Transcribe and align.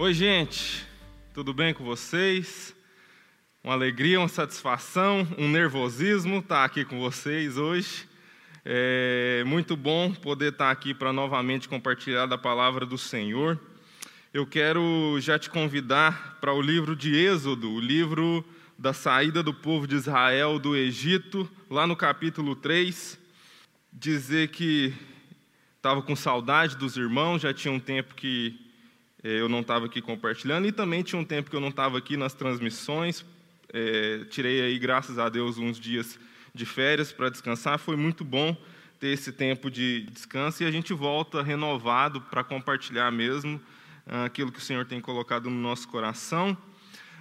Oi, 0.00 0.14
gente, 0.14 0.86
tudo 1.34 1.52
bem 1.52 1.74
com 1.74 1.82
vocês? 1.82 2.72
Uma 3.64 3.74
alegria, 3.74 4.20
uma 4.20 4.28
satisfação, 4.28 5.26
um 5.36 5.48
nervosismo 5.48 6.38
estar 6.38 6.64
aqui 6.64 6.84
com 6.84 7.00
vocês 7.00 7.56
hoje. 7.56 8.08
É 8.64 9.42
muito 9.44 9.76
bom 9.76 10.12
poder 10.12 10.52
estar 10.52 10.70
aqui 10.70 10.94
para 10.94 11.12
novamente 11.12 11.68
compartilhar 11.68 12.26
da 12.26 12.38
palavra 12.38 12.86
do 12.86 12.96
Senhor. 12.96 13.58
Eu 14.32 14.46
quero 14.46 15.16
já 15.18 15.36
te 15.36 15.50
convidar 15.50 16.38
para 16.40 16.54
o 16.54 16.62
livro 16.62 16.94
de 16.94 17.16
Êxodo, 17.16 17.68
o 17.68 17.80
livro 17.80 18.44
da 18.78 18.92
saída 18.92 19.42
do 19.42 19.52
povo 19.52 19.84
de 19.84 19.96
Israel 19.96 20.60
do 20.60 20.76
Egito, 20.76 21.50
lá 21.68 21.88
no 21.88 21.96
capítulo 21.96 22.54
3. 22.54 23.18
Dizer 23.92 24.50
que 24.50 24.94
estava 25.76 26.00
com 26.02 26.14
saudade 26.14 26.76
dos 26.76 26.96
irmãos, 26.96 27.42
já 27.42 27.52
tinha 27.52 27.74
um 27.74 27.80
tempo 27.80 28.14
que 28.14 28.67
eu 29.22 29.48
não 29.48 29.60
estava 29.60 29.86
aqui 29.86 30.00
compartilhando, 30.00 30.66
e 30.66 30.72
também 30.72 31.02
tinha 31.02 31.20
um 31.20 31.24
tempo 31.24 31.50
que 31.50 31.56
eu 31.56 31.60
não 31.60 31.68
estava 31.68 31.98
aqui 31.98 32.16
nas 32.16 32.34
transmissões. 32.34 33.24
É, 33.72 34.24
tirei 34.30 34.62
aí, 34.62 34.78
graças 34.78 35.18
a 35.18 35.28
Deus, 35.28 35.58
uns 35.58 35.78
dias 35.78 36.18
de 36.54 36.64
férias 36.64 37.12
para 37.12 37.28
descansar. 37.28 37.78
Foi 37.78 37.96
muito 37.96 38.24
bom 38.24 38.56
ter 38.98 39.08
esse 39.08 39.32
tempo 39.32 39.70
de 39.70 40.02
descanso 40.10 40.62
e 40.62 40.66
a 40.66 40.70
gente 40.70 40.92
volta 40.92 41.42
renovado 41.42 42.20
para 42.20 42.42
compartilhar 42.42 43.10
mesmo 43.12 43.60
ah, 44.06 44.24
aquilo 44.24 44.50
que 44.50 44.58
o 44.58 44.62
Senhor 44.62 44.84
tem 44.84 45.00
colocado 45.00 45.48
no 45.48 45.60
nosso 45.60 45.86
coração. 45.88 46.56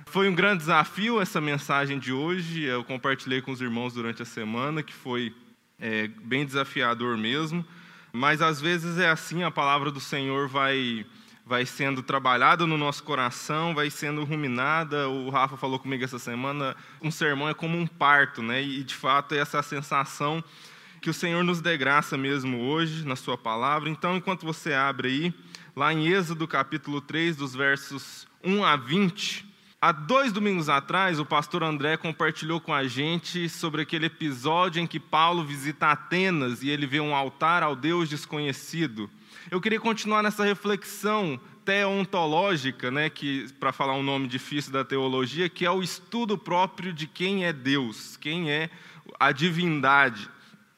Foi 0.08 0.30
um 0.30 0.34
grande 0.34 0.60
desafio 0.60 1.22
essa 1.22 1.42
mensagem 1.42 2.00
de 2.00 2.14
hoje. 2.14 2.64
Eu 2.64 2.84
compartilhei 2.84 3.42
com 3.42 3.52
os 3.52 3.62
irmãos 3.62 3.94
durante 3.94 4.22
a 4.22 4.26
semana, 4.26 4.82
que 4.82 4.94
foi 4.94 5.36
é, 5.80 6.08
bem 6.08 6.46
desafiador 6.46 7.18
mesmo. 7.18 7.66
Mas 8.14 8.42
às 8.42 8.60
vezes 8.62 8.98
é 8.98 9.10
assim, 9.10 9.44
a 9.44 9.52
palavra 9.52 9.92
do 9.92 10.00
Senhor 10.00 10.48
vai 10.48 11.06
vai 11.48 11.66
sendo 11.66 12.04
trabalhada 12.04 12.68
no 12.68 12.78
nosso 12.78 13.02
coração, 13.04 13.74
vai 13.74 13.90
sendo 13.90 14.26
ruminada. 14.26 15.08
O 15.08 15.30
Rafa 15.30 15.56
falou 15.56 15.80
comigo 15.80 16.04
essa 16.04 16.20
semana, 16.20 16.76
um 17.02 17.10
sermão 17.10 17.48
é 17.48 17.54
como 17.54 17.78
um 17.78 17.88
parto, 17.88 18.44
né? 18.44 18.62
E 18.62 18.84
de 18.84 18.94
fato 18.94 19.34
é 19.34 19.38
essa 19.38 19.64
sensação 19.64 20.44
que 21.00 21.10
o 21.10 21.14
Senhor 21.14 21.44
nos 21.44 21.62
dê 21.62 21.78
graça 21.78 22.18
mesmo 22.18 22.60
hoje 22.60 23.06
na 23.06 23.16
sua 23.16 23.38
palavra. 23.38 23.90
Então, 23.90 24.18
enquanto 24.18 24.46
você 24.46 24.74
abre 24.74 25.08
aí, 25.08 25.34
lá 25.74 25.94
em 25.94 26.08
Êxodo 26.08 26.46
capítulo 26.48 27.00
3, 27.00 27.38
dos 27.38 27.56
versos 27.56 28.28
1 28.44 28.66
a 28.66 28.76
20, 28.76 29.48
Há 29.80 29.92
dois 29.92 30.34
domingos 30.34 30.70
atrás, 30.70 31.20
o 31.20 31.26
pastor 31.26 31.62
André 31.62 31.98
compartilhou 31.98 32.60
com 32.60 32.74
a 32.74 32.88
gente 32.88 33.48
sobre 33.48 33.84
aquele 33.84 34.08
episódio 34.08 34.82
em 34.82 34.88
que 34.88 35.00
Paulo 35.00 35.46
visita 35.46 35.92
Atenas 35.92 36.64
e 36.64 36.70
ele 36.70 36.88
vê 36.88 37.00
um 37.00 37.14
altar 37.14 37.62
ao 37.62 37.76
Deus 37.76 38.10
desconhecido. 38.10 39.08
Eu 39.50 39.62
queria 39.62 39.80
continuar 39.80 40.22
nessa 40.22 40.44
reflexão 40.44 41.40
teontológica, 41.64 42.92
né, 42.92 43.10
que 43.10 43.48
para 43.60 43.72
falar 43.72 43.94
um 43.94 44.04
nome 44.04 44.28
difícil 44.28 44.74
da 44.74 44.84
teologia, 44.84 45.48
que 45.48 45.66
é 45.66 45.72
o 45.72 45.82
estudo 45.82 46.38
próprio 46.38 46.92
de 46.92 47.08
quem 47.08 47.46
é 47.46 47.54
Deus, 47.54 48.18
quem 48.18 48.52
é 48.52 48.70
a 49.18 49.32
divindade. 49.32 50.30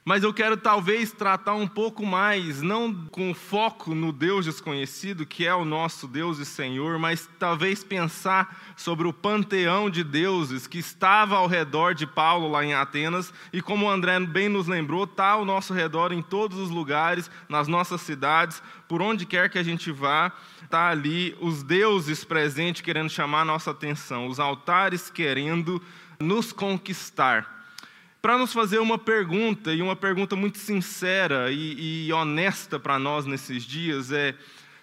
Mas 0.09 0.23
eu 0.23 0.33
quero 0.33 0.57
talvez 0.57 1.11
tratar 1.11 1.53
um 1.53 1.67
pouco 1.67 2.03
mais, 2.03 2.63
não 2.63 2.91
com 3.11 3.31
foco 3.31 3.93
no 3.93 4.11
Deus 4.11 4.43
desconhecido, 4.43 5.23
que 5.23 5.45
é 5.45 5.53
o 5.53 5.63
nosso 5.63 6.07
Deus 6.07 6.39
e 6.39 6.47
Senhor, 6.47 6.97
mas 6.97 7.29
talvez 7.37 7.83
pensar 7.83 8.73
sobre 8.75 9.07
o 9.07 9.13
panteão 9.13 9.87
de 9.87 10.03
deuses 10.03 10.65
que 10.65 10.79
estava 10.79 11.35
ao 11.35 11.45
redor 11.45 11.93
de 11.93 12.07
Paulo 12.07 12.49
lá 12.49 12.65
em 12.65 12.73
Atenas, 12.73 13.31
e 13.53 13.61
como 13.61 13.85
o 13.85 13.89
André 13.91 14.19
bem 14.21 14.49
nos 14.49 14.67
lembrou, 14.67 15.03
está 15.03 15.27
ao 15.27 15.45
nosso 15.45 15.75
redor 15.75 16.11
em 16.11 16.23
todos 16.23 16.57
os 16.57 16.71
lugares, 16.71 17.29
nas 17.47 17.67
nossas 17.67 18.01
cidades, 18.01 18.63
por 18.87 19.03
onde 19.03 19.27
quer 19.27 19.47
que 19.47 19.59
a 19.59 19.63
gente 19.63 19.91
vá, 19.91 20.31
está 20.63 20.89
ali 20.89 21.37
os 21.39 21.61
deuses 21.61 22.23
presentes 22.23 22.81
querendo 22.81 23.11
chamar 23.11 23.41
a 23.41 23.45
nossa 23.45 23.69
atenção, 23.69 24.25
os 24.25 24.39
altares 24.39 25.11
querendo 25.11 25.79
nos 26.19 26.51
conquistar 26.51 27.58
para 28.21 28.37
nos 28.37 28.51
fazer 28.51 28.79
uma 28.79 28.97
pergunta, 28.97 29.73
e 29.73 29.81
uma 29.81 29.95
pergunta 29.95 30.35
muito 30.35 30.57
sincera 30.57 31.51
e, 31.51 32.07
e 32.07 32.13
honesta 32.13 32.79
para 32.79 32.99
nós 32.99 33.25
nesses 33.25 33.63
dias 33.63 34.11
é: 34.11 34.35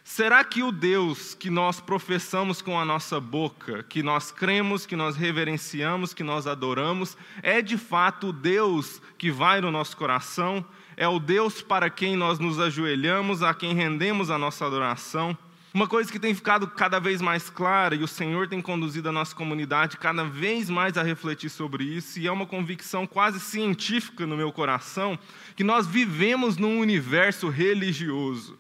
será 0.03 0.43
que 0.43 0.63
o 0.63 0.73
Deus 0.73 1.35
que 1.35 1.51
nós 1.51 1.81
professamos 1.81 2.63
com 2.63 2.81
a 2.81 2.85
nossa 2.85 3.21
boca, 3.21 3.83
que 3.83 4.03
nós 4.03 4.31
cremos, 4.31 4.87
que 4.87 4.97
nós 4.97 5.17
reverenciamos, 5.17 6.15
que 6.15 6.25
nós 6.25 6.47
adoramos, 6.47 7.17
é 7.43 7.61
de 7.61 7.77
fato 7.77 8.29
o 8.29 8.33
Deus 8.33 9.03
que 9.19 9.31
vai 9.31 9.61
no 9.61 9.71
nosso 9.71 9.97
coração? 9.97 10.65
É 10.97 11.07
o 11.07 11.19
Deus 11.19 11.61
para 11.61 11.91
quem 11.91 12.17
nós 12.17 12.39
nos 12.39 12.59
ajoelhamos, 12.59 13.43
a 13.43 13.53
quem 13.53 13.75
rendemos 13.75 14.31
a 14.31 14.39
nossa 14.39 14.65
adoração? 14.65 15.37
Uma 15.77 15.87
coisa 15.87 16.11
que 16.11 16.19
tem 16.19 16.35
ficado 16.35 16.67
cada 16.69 16.99
vez 16.99 17.21
mais 17.21 17.51
clara, 17.51 17.95
e 17.95 18.03
o 18.03 18.09
Senhor 18.09 18.49
tem 18.49 18.63
conduzido 18.63 19.11
a 19.11 19.13
nossa 19.13 19.37
comunidade 19.37 19.99
cada 19.99 20.25
vez 20.25 20.71
mais 20.71 20.97
a 20.97 21.03
refletir 21.03 21.51
sobre 21.51 21.85
isso, 21.85 22.19
e 22.19 22.27
é 22.27 22.33
uma 22.33 22.47
convicção 22.47 23.07
quase 23.07 23.39
científica 23.39 24.27
no 24.27 24.39
meu 24.39 24.51
coração, 24.51 25.19
que 25.55 25.63
nós 25.63 25.87
vivemos 25.87 26.57
num 26.57 26.79
universo 26.79 27.51
religioso. 27.51 28.59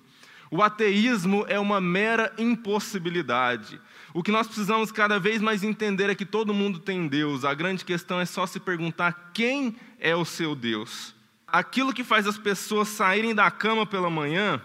O 0.50 0.62
ateísmo 0.62 1.46
é 1.48 1.58
uma 1.58 1.80
mera 1.80 2.34
impossibilidade. 2.36 3.80
O 4.12 4.22
que 4.22 4.30
nós 4.30 4.46
precisamos 4.46 4.92
cada 4.92 5.18
vez 5.18 5.40
mais 5.40 5.64
entender 5.64 6.10
é 6.10 6.14
que 6.14 6.26
todo 6.26 6.52
mundo 6.52 6.78
tem 6.78 7.08
Deus. 7.08 7.46
A 7.46 7.54
grande 7.54 7.82
questão 7.82 8.20
é 8.20 8.26
só 8.26 8.46
se 8.46 8.60
perguntar 8.60 9.30
quem 9.32 9.74
é 9.98 10.14
o 10.14 10.26
seu 10.26 10.54
Deus. 10.54 11.14
Aquilo 11.46 11.94
que 11.94 12.04
faz 12.04 12.26
as 12.26 12.36
pessoas 12.36 12.88
saírem 12.88 13.34
da 13.34 13.50
cama 13.50 13.86
pela 13.86 14.10
manhã 14.10 14.60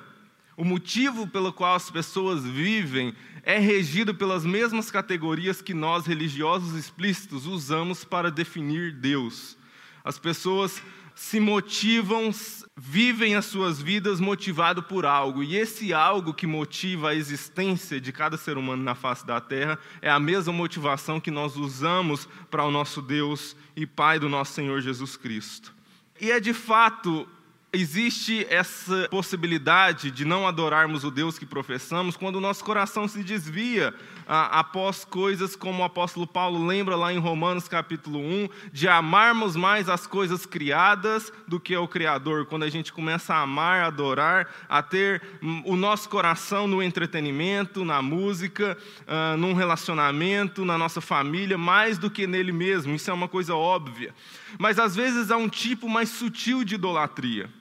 o 0.61 0.63
motivo 0.63 1.25
pelo 1.25 1.51
qual 1.51 1.73
as 1.73 1.89
pessoas 1.89 2.45
vivem 2.45 3.15
é 3.41 3.57
regido 3.57 4.13
pelas 4.13 4.45
mesmas 4.45 4.91
categorias 4.91 5.59
que 5.59 5.73
nós, 5.73 6.05
religiosos 6.05 6.75
explícitos, 6.75 7.47
usamos 7.47 8.05
para 8.05 8.29
definir 8.29 8.91
Deus. 8.91 9.57
As 10.03 10.19
pessoas 10.19 10.79
se 11.15 11.39
motivam, 11.39 12.29
vivem 12.77 13.33
as 13.33 13.45
suas 13.45 13.81
vidas 13.81 14.19
motivado 14.19 14.83
por 14.83 15.03
algo, 15.03 15.41
e 15.41 15.55
esse 15.55 15.95
algo 15.95 16.31
que 16.31 16.45
motiva 16.45 17.09
a 17.09 17.15
existência 17.15 17.99
de 17.99 18.11
cada 18.11 18.37
ser 18.37 18.55
humano 18.55 18.83
na 18.83 18.93
face 18.93 19.25
da 19.25 19.41
terra 19.41 19.79
é 19.99 20.11
a 20.11 20.19
mesma 20.19 20.53
motivação 20.53 21.19
que 21.19 21.31
nós 21.31 21.57
usamos 21.57 22.29
para 22.51 22.63
o 22.63 22.69
nosso 22.69 23.01
Deus 23.01 23.55
e 23.75 23.87
Pai 23.87 24.19
do 24.19 24.29
nosso 24.29 24.53
Senhor 24.53 24.79
Jesus 24.79 25.17
Cristo. 25.17 25.73
E 26.21 26.29
é 26.29 26.39
de 26.39 26.53
fato 26.53 27.27
Existe 27.73 28.45
essa 28.49 29.07
possibilidade 29.09 30.11
de 30.11 30.25
não 30.25 30.45
adorarmos 30.45 31.05
o 31.05 31.09
Deus 31.09 31.39
que 31.39 31.45
professamos 31.45 32.17
quando 32.17 32.35
o 32.35 32.41
nosso 32.41 32.65
coração 32.65 33.07
se 33.07 33.23
desvia 33.23 33.93
ah, 34.27 34.59
após 34.59 35.05
coisas 35.05 35.55
como 35.55 35.81
o 35.81 35.85
apóstolo 35.85 36.27
Paulo 36.27 36.65
lembra 36.65 36.97
lá 36.97 37.13
em 37.13 37.17
Romanos 37.17 37.69
capítulo 37.69 38.19
1, 38.19 38.49
de 38.73 38.89
amarmos 38.89 39.55
mais 39.55 39.87
as 39.87 40.05
coisas 40.05 40.45
criadas 40.45 41.31
do 41.47 41.61
que 41.61 41.73
o 41.73 41.87
Criador. 41.87 42.45
Quando 42.45 42.63
a 42.63 42.69
gente 42.69 42.91
começa 42.91 43.33
a 43.33 43.43
amar, 43.43 43.83
a 43.83 43.87
adorar, 43.87 44.49
a 44.67 44.83
ter 44.83 45.21
hum, 45.41 45.63
o 45.65 45.77
nosso 45.77 46.09
coração 46.09 46.67
no 46.67 46.83
entretenimento, 46.83 47.85
na 47.85 48.01
música, 48.01 48.77
ah, 49.07 49.37
num 49.37 49.53
relacionamento, 49.53 50.65
na 50.65 50.77
nossa 50.77 50.99
família, 50.99 51.57
mais 51.57 51.97
do 51.97 52.11
que 52.11 52.27
nele 52.27 52.51
mesmo. 52.51 52.93
Isso 52.93 53.09
é 53.09 53.13
uma 53.13 53.29
coisa 53.29 53.55
óbvia. 53.55 54.13
Mas 54.59 54.77
às 54.77 54.93
vezes 54.93 55.31
há 55.31 55.37
um 55.37 55.47
tipo 55.47 55.87
mais 55.87 56.09
sutil 56.09 56.65
de 56.65 56.75
idolatria 56.75 57.60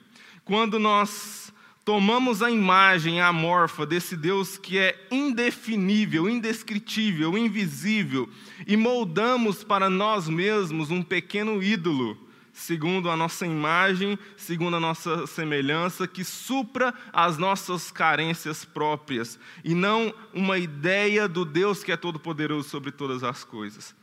quando 0.51 0.77
nós 0.77 1.53
tomamos 1.85 2.43
a 2.43 2.51
imagem 2.51 3.21
amorfa 3.21 3.85
desse 3.85 4.17
Deus 4.17 4.57
que 4.57 4.77
é 4.77 5.07
indefinível, 5.09 6.27
indescritível, 6.27 7.37
invisível, 7.37 8.29
e 8.67 8.75
moldamos 8.75 9.63
para 9.63 9.89
nós 9.89 10.27
mesmos 10.27 10.91
um 10.91 11.01
pequeno 11.01 11.63
ídolo, 11.63 12.17
segundo 12.51 13.09
a 13.09 13.15
nossa 13.15 13.45
imagem, 13.45 14.19
segundo 14.35 14.75
a 14.75 14.79
nossa 14.81 15.25
semelhança, 15.25 16.05
que 16.05 16.25
supra 16.25 16.93
as 17.13 17.37
nossas 17.37 17.89
carências 17.89 18.65
próprias, 18.65 19.39
e 19.63 19.73
não 19.73 20.13
uma 20.33 20.57
ideia 20.57 21.29
do 21.29 21.45
Deus 21.45 21.81
que 21.81 21.93
é 21.93 21.95
todo-poderoso 21.95 22.67
sobre 22.67 22.91
todas 22.91 23.23
as 23.23 23.45
coisas. 23.45 23.95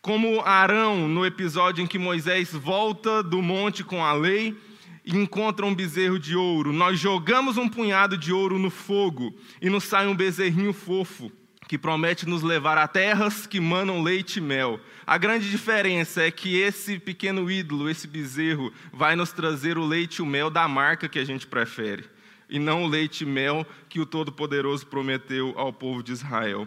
Como 0.00 0.40
Arão, 0.42 1.08
no 1.08 1.26
episódio 1.26 1.82
em 1.82 1.86
que 1.88 1.98
Moisés 1.98 2.52
volta 2.52 3.24
do 3.24 3.42
monte 3.42 3.82
com 3.82 4.04
a 4.04 4.12
lei, 4.12 4.56
e 5.04 5.16
encontra 5.16 5.66
um 5.66 5.74
bezerro 5.74 6.18
de 6.18 6.36
ouro. 6.36 6.72
Nós 6.72 6.98
jogamos 6.98 7.56
um 7.56 7.68
punhado 7.68 8.16
de 8.16 8.32
ouro 8.32 8.58
no 8.58 8.70
fogo 8.70 9.34
e 9.60 9.70
nos 9.70 9.84
sai 9.84 10.06
um 10.06 10.16
bezerrinho 10.16 10.72
fofo 10.72 11.30
que 11.70 11.78
promete 11.78 12.28
nos 12.28 12.42
levar 12.42 12.76
a 12.76 12.88
terras 12.88 13.46
que 13.46 13.60
manam 13.60 14.02
leite 14.02 14.38
e 14.38 14.42
mel. 14.42 14.80
A 15.06 15.16
grande 15.16 15.48
diferença 15.48 16.20
é 16.20 16.28
que 16.28 16.58
esse 16.58 16.98
pequeno 16.98 17.48
ídolo, 17.48 17.88
esse 17.88 18.08
bezerro, 18.08 18.72
vai 18.92 19.14
nos 19.14 19.30
trazer 19.30 19.78
o 19.78 19.86
leite 19.86 20.16
e 20.16 20.22
o 20.22 20.26
mel 20.26 20.50
da 20.50 20.66
marca 20.66 21.08
que 21.08 21.16
a 21.16 21.24
gente 21.24 21.46
prefere, 21.46 22.06
e 22.48 22.58
não 22.58 22.82
o 22.82 22.88
leite 22.88 23.22
e 23.22 23.24
mel 23.24 23.64
que 23.88 24.00
o 24.00 24.06
Todo-Poderoso 24.06 24.84
prometeu 24.84 25.54
ao 25.56 25.72
povo 25.72 26.02
de 26.02 26.10
Israel. 26.10 26.66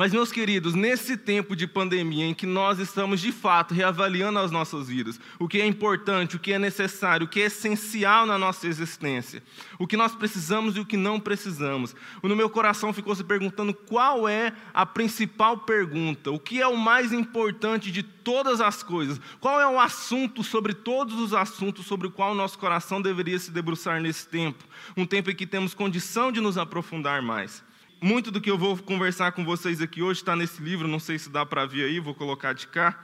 Mas, 0.00 0.14
meus 0.14 0.32
queridos, 0.32 0.74
nesse 0.74 1.14
tempo 1.14 1.54
de 1.54 1.66
pandemia 1.66 2.24
em 2.24 2.32
que 2.32 2.46
nós 2.46 2.78
estamos 2.78 3.20
de 3.20 3.30
fato 3.30 3.74
reavaliando 3.74 4.38
as 4.38 4.50
nossas 4.50 4.88
vidas, 4.88 5.20
o 5.38 5.46
que 5.46 5.60
é 5.60 5.66
importante, 5.66 6.36
o 6.36 6.38
que 6.38 6.54
é 6.54 6.58
necessário, 6.58 7.26
o 7.26 7.28
que 7.28 7.38
é 7.38 7.44
essencial 7.44 8.24
na 8.24 8.38
nossa 8.38 8.66
existência, 8.66 9.42
o 9.78 9.86
que 9.86 9.98
nós 9.98 10.14
precisamos 10.14 10.74
e 10.74 10.80
o 10.80 10.86
que 10.86 10.96
não 10.96 11.20
precisamos, 11.20 11.94
no 12.22 12.34
meu 12.34 12.48
coração 12.48 12.94
ficou 12.94 13.14
se 13.14 13.22
perguntando 13.22 13.74
qual 13.74 14.26
é 14.26 14.54
a 14.72 14.86
principal 14.86 15.58
pergunta, 15.58 16.30
o 16.30 16.40
que 16.40 16.62
é 16.62 16.66
o 16.66 16.78
mais 16.78 17.12
importante 17.12 17.92
de 17.92 18.02
todas 18.02 18.62
as 18.62 18.82
coisas, 18.82 19.20
qual 19.38 19.60
é 19.60 19.66
o 19.66 19.78
assunto 19.78 20.42
sobre 20.42 20.72
todos 20.72 21.20
os 21.20 21.34
assuntos 21.34 21.84
sobre 21.84 22.06
o 22.06 22.10
qual 22.10 22.32
o 22.32 22.34
nosso 22.34 22.58
coração 22.58 23.02
deveria 23.02 23.38
se 23.38 23.50
debruçar 23.50 24.00
nesse 24.00 24.26
tempo, 24.26 24.64
um 24.96 25.04
tempo 25.04 25.30
em 25.30 25.36
que 25.36 25.46
temos 25.46 25.74
condição 25.74 26.32
de 26.32 26.40
nos 26.40 26.56
aprofundar 26.56 27.20
mais 27.20 27.68
muito 28.00 28.30
do 28.30 28.40
que 28.40 28.50
eu 28.50 28.56
vou 28.56 28.76
conversar 28.78 29.32
com 29.32 29.44
vocês 29.44 29.80
aqui 29.80 30.02
hoje 30.02 30.20
está 30.20 30.34
nesse 30.34 30.62
livro, 30.62 30.88
não 30.88 30.98
sei 30.98 31.18
se 31.18 31.28
dá 31.28 31.44
para 31.44 31.66
ver 31.66 31.84
aí, 31.84 32.00
vou 32.00 32.14
colocar 32.14 32.52
de 32.52 32.66
cá. 32.66 32.98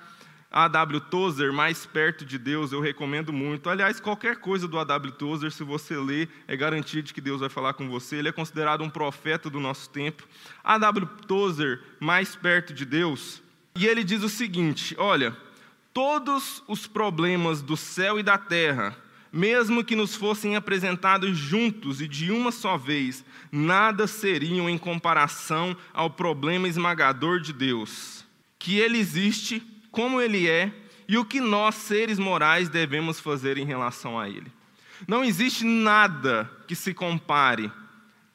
A.W. 0.50 1.00
Tozer, 1.00 1.52
Mais 1.52 1.84
Perto 1.84 2.25
de 2.25 2.38
Deus, 2.38 2.72
eu 2.72 2.81
recomendo 2.81 3.32
muito. 3.32 3.69
Aliás, 3.69 4.00
qualquer 4.00 4.37
coisa 4.37 4.66
do 4.66 4.78
A.W. 4.78 5.12
Tozer, 5.12 5.52
se 5.52 5.62
você 5.62 5.96
ler, 5.96 6.31
é 6.48 6.56
garantido 6.56 7.02
de 7.02 7.12
que 7.12 7.20
Deus 7.20 7.40
vai 7.40 7.50
falar 7.50 7.75
com 7.75 7.90
você. 7.90 8.16
Ele 8.16 8.28
é 8.28 8.32
considerado 8.32 8.82
um 8.82 8.88
profeta 8.88 9.50
do 9.50 9.60
nosso 9.60 9.90
tempo. 9.90 10.26
A.W. 10.64 11.06
Tozer, 11.26 11.82
Mais 12.00 12.34
Perto 12.34 12.72
de 12.72 12.87
Deus, 12.87 13.43
e 13.75 13.87
ele 13.87 14.02
diz 14.02 14.22
o 14.22 14.28
seguinte: 14.28 14.94
olha, 14.98 15.37
todos 15.93 16.62
os 16.66 16.87
problemas 16.87 17.60
do 17.60 17.76
céu 17.76 18.19
e 18.19 18.22
da 18.22 18.38
terra 18.38 18.96
mesmo 19.37 19.85
que 19.85 19.94
nos 19.94 20.15
fossem 20.15 20.56
apresentados 20.56 21.37
juntos 21.37 22.00
e 22.00 22.09
de 22.09 22.33
uma 22.33 22.50
só 22.50 22.79
vez, 22.79 23.23
nada 23.53 24.06
seriam 24.06 24.69
em 24.69 24.79
comparação 24.79 25.77
ao 25.93 26.09
problema 26.09 26.67
esmagador 26.67 27.41
de 27.41 27.53
Deus, 27.53 28.25
que 28.59 28.79
Ele 28.79 28.99
existe, 28.99 29.62
como 29.91 30.23
Ele 30.23 30.49
é 30.49 30.73
e 31.06 31.19
o 31.19 31.25
que 31.25 31.38
nós, 31.38 31.75
seres 31.75 32.19
morais, 32.19 32.71
devemos 32.71 33.21
fazer 33.21 33.59
em 33.59 33.67
relação 33.67 34.19
a 34.19 34.27
Ele. 34.27 34.50
Não 35.06 35.23
existe 35.23 35.65
nada 35.65 36.50
que 36.67 36.75
se 36.75 36.94
compare 36.94 37.71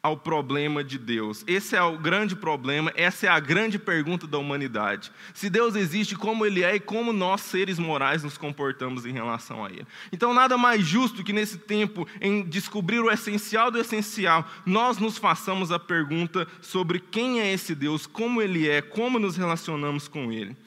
ao 0.03 0.17
problema 0.17 0.83
de 0.83 0.97
Deus. 0.97 1.43
Esse 1.45 1.75
é 1.75 1.83
o 1.83 1.97
grande 1.97 2.35
problema, 2.35 2.91
essa 2.95 3.27
é 3.27 3.29
a 3.29 3.39
grande 3.39 3.77
pergunta 3.77 4.25
da 4.25 4.39
humanidade. 4.39 5.11
Se 5.33 5.47
Deus 5.49 5.75
existe, 5.75 6.15
como 6.15 6.45
Ele 6.45 6.63
é 6.63 6.75
e 6.75 6.79
como 6.79 7.13
nós, 7.13 7.41
seres 7.41 7.77
morais, 7.77 8.23
nos 8.23 8.37
comportamos 8.37 9.05
em 9.05 9.11
relação 9.11 9.63
a 9.63 9.69
Ele. 9.69 9.85
Então, 10.11 10.33
nada 10.33 10.57
mais 10.57 10.85
justo 10.85 11.23
que 11.23 11.31
nesse 11.31 11.59
tempo, 11.59 12.07
em 12.19 12.43
descobrir 12.43 12.99
o 12.99 13.11
essencial 13.11 13.69
do 13.69 13.79
essencial, 13.79 14.47
nós 14.65 14.97
nos 14.97 15.19
façamos 15.19 15.71
a 15.71 15.77
pergunta 15.77 16.47
sobre 16.61 16.99
quem 16.99 17.39
é 17.39 17.53
esse 17.53 17.75
Deus, 17.75 18.07
como 18.07 18.41
Ele 18.41 18.67
é, 18.67 18.81
como 18.81 19.19
nos 19.19 19.37
relacionamos 19.37 20.07
com 20.07 20.31
Ele. 20.31 20.57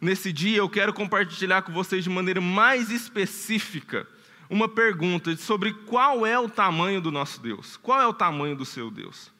Nesse 0.00 0.32
dia, 0.32 0.58
eu 0.58 0.68
quero 0.68 0.92
compartilhar 0.92 1.62
com 1.62 1.72
vocês 1.72 2.02
de 2.02 2.10
maneira 2.10 2.40
mais 2.40 2.90
específica 2.90 4.06
uma 4.50 4.68
pergunta 4.68 5.34
sobre 5.36 5.72
qual 5.72 6.26
é 6.26 6.36
o 6.36 6.48
tamanho 6.48 7.00
do 7.00 7.12
nosso 7.12 7.40
Deus. 7.40 7.76
Qual 7.76 8.00
é 8.00 8.06
o 8.06 8.12
tamanho 8.12 8.56
do 8.56 8.64
seu 8.64 8.90
Deus? 8.90 9.30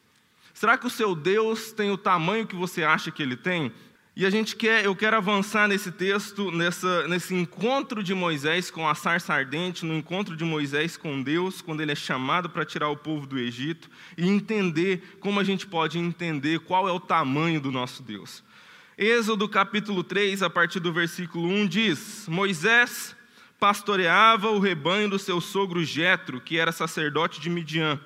Será 0.53 0.77
que 0.77 0.87
o 0.87 0.89
seu 0.89 1.13
Deus 1.13 1.73
tem 1.73 1.91
o 1.91 1.97
tamanho 1.97 2.47
que 2.47 2.55
você 2.55 2.83
acha 2.83 3.11
que 3.11 3.21
ele 3.21 3.35
tem? 3.35 3.73
E 4.15 4.25
a 4.25 4.29
gente 4.29 4.55
quer, 4.55 4.85
eu 4.85 4.95
quero 4.95 5.17
avançar 5.17 5.67
nesse 5.67 5.91
texto, 5.91 6.49
nessa, 6.51 7.07
nesse 7.07 7.33
encontro 7.33 8.01
de 8.01 8.13
Moisés 8.13 8.71
com 8.71 8.87
a 8.87 8.95
sarça 8.95 9.33
ardente, 9.33 9.85
no 9.85 9.93
encontro 9.93 10.35
de 10.35 10.45
Moisés 10.45 10.95
com 10.95 11.21
Deus, 11.21 11.61
quando 11.61 11.81
ele 11.81 11.91
é 11.91 11.95
chamado 11.95 12.49
para 12.49 12.65
tirar 12.65 12.89
o 12.89 12.97
povo 12.97 13.25
do 13.25 13.37
Egito, 13.37 13.89
e 14.17 14.27
entender 14.27 15.17
como 15.19 15.39
a 15.39 15.43
gente 15.43 15.65
pode 15.65 15.97
entender 15.97 16.59
qual 16.59 16.87
é 16.87 16.91
o 16.91 16.99
tamanho 16.99 17.59
do 17.59 17.71
nosso 17.71 18.03
Deus. 18.03 18.43
Êxodo 18.97 19.47
capítulo 19.47 20.03
3, 20.03 20.43
a 20.43 20.49
partir 20.49 20.79
do 20.79 20.93
versículo 20.93 21.47
1 21.47 21.67
diz: 21.67 22.25
Moisés 22.27 23.15
pastoreava 23.61 24.49
o 24.49 24.57
rebanho 24.57 25.07
do 25.07 25.19
seu 25.19 25.39
sogro 25.39 25.83
Jetro, 25.83 26.41
que 26.41 26.57
era 26.57 26.71
sacerdote 26.71 27.39
de 27.39 27.47
Midian. 27.47 28.01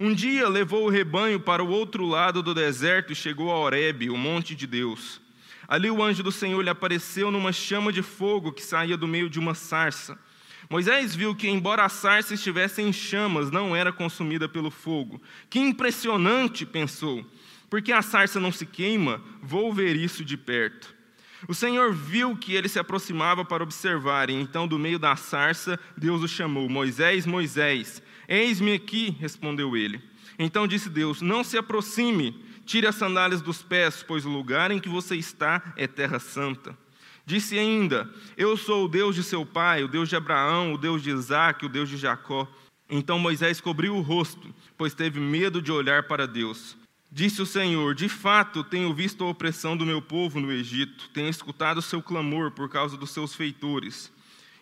Um 0.00 0.14
dia 0.14 0.48
levou 0.48 0.86
o 0.86 0.88
rebanho 0.88 1.38
para 1.38 1.62
o 1.62 1.68
outro 1.68 2.06
lado 2.06 2.42
do 2.42 2.54
deserto 2.54 3.12
e 3.12 3.14
chegou 3.14 3.52
a 3.52 3.58
Horebe, 3.58 4.08
o 4.08 4.16
monte 4.16 4.54
de 4.54 4.66
Deus. 4.66 5.20
Ali 5.68 5.90
o 5.90 6.02
anjo 6.02 6.22
do 6.22 6.32
Senhor 6.32 6.62
lhe 6.62 6.70
apareceu 6.70 7.30
numa 7.30 7.52
chama 7.52 7.92
de 7.92 8.00
fogo 8.00 8.50
que 8.50 8.62
saía 8.62 8.96
do 8.96 9.06
meio 9.06 9.28
de 9.28 9.38
uma 9.38 9.54
sarça. 9.54 10.18
Moisés 10.70 11.14
viu 11.14 11.34
que, 11.34 11.46
embora 11.46 11.84
a 11.84 11.90
sarça 11.90 12.32
estivesse 12.32 12.80
em 12.80 12.90
chamas, 12.90 13.50
não 13.50 13.76
era 13.76 13.92
consumida 13.92 14.48
pelo 14.48 14.70
fogo. 14.70 15.20
Que 15.50 15.58
impressionante, 15.58 16.64
pensou. 16.64 17.22
Porque 17.68 17.92
a 17.92 18.00
sarça 18.00 18.40
não 18.40 18.50
se 18.50 18.64
queima? 18.64 19.20
Vou 19.42 19.74
ver 19.74 19.94
isso 19.94 20.24
de 20.24 20.38
perto. 20.38 20.95
O 21.48 21.54
Senhor 21.54 21.92
viu 21.92 22.36
que 22.36 22.54
ele 22.54 22.68
se 22.68 22.78
aproximava 22.78 23.44
para 23.44 23.62
observar, 23.62 24.30
e 24.30 24.34
então, 24.34 24.66
do 24.66 24.78
meio 24.78 24.98
da 24.98 25.14
sarça, 25.14 25.78
Deus 25.96 26.22
o 26.22 26.28
chamou: 26.28 26.68
Moisés, 26.68 27.24
Moisés, 27.24 28.02
eis-me 28.28 28.72
aqui, 28.74 29.16
respondeu 29.20 29.76
ele. 29.76 30.02
Então 30.38 30.66
disse 30.66 30.88
Deus: 30.88 31.22
Não 31.22 31.44
se 31.44 31.56
aproxime, 31.56 32.44
tire 32.64 32.86
as 32.86 32.96
sandálias 32.96 33.40
dos 33.40 33.62
pés, 33.62 34.04
pois 34.06 34.26
o 34.26 34.30
lugar 34.30 34.70
em 34.70 34.78
que 34.78 34.88
você 34.88 35.16
está 35.16 35.72
é 35.76 35.86
terra 35.86 36.18
santa. 36.18 36.76
Disse 37.24 37.58
ainda: 37.58 38.10
Eu 38.36 38.56
sou 38.56 38.84
o 38.84 38.88
Deus 38.88 39.14
de 39.14 39.22
seu 39.22 39.46
pai, 39.46 39.82
o 39.82 39.88
Deus 39.88 40.08
de 40.08 40.16
Abraão, 40.16 40.72
o 40.72 40.78
Deus 40.78 41.02
de 41.02 41.10
Isaac, 41.10 41.64
o 41.64 41.68
Deus 41.68 41.88
de 41.88 41.96
Jacó. 41.96 42.46
Então 42.88 43.18
Moisés 43.18 43.60
cobriu 43.60 43.96
o 43.96 44.00
rosto, 44.00 44.54
pois 44.76 44.94
teve 44.94 45.18
medo 45.18 45.60
de 45.60 45.72
olhar 45.72 46.04
para 46.04 46.26
Deus. 46.26 46.76
Disse 47.10 47.40
o 47.40 47.46
Senhor: 47.46 47.94
De 47.94 48.08
fato, 48.08 48.64
tenho 48.64 48.92
visto 48.92 49.24
a 49.24 49.28
opressão 49.28 49.76
do 49.76 49.86
meu 49.86 50.02
povo 50.02 50.40
no 50.40 50.52
Egito, 50.52 51.08
tenho 51.10 51.28
escutado 51.28 51.78
o 51.78 51.82
seu 51.82 52.02
clamor 52.02 52.50
por 52.50 52.68
causa 52.68 52.96
dos 52.96 53.10
seus 53.10 53.34
feitores, 53.34 54.12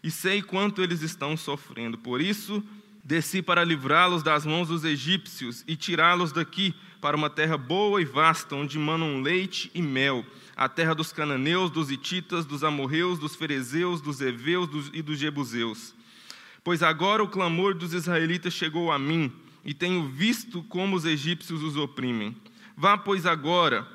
e 0.03 0.11
sei 0.11 0.43
quanto 0.43 0.83
eles 0.83 1.03
estão 1.03 1.37
sofrendo. 1.37 1.99
Por 1.99 2.21
isso, 2.21 2.63
desci 3.03 3.43
para 3.43 3.65
livrá-los 3.65 4.23
das 4.23 4.47
mãos 4.47 4.69
dos 4.69 4.85
egípcios 4.85 5.65
e 5.67 5.77
tirá-los 5.77 6.33
daqui 6.33 6.75
para 7.01 7.17
uma 7.17 7.29
terra 7.29 7.59
boa 7.59 8.01
e 8.01 8.05
vasta, 8.05 8.55
onde 8.55 8.79
manam 8.79 9.21
leite 9.21 9.71
e 9.75 9.83
mel, 9.83 10.25
a 10.57 10.69
terra 10.71 10.95
dos 10.95 11.13
cananeus, 11.13 11.71
dos 11.71 11.91
ititas, 11.91 12.47
dos 12.47 12.65
amorreus, 12.65 13.19
dos 13.19 13.37
ferezeus, 13.37 14.01
dos 14.01 14.23
heveus 14.23 14.91
e 14.93 15.03
dos 15.03 15.19
jebuseus. 15.19 15.95
Pois 16.63 16.83
agora 16.83 17.23
o 17.23 17.29
clamor 17.29 17.75
dos 17.75 17.93
israelitas 17.93 18.55
chegou 18.55 18.91
a 18.91 18.99
mim, 18.99 19.31
e 19.65 19.73
tenho 19.73 20.09
visto 20.09 20.63
como 20.65 20.97
os 20.97 21.05
egípcios 21.05 21.63
os 21.63 21.77
oprimem. 21.77 22.37
Vá, 22.77 22.99
pois, 22.99 23.25
agora, 23.25 23.87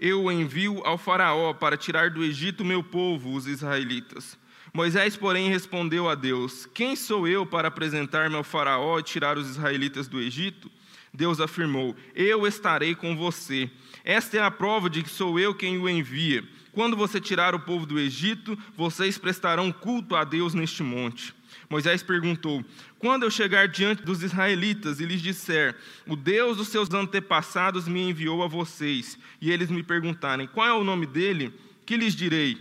eu 0.00 0.24
o 0.24 0.32
envio 0.32 0.80
ao 0.84 0.96
Faraó 0.96 1.52
para 1.52 1.76
tirar 1.76 2.10
do 2.10 2.24
Egito 2.24 2.64
meu 2.64 2.82
povo, 2.82 3.34
os 3.34 3.46
israelitas. 3.46 4.38
Moisés, 4.72 5.16
porém, 5.16 5.48
respondeu 5.48 6.08
a 6.08 6.14
Deus: 6.14 6.66
Quem 6.66 6.94
sou 6.94 7.26
eu 7.26 7.44
para 7.44 7.68
apresentar-me 7.68 8.36
ao 8.36 8.44
Faraó 8.44 8.98
e 8.98 9.02
tirar 9.02 9.36
os 9.36 9.48
israelitas 9.48 10.06
do 10.06 10.20
Egito? 10.20 10.70
Deus 11.12 11.40
afirmou: 11.40 11.96
Eu 12.14 12.46
estarei 12.46 12.94
com 12.94 13.16
você. 13.16 13.70
Esta 14.04 14.36
é 14.36 14.42
a 14.42 14.50
prova 14.50 14.88
de 14.88 15.02
que 15.02 15.10
sou 15.10 15.38
eu 15.38 15.54
quem 15.54 15.78
o 15.78 15.88
envia. 15.88 16.44
Quando 16.72 16.96
você 16.96 17.20
tirar 17.20 17.54
o 17.54 17.60
povo 17.60 17.84
do 17.84 17.98
Egito, 17.98 18.56
vocês 18.76 19.18
prestarão 19.18 19.72
culto 19.72 20.14
a 20.14 20.22
Deus 20.22 20.54
neste 20.54 20.82
monte. 20.82 21.34
Moisés 21.68 22.02
perguntou: 22.02 22.64
Quando 22.98 23.22
eu 23.24 23.30
chegar 23.30 23.68
diante 23.68 24.02
dos 24.02 24.22
israelitas 24.22 25.00
e 25.00 25.06
lhes 25.06 25.20
disser, 25.20 25.76
o 26.06 26.16
Deus 26.16 26.56
dos 26.56 26.68
seus 26.68 26.92
antepassados 26.92 27.88
me 27.88 28.00
enviou 28.00 28.42
a 28.42 28.48
vocês, 28.48 29.18
e 29.40 29.50
eles 29.50 29.70
me 29.70 29.82
perguntarem, 29.82 30.46
qual 30.46 30.66
é 30.66 30.72
o 30.72 30.84
nome 30.84 31.06
dele, 31.06 31.52
que 31.86 31.96
lhes 31.96 32.14
direi? 32.14 32.58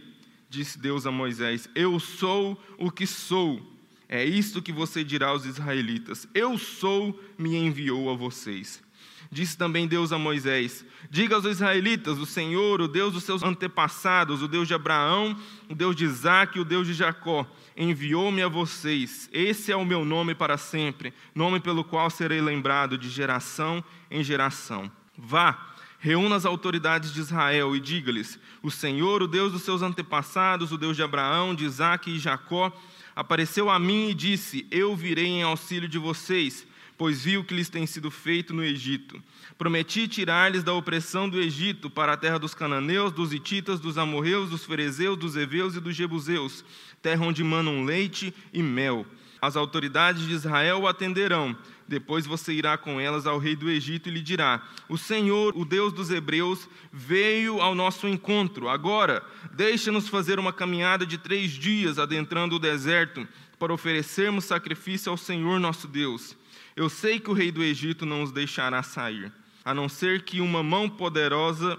Disse 0.49 0.79
Deus 0.79 1.05
a 1.05 1.11
Moisés: 1.11 1.69
Eu 1.75 1.99
sou 1.99 2.61
o 2.77 2.89
que 2.89 3.05
sou. 3.05 3.75
É 4.09 4.23
isto 4.23 4.61
que 4.61 4.71
você 4.71 5.03
dirá 5.03 5.27
aos 5.27 5.45
israelitas: 5.45 6.27
Eu 6.33 6.57
sou, 6.57 7.21
me 7.37 7.55
enviou 7.55 8.09
a 8.09 8.15
vocês. 8.15 8.81
Disse 9.31 9.57
também 9.57 9.87
Deus 9.87 10.11
a 10.11 10.17
Moisés: 10.17 10.85
Diga 11.09 11.35
aos 11.35 11.45
israelitas: 11.45 12.17
O 12.17 12.25
Senhor, 12.25 12.81
o 12.81 12.87
Deus 12.87 13.13
dos 13.13 13.23
seus 13.23 13.43
antepassados, 13.43 14.41
o 14.41 14.47
Deus 14.47 14.67
de 14.67 14.73
Abraão, 14.73 15.37
o 15.69 15.75
Deus 15.75 15.95
de 15.95 16.05
Isaac 16.05 16.57
e 16.57 16.61
o 16.61 16.65
Deus 16.65 16.87
de 16.87 16.93
Jacó, 16.93 17.45
enviou-me 17.75 18.41
a 18.41 18.47
vocês. 18.47 19.29
Esse 19.33 19.71
é 19.71 19.75
o 19.75 19.85
meu 19.85 20.05
nome 20.05 20.33
para 20.33 20.57
sempre, 20.57 21.13
nome 21.35 21.59
pelo 21.59 21.83
qual 21.83 22.09
serei 22.09 22.41
lembrado 22.41 22.97
de 22.97 23.09
geração 23.09 23.83
em 24.09 24.23
geração. 24.23 24.89
Vá, 25.17 25.73
reúna 25.99 26.35
as 26.35 26.45
autoridades 26.45 27.13
de 27.13 27.19
Israel 27.19 27.75
e 27.75 27.79
diga-lhes: 27.79 28.39
O 28.63 28.71
Senhor, 28.71 29.21
o 29.21 29.27
Deus 29.27 29.51
dos 29.51 29.63
seus 29.63 29.81
antepassados, 29.81 30.71
o 30.71 30.77
Deus 30.77 30.95
de 30.95 31.03
Abraão, 31.03 31.53
de 31.53 31.65
Isaac 31.65 32.09
e 32.09 32.19
Jacó, 32.19 32.71
apareceu 33.15 33.69
a 33.69 33.77
mim 33.77 34.09
e 34.09 34.13
disse: 34.13 34.65
Eu 34.71 34.95
virei 34.95 35.27
em 35.27 35.43
auxílio 35.43 35.89
de 35.89 35.97
vocês 35.97 36.65
pois 36.97 37.23
vi 37.23 37.37
o 37.37 37.43
que 37.43 37.53
lhes 37.53 37.69
tem 37.69 37.85
sido 37.85 38.09
feito 38.09 38.53
no 38.53 38.63
Egito. 38.63 39.21
Prometi 39.57 40.07
tirar-lhes 40.07 40.63
da 40.63 40.73
opressão 40.73 41.29
do 41.29 41.39
Egito 41.39 41.89
para 41.89 42.13
a 42.13 42.17
terra 42.17 42.39
dos 42.39 42.53
cananeus, 42.53 43.11
dos 43.11 43.33
ititas, 43.33 43.79
dos 43.79 43.97
amorreus, 43.97 44.49
dos 44.49 44.65
ferezeus, 44.65 45.17
dos 45.17 45.35
heveus 45.35 45.75
e 45.75 45.79
dos 45.79 45.95
jebuseus, 45.95 46.65
terra 47.01 47.25
onde 47.25 47.43
manam 47.43 47.85
leite 47.85 48.33
e 48.51 48.63
mel. 48.63 49.05
As 49.39 49.55
autoridades 49.55 50.25
de 50.25 50.33
Israel 50.33 50.81
o 50.81 50.87
atenderão, 50.87 51.55
Depois 51.87 52.25
você 52.25 52.51
irá 52.51 52.77
com 52.77 52.99
elas 52.99 53.25
ao 53.25 53.37
rei 53.37 53.55
do 53.55 53.69
Egito 53.69 54.09
e 54.09 54.11
lhe 54.11 54.21
dirá: 54.21 54.61
O 54.89 54.97
Senhor, 54.97 55.53
o 55.55 55.63
Deus 55.63 55.93
dos 55.93 56.09
Hebreus, 56.09 56.67
veio 56.91 57.61
ao 57.61 57.73
nosso 57.73 58.07
encontro. 58.07 58.67
Agora, 58.67 59.23
deixa-nos 59.53 60.09
fazer 60.09 60.37
uma 60.37 60.51
caminhada 60.51 61.05
de 61.05 61.17
três 61.17 61.51
dias 61.51 61.97
adentrando 61.97 62.55
o 62.55 62.59
deserto 62.59 63.25
para 63.57 63.73
oferecermos 63.73 64.45
sacrifício 64.45 65.09
ao 65.09 65.17
Senhor 65.17 65.59
nosso 65.59 65.87
Deus. 65.87 66.35
Eu 66.77 66.89
sei 66.89 67.19
que 67.19 67.31
o 67.31 67.33
rei 67.33 67.51
do 67.51 67.63
Egito 67.63 68.05
não 68.05 68.21
os 68.21 68.31
deixará 68.31 68.83
sair, 68.83 69.33
a 69.65 69.73
não 69.73 69.89
ser 69.89 70.21
que 70.21 70.39
uma 70.39 70.61
mão 70.61 70.87
poderosa, 70.87 71.75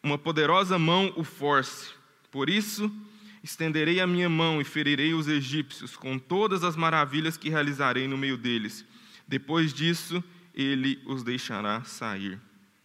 uma 0.00 0.16
poderosa 0.16 0.78
mão 0.78 1.12
o 1.16 1.24
force. 1.24 1.92
Por 2.30 2.48
isso, 2.48 2.88
estenderei 3.42 3.98
a 3.98 4.06
minha 4.06 4.28
mão 4.28 4.60
e 4.60 4.64
ferirei 4.64 5.12
os 5.12 5.26
egípcios 5.26 5.96
com 5.96 6.20
todas 6.20 6.62
as 6.62 6.76
maravilhas 6.76 7.36
que 7.36 7.50
realizarei 7.50 8.06
no 8.06 8.16
meio 8.16 8.38
deles. 8.38 8.84
Depois 9.26 9.74
disso, 9.74 10.22
ele 10.54 11.02
os 11.04 11.24
deixará 11.24 11.82
sair. 11.82 12.40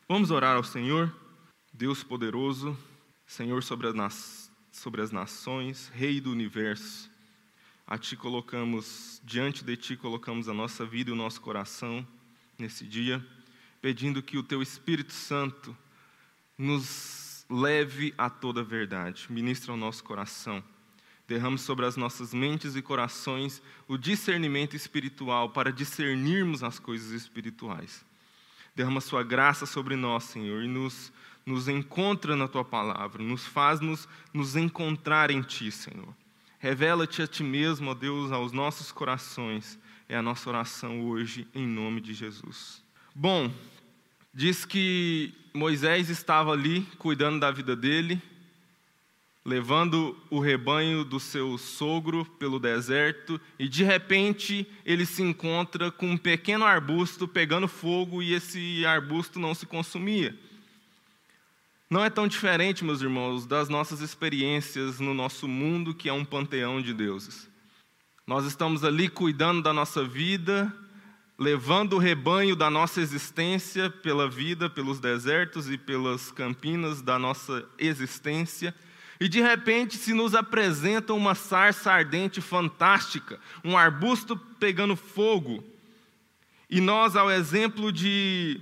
Vamos 0.10 0.32
orar 0.32 0.56
ao 0.56 0.64
Senhor, 0.64 1.16
Deus 1.72 2.04
poderoso, 2.04 2.76
Senhor 3.28 3.62
sobre 3.62 3.88
as, 3.90 4.52
sobre 4.72 5.02
as 5.02 5.12
nações, 5.12 5.92
Rei 5.94 6.20
do 6.20 6.32
universo. 6.32 7.12
A 7.92 7.98
Ti 7.98 8.16
colocamos, 8.16 9.22
diante 9.26 9.66
de 9.66 9.76
Ti 9.76 9.98
colocamos 9.98 10.48
a 10.48 10.54
nossa 10.54 10.86
vida 10.86 11.10
e 11.10 11.14
o 11.14 11.16
nosso 11.16 11.42
coração 11.42 12.08
nesse 12.58 12.86
dia, 12.88 13.22
pedindo 13.82 14.24
que 14.24 14.38
o 14.38 14.44
Teu 14.44 14.62
Espírito 14.62 15.12
Santo 15.12 15.76
nos 16.58 17.46
leve 17.50 18.14
a 18.18 18.30
toda 18.30 18.62
a 18.62 18.64
verdade, 18.64 19.28
ministra 19.30 19.74
o 19.74 19.78
nosso 19.78 20.04
coração 20.06 20.64
Derrame 21.32 21.58
sobre 21.58 21.86
as 21.86 21.96
nossas 21.96 22.34
mentes 22.34 22.76
e 22.76 22.82
corações 22.82 23.62
o 23.88 23.98
discernimento 23.98 24.76
espiritual 24.76 25.50
para 25.50 25.72
discernirmos 25.72 26.62
as 26.62 26.78
coisas 26.78 27.12
espirituais. 27.12 28.06
Derrama 28.76 29.00
sua 29.00 29.24
graça 29.24 29.66
sobre 29.66 29.96
nós, 29.96 30.26
Senhor, 30.26 30.62
e 30.62 30.68
nos, 30.68 31.10
nos 31.46 31.70
encontra 31.70 32.36
na 32.36 32.50
tua 32.50 32.66
palavra, 32.66 33.24
nos 33.24 33.46
faz-nos 33.46 34.10
nos 34.34 34.58
encontrar 34.58 35.32
em 35.32 35.42
ti, 35.42 35.72
Senhor. 35.72 36.14
Revela-te 36.62 37.24
a 37.24 37.28
ti 37.28 37.42
mesmo, 37.42 37.90
ó 37.90 37.96
Deus, 37.96 38.32
aos 38.32 38.52
nossos 38.52 38.92
corações. 38.92 39.80
É 40.08 40.16
a 40.16 40.22
nossa 40.22 40.48
oração 40.48 41.02
hoje, 41.08 41.48
em 41.56 41.66
nome 41.66 42.00
de 42.00 42.14
Jesus. 42.14 42.84
Bom, 43.16 43.52
diz 44.32 44.64
que 44.64 45.34
Moisés 45.56 46.08
estava 46.08 46.52
ali 46.52 46.82
cuidando 47.00 47.40
da 47.40 47.50
vida 47.50 47.76
dele, 47.76 48.22
levando 49.44 50.16
o 50.30 50.40
rebanho 50.40 51.04
do 51.04 51.20
seu 51.20 51.58
sogro 51.58 52.26
pelo 52.38 52.60
deserto, 52.60 53.42
e 53.58 53.68
de 53.68 53.84
repente 53.84 54.68
ele 54.86 55.08
se 55.08 55.24
encontra 55.24 55.90
com 55.90 56.12
um 56.12 56.18
pequeno 56.18 56.64
arbusto 56.64 57.28
pegando 57.28 57.68
fogo 57.68 58.22
e 58.22 58.36
esse 58.36 58.86
arbusto 58.86 59.40
não 59.40 59.56
se 59.56 59.66
consumia. 59.66 60.38
Não 61.92 62.06
é 62.06 62.10
tão 62.10 62.26
diferente, 62.26 62.86
meus 62.86 63.02
irmãos, 63.02 63.46
das 63.46 63.68
nossas 63.68 64.00
experiências 64.00 65.02
no 65.02 65.14
nosso 65.14 65.46
mundo, 65.46 65.94
que 65.94 66.08
é 66.08 66.14
um 66.14 66.24
panteão 66.24 66.82
de 66.82 66.94
deuses. 66.94 67.50
Nós 68.26 68.46
estamos 68.46 68.86
ali 68.86 69.10
cuidando 69.10 69.62
da 69.62 69.74
nossa 69.74 70.02
vida, 70.02 70.74
levando 71.38 71.98
o 71.98 72.00
rebanho 72.00 72.56
da 72.56 72.70
nossa 72.70 73.02
existência 73.02 73.90
pela 73.90 74.30
vida, 74.30 74.70
pelos 74.70 75.02
desertos 75.02 75.70
e 75.70 75.78
pelas 75.78 76.32
campinas 76.32 77.02
da 77.02 77.20
nossa 77.20 77.68
existência 77.78 78.74
e 79.22 79.30
de 79.30 79.40
repente 79.40 79.98
se 79.98 80.14
nos 80.14 80.34
apresenta 80.34 81.14
uma 81.14 81.36
sarça 81.36 81.92
ardente 81.92 82.42
fantástica, 82.42 83.40
um 83.64 83.78
arbusto 83.78 84.36
pegando 84.36 84.96
fogo. 84.96 85.64
E 86.68 86.82
nós, 86.82 87.16
ao 87.16 87.30
exemplo 87.30 87.92
de 87.92 88.60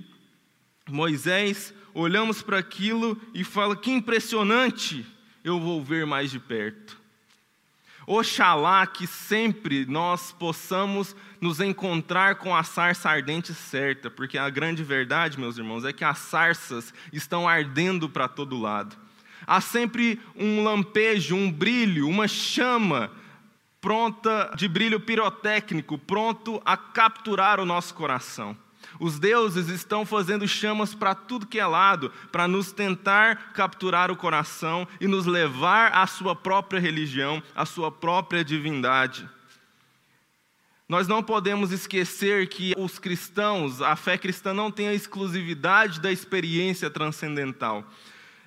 Moisés, 0.86 1.72
olhamos 1.94 2.42
para 2.42 2.58
aquilo 2.58 3.20
e 3.34 3.44
fala: 3.44 3.76
que 3.76 3.90
impressionante, 3.90 5.06
eu 5.44 5.60
vou 5.60 5.82
ver 5.82 6.06
mais 6.06 6.30
de 6.30 6.38
perto. 6.38 6.98
Oxalá 8.06 8.86
que 8.86 9.06
sempre 9.06 9.86
nós 9.86 10.32
possamos 10.32 11.14
nos 11.40 11.60
encontrar 11.60 12.36
com 12.36 12.54
a 12.54 12.62
sarça 12.64 13.08
ardente 13.08 13.54
certa, 13.54 14.10
porque 14.10 14.36
a 14.36 14.50
grande 14.50 14.82
verdade, 14.82 15.38
meus 15.38 15.58
irmãos, 15.58 15.84
é 15.84 15.92
que 15.92 16.04
as 16.04 16.18
sarças 16.18 16.92
estão 17.12 17.48
ardendo 17.48 18.08
para 18.08 18.26
todo 18.26 18.58
lado 18.58 18.96
há 19.46 19.60
sempre 19.60 20.20
um 20.36 20.62
lampejo, 20.62 21.34
um 21.34 21.50
brilho, 21.50 22.08
uma 22.08 22.28
chama 22.28 23.10
pronta 23.80 24.52
de 24.56 24.68
brilho 24.68 25.00
pirotécnico, 25.00 25.98
pronto 25.98 26.60
a 26.64 26.76
capturar 26.76 27.58
o 27.58 27.64
nosso 27.64 27.94
coração. 27.94 28.56
Os 28.98 29.18
deuses 29.18 29.68
estão 29.68 30.04
fazendo 30.04 30.48
chamas 30.48 30.94
para 30.94 31.14
tudo 31.14 31.46
que 31.46 31.60
é 31.60 31.66
lado, 31.66 32.10
para 32.32 32.48
nos 32.48 32.72
tentar 32.72 33.52
capturar 33.52 34.10
o 34.10 34.16
coração 34.16 34.86
e 35.00 35.06
nos 35.06 35.26
levar 35.26 35.92
à 35.92 36.06
sua 36.06 36.34
própria 36.34 36.80
religião, 36.80 37.42
à 37.54 37.64
sua 37.64 37.92
própria 37.92 38.44
divindade. 38.44 39.28
Nós 40.88 41.06
não 41.06 41.22
podemos 41.22 41.70
esquecer 41.70 42.48
que 42.48 42.74
os 42.76 42.98
cristãos, 42.98 43.80
a 43.80 43.94
fé 43.94 44.18
cristã 44.18 44.52
não 44.52 44.72
tem 44.72 44.88
a 44.88 44.92
exclusividade 44.92 46.00
da 46.00 46.10
experiência 46.10 46.90
transcendental. 46.90 47.84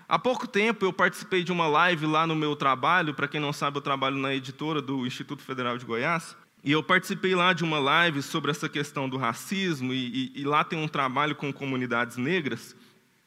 Há 0.10 0.20
pouco 0.20 0.46
tempo 0.46 0.84
eu 0.84 0.92
participei 0.92 1.42
de 1.44 1.54
uma 1.54 1.68
live 1.68 2.06
lá 2.06 2.28
no 2.28 2.36
meu 2.36 2.54
trabalho, 2.54 3.14
para 3.14 3.30
quem 3.30 3.40
não 3.40 3.54
sabe, 3.54 3.78
eu 3.78 3.82
trabalho 3.82 4.18
na 4.18 4.36
editora 4.36 4.82
do 4.82 5.08
Instituto 5.08 5.42
Federal 5.42 5.78
de 5.78 5.86
Goiás, 5.86 6.36
e 6.64 6.72
eu 6.72 6.82
participei 6.82 7.36
lá 7.36 7.52
de 7.52 7.64
uma 7.64 7.78
live 7.78 8.22
sobre 8.22 8.50
essa 8.50 8.70
questão 8.70 9.10
do 9.10 9.18
racismo, 9.18 9.94
e, 9.94 10.32
e, 10.36 10.42
e 10.42 10.44
lá 10.46 10.64
tem 10.64 10.80
um 10.80 10.88
trabalho 10.88 11.36
com 11.36 11.52
comunidades 11.52 12.16
negras. 12.16 12.74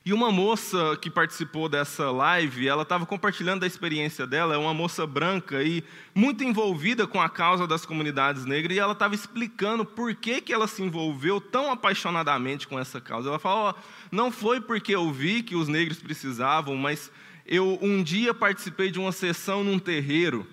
E 0.06 0.12
uma 0.12 0.30
moça 0.30 0.96
que 1.02 1.10
participou 1.10 1.68
dessa 1.68 2.12
live, 2.12 2.68
ela 2.68 2.84
estava 2.84 3.04
compartilhando 3.04 3.64
a 3.64 3.66
experiência 3.66 4.24
dela, 4.24 4.54
é 4.54 4.56
uma 4.56 4.72
moça 4.72 5.04
branca 5.04 5.62
e 5.64 5.82
muito 6.14 6.44
envolvida 6.44 7.08
com 7.08 7.20
a 7.20 7.28
causa 7.28 7.66
das 7.66 7.84
comunidades 7.84 8.44
negras, 8.44 8.76
e 8.76 8.80
ela 8.80 8.92
estava 8.92 9.16
explicando 9.16 9.84
por 9.84 10.14
que, 10.14 10.40
que 10.40 10.52
ela 10.52 10.68
se 10.68 10.80
envolveu 10.80 11.40
tão 11.40 11.72
apaixonadamente 11.72 12.68
com 12.68 12.78
essa 12.78 13.00
causa. 13.00 13.28
Ela 13.28 13.38
falou: 13.40 13.74
oh, 13.76 14.06
não 14.10 14.30
foi 14.30 14.60
porque 14.60 14.94
eu 14.94 15.12
vi 15.12 15.42
que 15.42 15.56
os 15.56 15.66
negros 15.66 15.98
precisavam, 15.98 16.76
mas 16.76 17.10
eu 17.44 17.76
um 17.82 18.00
dia 18.02 18.32
participei 18.32 18.90
de 18.90 18.98
uma 18.98 19.12
sessão 19.12 19.64
num 19.64 19.78
terreiro, 19.78 20.46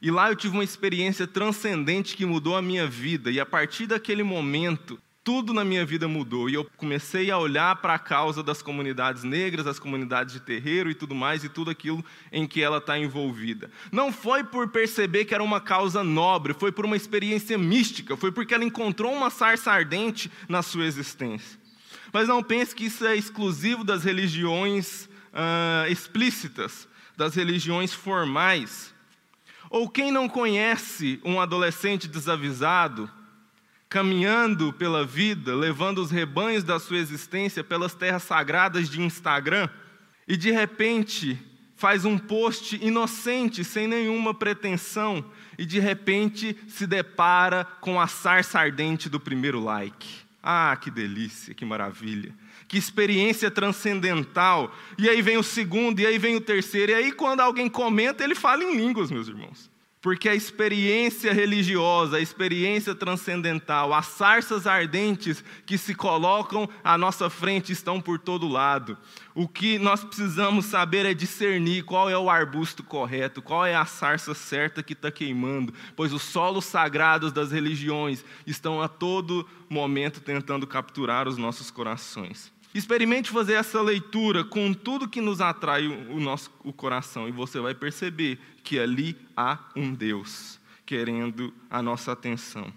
e 0.00 0.10
lá 0.10 0.30
eu 0.30 0.36
tive 0.36 0.54
uma 0.54 0.64
experiência 0.64 1.26
transcendente 1.26 2.16
que 2.16 2.26
mudou 2.26 2.56
a 2.56 2.62
minha 2.62 2.86
vida, 2.86 3.30
e 3.30 3.40
a 3.40 3.46
partir 3.46 3.86
daquele 3.86 4.22
momento, 4.22 4.98
tudo 5.28 5.52
na 5.52 5.62
minha 5.62 5.84
vida 5.84 6.08
mudou 6.08 6.48
e 6.48 6.54
eu 6.54 6.64
comecei 6.78 7.30
a 7.30 7.36
olhar 7.36 7.76
para 7.76 7.92
a 7.92 7.98
causa 7.98 8.42
das 8.42 8.62
comunidades 8.62 9.24
negras, 9.24 9.66
das 9.66 9.78
comunidades 9.78 10.32
de 10.32 10.40
terreiro 10.40 10.90
e 10.90 10.94
tudo 10.94 11.14
mais, 11.14 11.44
e 11.44 11.50
tudo 11.50 11.70
aquilo 11.70 12.02
em 12.32 12.46
que 12.46 12.62
ela 12.62 12.78
está 12.78 12.98
envolvida. 12.98 13.70
Não 13.92 14.10
foi 14.10 14.42
por 14.42 14.68
perceber 14.68 15.26
que 15.26 15.34
era 15.34 15.44
uma 15.44 15.60
causa 15.60 16.02
nobre, 16.02 16.54
foi 16.54 16.72
por 16.72 16.86
uma 16.86 16.96
experiência 16.96 17.58
mística, 17.58 18.16
foi 18.16 18.32
porque 18.32 18.54
ela 18.54 18.64
encontrou 18.64 19.12
uma 19.12 19.28
sarça 19.28 19.70
ardente 19.70 20.32
na 20.48 20.62
sua 20.62 20.86
existência. 20.86 21.58
Mas 22.10 22.26
não 22.26 22.42
pense 22.42 22.74
que 22.74 22.86
isso 22.86 23.04
é 23.04 23.14
exclusivo 23.14 23.84
das 23.84 24.04
religiões 24.04 25.10
uh, 25.34 25.90
explícitas, 25.90 26.88
das 27.18 27.34
religiões 27.34 27.92
formais. 27.92 28.94
Ou 29.70 29.88
quem 29.88 30.10
não 30.10 30.28
conhece 30.28 31.20
um 31.24 31.40
adolescente 31.40 32.08
desavisado, 32.08 33.10
caminhando 33.88 34.72
pela 34.72 35.04
vida, 35.04 35.54
levando 35.54 35.98
os 35.98 36.10
rebanhos 36.10 36.62
da 36.62 36.78
sua 36.78 36.98
existência 36.98 37.64
pelas 37.64 37.94
terras 37.94 38.22
sagradas 38.22 38.88
de 38.88 39.00
Instagram, 39.00 39.68
e 40.26 40.36
de 40.36 40.50
repente 40.50 41.38
faz 41.74 42.04
um 42.04 42.18
post 42.18 42.76
inocente, 42.84 43.62
sem 43.64 43.86
nenhuma 43.86 44.34
pretensão, 44.34 45.24
e 45.56 45.64
de 45.64 45.78
repente 45.78 46.56
se 46.66 46.86
depara 46.86 47.64
com 47.64 48.00
a 48.00 48.06
sarça 48.06 48.58
ardente 48.58 49.08
do 49.08 49.20
primeiro 49.20 49.62
like. 49.62 50.08
Ah, 50.42 50.76
que 50.80 50.90
delícia, 50.90 51.54
que 51.54 51.64
maravilha. 51.64 52.34
Que 52.68 52.76
experiência 52.76 53.50
transcendental. 53.50 54.72
E 54.98 55.08
aí 55.08 55.22
vem 55.22 55.38
o 55.38 55.42
segundo, 55.42 55.98
e 56.00 56.06
aí 56.06 56.18
vem 56.18 56.36
o 56.36 56.40
terceiro, 56.40 56.92
e 56.92 56.94
aí 56.94 57.10
quando 57.10 57.40
alguém 57.40 57.68
comenta, 57.68 58.22
ele 58.22 58.34
fala 58.34 58.62
em 58.62 58.76
línguas, 58.76 59.10
meus 59.10 59.26
irmãos. 59.26 59.70
Porque 60.00 60.28
a 60.28 60.34
experiência 60.34 61.32
religiosa, 61.32 62.18
a 62.18 62.20
experiência 62.20 62.94
transcendental, 62.94 63.92
as 63.92 64.06
sarças 64.06 64.64
ardentes 64.64 65.42
que 65.66 65.76
se 65.76 65.92
colocam 65.92 66.68
à 66.84 66.96
nossa 66.96 67.28
frente 67.28 67.72
estão 67.72 68.00
por 68.00 68.16
todo 68.16 68.46
lado. 68.46 68.96
O 69.34 69.48
que 69.48 69.76
nós 69.76 70.04
precisamos 70.04 70.66
saber 70.66 71.04
é 71.04 71.12
discernir 71.12 71.82
qual 71.82 72.08
é 72.08 72.16
o 72.16 72.30
arbusto 72.30 72.84
correto, 72.84 73.42
qual 73.42 73.66
é 73.66 73.74
a 73.74 73.84
sarça 73.84 74.34
certa 74.34 74.84
que 74.84 74.92
está 74.92 75.10
queimando, 75.10 75.74
pois 75.96 76.12
os 76.12 76.22
solos 76.22 76.64
sagrados 76.64 77.32
das 77.32 77.50
religiões 77.50 78.24
estão 78.46 78.80
a 78.80 78.86
todo 78.86 79.48
momento 79.68 80.20
tentando 80.20 80.64
capturar 80.64 81.26
os 81.26 81.36
nossos 81.36 81.72
corações. 81.72 82.56
Experimente 82.74 83.30
fazer 83.30 83.54
essa 83.54 83.80
leitura 83.80 84.44
com 84.44 84.74
tudo 84.74 85.08
que 85.08 85.20
nos 85.20 85.40
atrai 85.40 85.86
o 85.86 86.20
nosso 86.20 86.50
o 86.62 86.72
coração 86.72 87.28
e 87.28 87.32
você 87.32 87.58
vai 87.60 87.74
perceber 87.74 88.38
que 88.62 88.78
ali 88.78 89.16
há 89.36 89.58
um 89.74 89.94
Deus 89.94 90.60
querendo 90.84 91.52
a 91.70 91.82
nossa 91.82 92.12
atenção. 92.12 92.72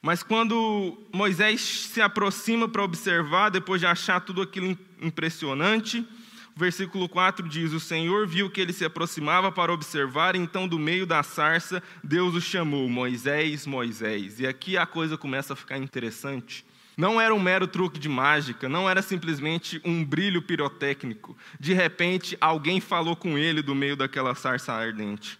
Mas 0.00 0.22
quando 0.22 0.98
Moisés 1.12 1.60
se 1.60 2.00
aproxima 2.00 2.68
para 2.68 2.84
observar, 2.84 3.48
depois 3.48 3.80
de 3.80 3.86
achar 3.86 4.20
tudo 4.20 4.42
aquilo 4.42 4.76
impressionante, 5.00 6.06
o 6.54 6.60
versículo 6.60 7.08
4 7.08 7.48
diz: 7.48 7.72
O 7.72 7.80
Senhor 7.80 8.26
viu 8.26 8.50
que 8.50 8.60
ele 8.60 8.72
se 8.72 8.84
aproximava 8.84 9.50
para 9.50 9.72
observar, 9.72 10.36
então 10.36 10.68
do 10.68 10.78
meio 10.78 11.06
da 11.06 11.22
sarça 11.22 11.82
Deus 12.02 12.34
o 12.34 12.40
chamou: 12.40 12.88
Moisés, 12.88 13.66
Moisés. 13.66 14.38
E 14.38 14.46
aqui 14.46 14.76
a 14.76 14.86
coisa 14.86 15.18
começa 15.18 15.54
a 15.54 15.56
ficar 15.56 15.78
interessante. 15.78 16.64
Não 16.96 17.20
era 17.20 17.34
um 17.34 17.40
mero 17.40 17.66
truque 17.66 17.98
de 17.98 18.08
mágica, 18.08 18.68
não 18.68 18.88
era 18.88 19.02
simplesmente 19.02 19.80
um 19.84 20.04
brilho 20.04 20.40
pirotécnico. 20.40 21.36
De 21.58 21.72
repente, 21.72 22.36
alguém 22.40 22.80
falou 22.80 23.16
com 23.16 23.36
ele 23.36 23.62
do 23.62 23.74
meio 23.74 23.96
daquela 23.96 24.34
sarça 24.34 24.72
ardente. 24.72 25.38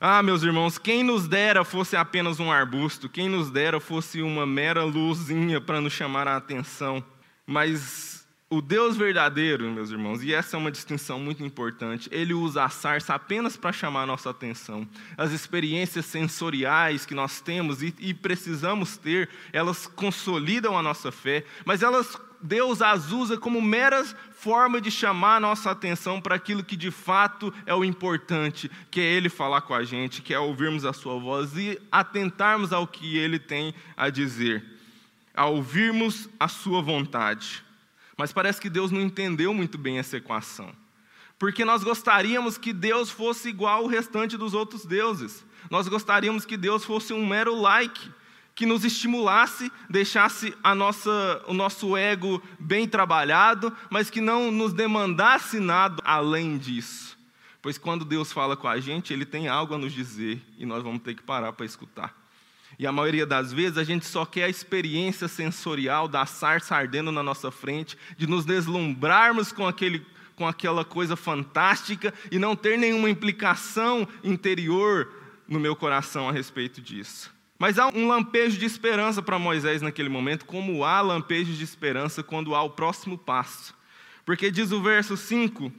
Ah, 0.00 0.22
meus 0.22 0.42
irmãos, 0.42 0.78
quem 0.78 1.02
nos 1.02 1.26
dera 1.26 1.64
fosse 1.64 1.96
apenas 1.96 2.38
um 2.38 2.52
arbusto, 2.52 3.08
quem 3.08 3.28
nos 3.28 3.50
dera 3.50 3.80
fosse 3.80 4.22
uma 4.22 4.46
mera 4.46 4.84
luzinha 4.84 5.60
para 5.60 5.80
nos 5.80 5.92
chamar 5.92 6.28
a 6.28 6.36
atenção. 6.36 7.04
Mas 7.44 8.17
o 8.50 8.62
Deus 8.62 8.96
verdadeiro, 8.96 9.70
meus 9.70 9.90
irmãos, 9.90 10.22
e 10.22 10.32
essa 10.32 10.56
é 10.56 10.58
uma 10.58 10.70
distinção 10.70 11.20
muito 11.20 11.44
importante, 11.44 12.08
ele 12.10 12.32
usa 12.32 12.64
a 12.64 12.70
sarça 12.70 13.14
apenas 13.14 13.58
para 13.58 13.72
chamar 13.72 14.04
a 14.04 14.06
nossa 14.06 14.30
atenção. 14.30 14.88
As 15.18 15.32
experiências 15.32 16.06
sensoriais 16.06 17.04
que 17.04 17.14
nós 17.14 17.42
temos 17.42 17.82
e, 17.82 17.94
e 17.98 18.14
precisamos 18.14 18.96
ter, 18.96 19.28
elas 19.52 19.86
consolidam 19.86 20.78
a 20.78 20.82
nossa 20.82 21.12
fé, 21.12 21.44
mas 21.66 21.82
elas 21.82 22.16
Deus 22.40 22.80
as 22.80 23.10
usa 23.10 23.36
como 23.36 23.60
meras 23.60 24.14
forma 24.30 24.80
de 24.80 24.92
chamar 24.92 25.36
a 25.36 25.40
nossa 25.40 25.72
atenção 25.72 26.20
para 26.20 26.36
aquilo 26.36 26.62
que 26.62 26.76
de 26.76 26.90
fato 26.90 27.52
é 27.66 27.74
o 27.74 27.84
importante, 27.84 28.70
que 28.92 29.00
é 29.00 29.04
Ele 29.04 29.28
falar 29.28 29.62
com 29.62 29.74
a 29.74 29.82
gente, 29.82 30.22
que 30.22 30.32
é 30.32 30.38
ouvirmos 30.38 30.86
a 30.86 30.92
Sua 30.92 31.18
voz 31.18 31.54
e 31.56 31.78
atentarmos 31.90 32.72
ao 32.72 32.86
que 32.86 33.18
Ele 33.18 33.40
tem 33.40 33.74
a 33.96 34.08
dizer, 34.08 34.64
a 35.34 35.46
ouvirmos 35.46 36.30
a 36.38 36.46
Sua 36.46 36.80
vontade. 36.80 37.67
Mas 38.18 38.32
parece 38.32 38.60
que 38.60 38.68
Deus 38.68 38.90
não 38.90 39.00
entendeu 39.00 39.54
muito 39.54 39.78
bem 39.78 39.98
essa 39.98 40.16
equação, 40.16 40.72
porque 41.38 41.64
nós 41.64 41.84
gostaríamos 41.84 42.58
que 42.58 42.72
Deus 42.72 43.10
fosse 43.10 43.48
igual 43.48 43.82
ao 43.82 43.86
restante 43.86 44.36
dos 44.36 44.54
outros 44.54 44.84
deuses, 44.84 45.46
nós 45.70 45.86
gostaríamos 45.86 46.44
que 46.44 46.56
Deus 46.56 46.84
fosse 46.84 47.12
um 47.12 47.24
mero 47.24 47.54
like 47.54 48.10
que 48.56 48.66
nos 48.66 48.84
estimulasse, 48.84 49.70
deixasse 49.88 50.52
a 50.64 50.74
nossa, 50.74 51.44
o 51.46 51.54
nosso 51.54 51.96
ego 51.96 52.42
bem 52.58 52.88
trabalhado, 52.88 53.72
mas 53.88 54.10
que 54.10 54.20
não 54.20 54.50
nos 54.50 54.72
demandasse 54.72 55.60
nada 55.60 56.02
além 56.04 56.58
disso. 56.58 57.16
Pois 57.62 57.78
quando 57.78 58.04
Deus 58.04 58.32
fala 58.32 58.56
com 58.56 58.66
a 58.66 58.80
gente, 58.80 59.12
Ele 59.12 59.24
tem 59.24 59.46
algo 59.46 59.74
a 59.74 59.78
nos 59.78 59.92
dizer 59.92 60.42
e 60.58 60.66
nós 60.66 60.82
vamos 60.82 61.02
ter 61.02 61.14
que 61.14 61.22
parar 61.22 61.52
para 61.52 61.66
escutar. 61.66 62.17
E 62.78 62.86
a 62.86 62.92
maioria 62.92 63.26
das 63.26 63.52
vezes 63.52 63.76
a 63.76 63.82
gente 63.82 64.06
só 64.06 64.24
quer 64.24 64.44
a 64.44 64.48
experiência 64.48 65.26
sensorial 65.26 66.06
da 66.06 66.24
sarça 66.26 66.76
ardendo 66.76 67.10
na 67.10 67.22
nossa 67.22 67.50
frente, 67.50 67.98
de 68.16 68.26
nos 68.26 68.44
deslumbrarmos 68.44 69.50
com, 69.50 69.66
aquele, 69.66 70.06
com 70.36 70.46
aquela 70.46 70.84
coisa 70.84 71.16
fantástica 71.16 72.14
e 72.30 72.38
não 72.38 72.54
ter 72.54 72.78
nenhuma 72.78 73.10
implicação 73.10 74.06
interior 74.22 75.10
no 75.48 75.58
meu 75.58 75.74
coração 75.74 76.28
a 76.28 76.32
respeito 76.32 76.80
disso. 76.80 77.36
Mas 77.58 77.80
há 77.80 77.88
um 77.88 78.06
lampejo 78.06 78.56
de 78.56 78.64
esperança 78.64 79.20
para 79.20 79.38
Moisés 79.38 79.82
naquele 79.82 80.08
momento, 80.08 80.44
como 80.44 80.84
há 80.84 81.00
lampejos 81.00 81.58
de 81.58 81.64
esperança 81.64 82.22
quando 82.22 82.54
há 82.54 82.62
o 82.62 82.70
próximo 82.70 83.18
passo. 83.18 83.74
Porque 84.24 84.48
diz 84.48 84.70
o 84.70 84.80
verso 84.80 85.16
5: 85.16 85.72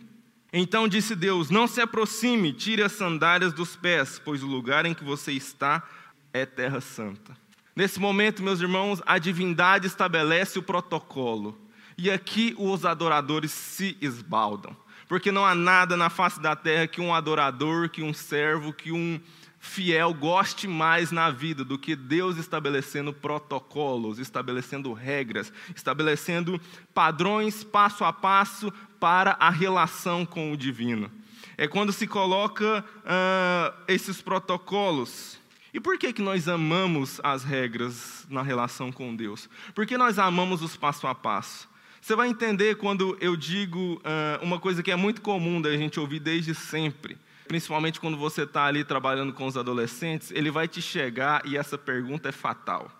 Então 0.51 0.89
disse 0.89 1.15
Deus: 1.15 1.49
Não 1.49 1.65
se 1.67 1.79
aproxime, 1.79 2.51
tire 2.51 2.83
as 2.83 2.91
sandálias 2.91 3.53
dos 3.53 3.77
pés, 3.77 4.19
pois 4.19 4.43
o 4.43 4.47
lugar 4.47 4.85
em 4.85 4.93
que 4.93 5.05
você 5.05 5.31
está 5.31 5.87
é 6.33 6.45
terra 6.45 6.81
santa. 6.81 7.35
Nesse 7.75 7.99
momento, 7.99 8.43
meus 8.43 8.59
irmãos, 8.59 9.01
a 9.05 9.17
divindade 9.17 9.87
estabelece 9.87 10.59
o 10.59 10.63
protocolo. 10.63 11.57
E 11.97 12.09
aqui 12.09 12.55
os 12.57 12.85
adoradores 12.85 13.51
se 13.51 13.97
esbaldam. 14.01 14.75
Porque 15.07 15.31
não 15.31 15.45
há 15.45 15.55
nada 15.55 15.97
na 15.97 16.09
face 16.09 16.39
da 16.39 16.55
terra 16.55 16.87
que 16.87 17.01
um 17.01 17.13
adorador, 17.13 17.89
que 17.89 18.03
um 18.03 18.13
servo, 18.13 18.71
que 18.71 18.91
um 18.91 19.19
fiel 19.59 20.13
goste 20.13 20.67
mais 20.67 21.11
na 21.11 21.29
vida 21.29 21.65
do 21.65 21.77
que 21.77 21.95
Deus 21.95 22.37
estabelecendo 22.37 23.11
protocolos, 23.11 24.19
estabelecendo 24.19 24.93
regras, 24.93 25.51
estabelecendo 25.75 26.59
padrões 26.93 27.63
passo 27.63 28.05
a 28.05 28.13
passo 28.13 28.71
para 28.99 29.35
a 29.39 29.49
relação 29.49 30.25
com 30.25 30.51
o 30.51 30.57
divino. 30.57 31.11
É 31.57 31.67
quando 31.67 31.91
se 31.91 32.07
coloca 32.07 32.85
uh, 32.85 33.83
esses 33.87 34.21
protocolos. 34.21 35.37
E 35.73 35.79
por 35.79 35.97
que, 35.97 36.11
que 36.13 36.21
nós 36.21 36.47
amamos 36.47 37.19
as 37.23 37.43
regras 37.43 38.25
na 38.29 38.41
relação 38.41 38.91
com 38.91 39.15
Deus? 39.15 39.49
Porque 39.75 39.97
nós 39.97 40.17
amamos 40.17 40.61
os 40.61 40.75
passo 40.75 41.05
a 41.07 41.13
passo. 41.13 41.69
Você 42.01 42.15
vai 42.15 42.29
entender 42.29 42.75
quando 42.75 43.17
eu 43.19 43.35
digo 43.35 43.95
uh, 43.95 44.43
uma 44.43 44.59
coisa 44.59 44.81
que 44.81 44.91
é 44.91 44.95
muito 44.95 45.21
comum 45.21 45.61
da 45.61 45.75
gente 45.75 45.99
ouvir 45.99 46.19
desde 46.19 46.55
sempre 46.55 47.17
principalmente 47.49 47.99
quando 47.99 48.15
você 48.15 48.43
está 48.43 48.65
ali 48.65 48.83
trabalhando 48.83 49.33
com 49.33 49.47
os 49.47 49.57
adolescentes, 49.57 50.29
ele 50.29 50.51
vai 50.51 50.67
te 50.67 50.83
chegar 50.83 51.43
e 51.47 51.57
essa 51.57 51.79
pergunta 51.79 52.29
é 52.29 52.31
fatal. 52.31 52.91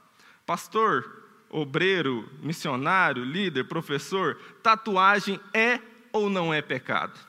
Pastor, 0.44 1.24
obreiro, 1.52 2.28
missionário, 2.42 3.24
líder, 3.24 3.66
professor, 3.66 4.40
tatuagem 4.64 5.40
é 5.54 5.80
ou 6.12 6.32
não 6.32 6.52
é 6.52 6.64
pecado? 6.64 7.29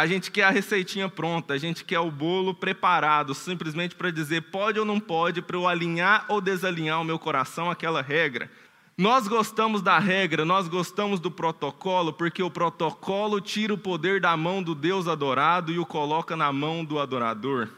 A 0.00 0.06
gente 0.06 0.30
quer 0.30 0.44
a 0.44 0.50
receitinha 0.50 1.10
pronta, 1.10 1.52
a 1.52 1.58
gente 1.58 1.84
quer 1.84 1.98
o 1.98 2.10
bolo 2.10 2.54
preparado, 2.54 3.34
simplesmente 3.34 3.94
para 3.94 4.10
dizer 4.10 4.40
pode 4.44 4.78
ou 4.78 4.84
não 4.86 4.98
pode, 4.98 5.42
para 5.42 5.58
eu 5.58 5.68
alinhar 5.68 6.24
ou 6.26 6.40
desalinhar 6.40 7.02
o 7.02 7.04
meu 7.04 7.18
coração 7.18 7.70
aquela 7.70 8.00
regra. 8.00 8.50
Nós 8.96 9.28
gostamos 9.28 9.82
da 9.82 9.98
regra, 9.98 10.42
nós 10.42 10.68
gostamos 10.68 11.20
do 11.20 11.30
protocolo, 11.30 12.14
porque 12.14 12.42
o 12.42 12.50
protocolo 12.50 13.42
tira 13.42 13.74
o 13.74 13.76
poder 13.76 14.22
da 14.22 14.34
mão 14.38 14.62
do 14.62 14.74
Deus 14.74 15.06
adorado 15.06 15.70
e 15.70 15.78
o 15.78 15.84
coloca 15.84 16.34
na 16.34 16.50
mão 16.50 16.82
do 16.82 16.98
adorador. 16.98 17.68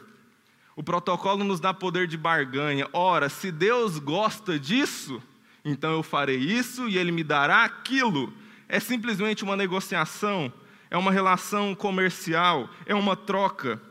O 0.77 0.81
protocolo 0.81 1.43
nos 1.43 1.59
dá 1.59 1.73
poder 1.73 2.07
de 2.07 2.15
barganha. 2.15 2.87
Ora, 2.93 3.27
se 3.27 3.51
Deus 3.51 3.99
gosta 3.99 4.57
disso, 4.57 5.21
então 5.65 5.91
eu 5.91 6.01
farei 6.01 6.37
isso 6.37 6.87
e 6.87 6.97
ele 6.97 7.11
me 7.11 7.21
dará 7.21 7.65
aquilo. 7.65 8.31
É 8.69 8.79
simplesmente 8.79 9.43
uma 9.43 9.57
negociação, 9.57 10.49
é 10.93 10.97
uma 10.97 11.11
relação 11.11 11.73
comercial, 11.73 12.69
é 12.85 12.93
uma 12.93 13.15
troca. 13.15 13.81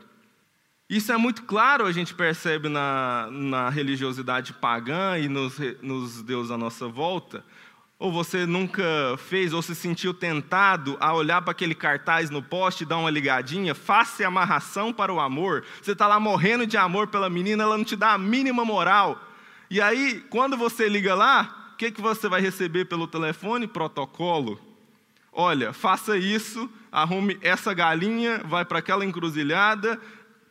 Isso 0.89 1.11
é 1.11 1.17
muito 1.17 1.43
claro, 1.43 1.85
a 1.85 1.91
gente 1.91 2.13
percebe 2.13 2.69
na, 2.69 3.27
na 3.29 3.69
religiosidade 3.69 4.53
pagã 4.53 5.19
e 5.19 5.27
nos, 5.27 5.59
nos 5.81 6.23
deuses 6.23 6.49
à 6.49 6.57
nossa 6.57 6.87
volta. 6.87 7.43
Ou 7.99 8.09
você 8.09 8.45
nunca 8.45 8.83
fez 9.17 9.51
ou 9.51 9.61
se 9.61 9.75
sentiu 9.75 10.13
tentado 10.13 10.95
a 10.97 11.13
olhar 11.13 11.41
para 11.41 11.51
aquele 11.51 11.75
cartaz 11.75 12.29
no 12.29 12.41
poste 12.41 12.83
e 12.83 12.87
dar 12.87 12.97
uma 12.97 13.11
ligadinha? 13.11 13.75
Faça 13.75 14.25
amarração 14.25 14.93
para 14.93 15.13
o 15.13 15.19
amor. 15.19 15.65
Você 15.81 15.91
está 15.91 16.07
lá 16.07 16.21
morrendo 16.21 16.65
de 16.65 16.77
amor 16.77 17.07
pela 17.07 17.29
menina, 17.29 17.63
ela 17.63 17.77
não 17.77 17.83
te 17.83 17.97
dá 17.97 18.13
a 18.13 18.17
mínima 18.17 18.63
moral. 18.63 19.21
E 19.69 19.81
aí, 19.81 20.23
quando 20.29 20.55
você 20.55 20.87
liga 20.87 21.13
lá, 21.13 21.73
o 21.73 21.75
que, 21.75 21.91
que 21.91 22.01
você 22.01 22.29
vai 22.29 22.39
receber 22.39 22.85
pelo 22.85 23.07
telefone? 23.07 23.67
Protocolo. 23.67 24.72
Olha, 25.35 25.73
faça 25.73 26.15
isso, 26.15 26.69
arrume 26.91 27.39
essa 27.41 27.73
galinha, 27.73 28.41
vai 28.45 28.63
para 28.63 28.77
aquela 28.77 29.03
encruzilhada, 29.03 29.99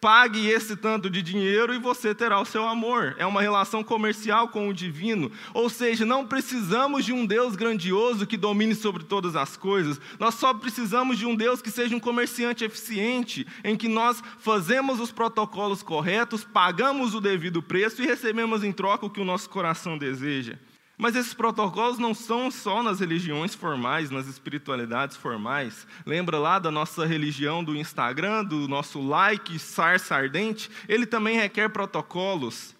pague 0.00 0.48
esse 0.48 0.74
tanto 0.74 1.08
de 1.08 1.22
dinheiro 1.22 1.72
e 1.72 1.78
você 1.78 2.12
terá 2.12 2.40
o 2.40 2.44
seu 2.44 2.66
amor. 2.66 3.14
É 3.16 3.24
uma 3.24 3.40
relação 3.40 3.84
comercial 3.84 4.48
com 4.48 4.68
o 4.68 4.74
divino. 4.74 5.30
Ou 5.54 5.70
seja, 5.70 6.04
não 6.04 6.26
precisamos 6.26 7.04
de 7.04 7.12
um 7.12 7.24
Deus 7.24 7.54
grandioso 7.54 8.26
que 8.26 8.36
domine 8.36 8.74
sobre 8.74 9.04
todas 9.04 9.36
as 9.36 9.56
coisas. 9.56 10.00
Nós 10.18 10.34
só 10.34 10.52
precisamos 10.52 11.16
de 11.16 11.24
um 11.24 11.36
Deus 11.36 11.62
que 11.62 11.70
seja 11.70 11.94
um 11.94 12.00
comerciante 12.00 12.64
eficiente, 12.64 13.46
em 13.62 13.76
que 13.76 13.86
nós 13.86 14.20
fazemos 14.40 14.98
os 14.98 15.12
protocolos 15.12 15.84
corretos, 15.84 16.42
pagamos 16.42 17.14
o 17.14 17.20
devido 17.20 17.62
preço 17.62 18.02
e 18.02 18.06
recebemos 18.06 18.64
em 18.64 18.72
troca 18.72 19.06
o 19.06 19.10
que 19.10 19.20
o 19.20 19.24
nosso 19.24 19.48
coração 19.48 19.96
deseja. 19.96 20.58
Mas 21.02 21.16
esses 21.16 21.34
protocolos 21.34 21.98
não 21.98 22.14
são 22.14 22.48
só 22.48 22.80
nas 22.80 23.00
religiões 23.00 23.56
formais, 23.56 24.08
nas 24.08 24.28
espiritualidades 24.28 25.16
formais. 25.16 25.84
Lembra 26.06 26.38
lá 26.38 26.60
da 26.60 26.70
nossa 26.70 27.04
religião 27.04 27.64
do 27.64 27.74
Instagram, 27.74 28.44
do 28.44 28.68
nosso 28.68 29.00
like 29.00 29.58
sarsa 29.58 30.14
ardente? 30.14 30.70
Ele 30.88 31.04
também 31.04 31.36
requer 31.36 31.70
protocolos. 31.70 32.72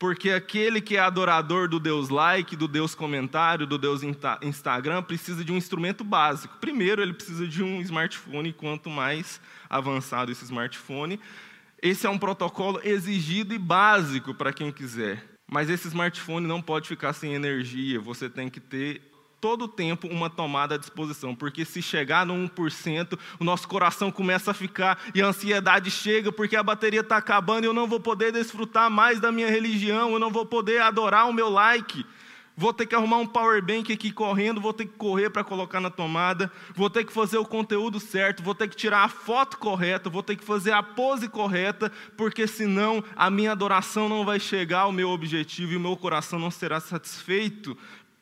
Porque 0.00 0.32
aquele 0.32 0.80
que 0.80 0.96
é 0.96 0.98
adorador 0.98 1.68
do 1.68 1.78
Deus 1.78 2.08
like, 2.08 2.56
do 2.56 2.66
Deus 2.66 2.92
comentário, 2.92 3.68
do 3.68 3.78
Deus 3.78 4.00
Instagram, 4.42 5.04
precisa 5.04 5.44
de 5.44 5.52
um 5.52 5.56
instrumento 5.56 6.02
básico. 6.02 6.58
Primeiro, 6.60 7.00
ele 7.00 7.12
precisa 7.12 7.46
de 7.46 7.62
um 7.62 7.80
smartphone, 7.82 8.52
quanto 8.52 8.90
mais 8.90 9.40
avançado 9.68 10.32
esse 10.32 10.42
smartphone. 10.42 11.20
Esse 11.80 12.04
é 12.04 12.10
um 12.10 12.18
protocolo 12.18 12.80
exigido 12.82 13.54
e 13.54 13.58
básico 13.58 14.34
para 14.34 14.52
quem 14.52 14.72
quiser. 14.72 15.30
Mas 15.50 15.68
esse 15.68 15.88
smartphone 15.88 16.46
não 16.46 16.62
pode 16.62 16.86
ficar 16.86 17.12
sem 17.12 17.34
energia, 17.34 18.00
você 18.00 18.30
tem 18.30 18.48
que 18.48 18.60
ter 18.60 19.02
todo 19.40 19.64
o 19.64 19.68
tempo 19.68 20.06
uma 20.06 20.28
tomada 20.28 20.74
à 20.74 20.78
disposição, 20.78 21.34
porque 21.34 21.64
se 21.64 21.80
chegar 21.80 22.26
no 22.26 22.34
1%, 22.34 23.18
o 23.38 23.44
nosso 23.44 23.66
coração 23.66 24.12
começa 24.12 24.50
a 24.50 24.54
ficar 24.54 25.02
e 25.14 25.22
a 25.22 25.26
ansiedade 25.26 25.90
chega 25.90 26.30
porque 26.30 26.54
a 26.54 26.62
bateria 26.62 27.00
está 27.00 27.16
acabando 27.16 27.64
e 27.64 27.66
eu 27.66 27.72
não 27.72 27.88
vou 27.88 27.98
poder 27.98 28.32
desfrutar 28.32 28.90
mais 28.90 29.18
da 29.18 29.32
minha 29.32 29.48
religião, 29.48 30.12
eu 30.12 30.18
não 30.18 30.30
vou 30.30 30.44
poder 30.44 30.82
adorar 30.82 31.28
o 31.28 31.32
meu 31.32 31.48
like. 31.48 32.04
Vou 32.60 32.74
ter 32.74 32.84
que 32.84 32.94
arrumar 32.94 33.16
um 33.16 33.26
power 33.26 33.62
bank 33.62 33.90
aqui 33.90 34.12
correndo, 34.12 34.60
vou 34.60 34.74
ter 34.74 34.84
que 34.84 34.92
correr 34.92 35.30
para 35.30 35.42
colocar 35.42 35.80
na 35.80 35.88
tomada, 35.88 36.52
vou 36.74 36.90
ter 36.90 37.04
que 37.04 37.12
fazer 37.12 37.38
o 37.38 37.44
conteúdo 37.46 37.98
certo, 37.98 38.42
vou 38.42 38.54
ter 38.54 38.68
que 38.68 38.76
tirar 38.76 39.02
a 39.02 39.08
foto 39.08 39.56
correta, 39.56 40.10
vou 40.10 40.22
ter 40.22 40.36
que 40.36 40.44
fazer 40.44 40.72
a 40.72 40.82
pose 40.82 41.26
correta, 41.26 41.90
porque 42.18 42.46
senão 42.46 43.02
a 43.16 43.30
minha 43.30 43.52
adoração 43.52 44.10
não 44.10 44.26
vai 44.26 44.38
chegar 44.38 44.80
ao 44.80 44.92
meu 44.92 45.08
objetivo 45.08 45.72
e 45.72 45.76
o 45.76 45.80
meu 45.80 45.96
coração 45.96 46.38
não 46.38 46.50
será 46.50 46.80
satisfeito 46.80 47.74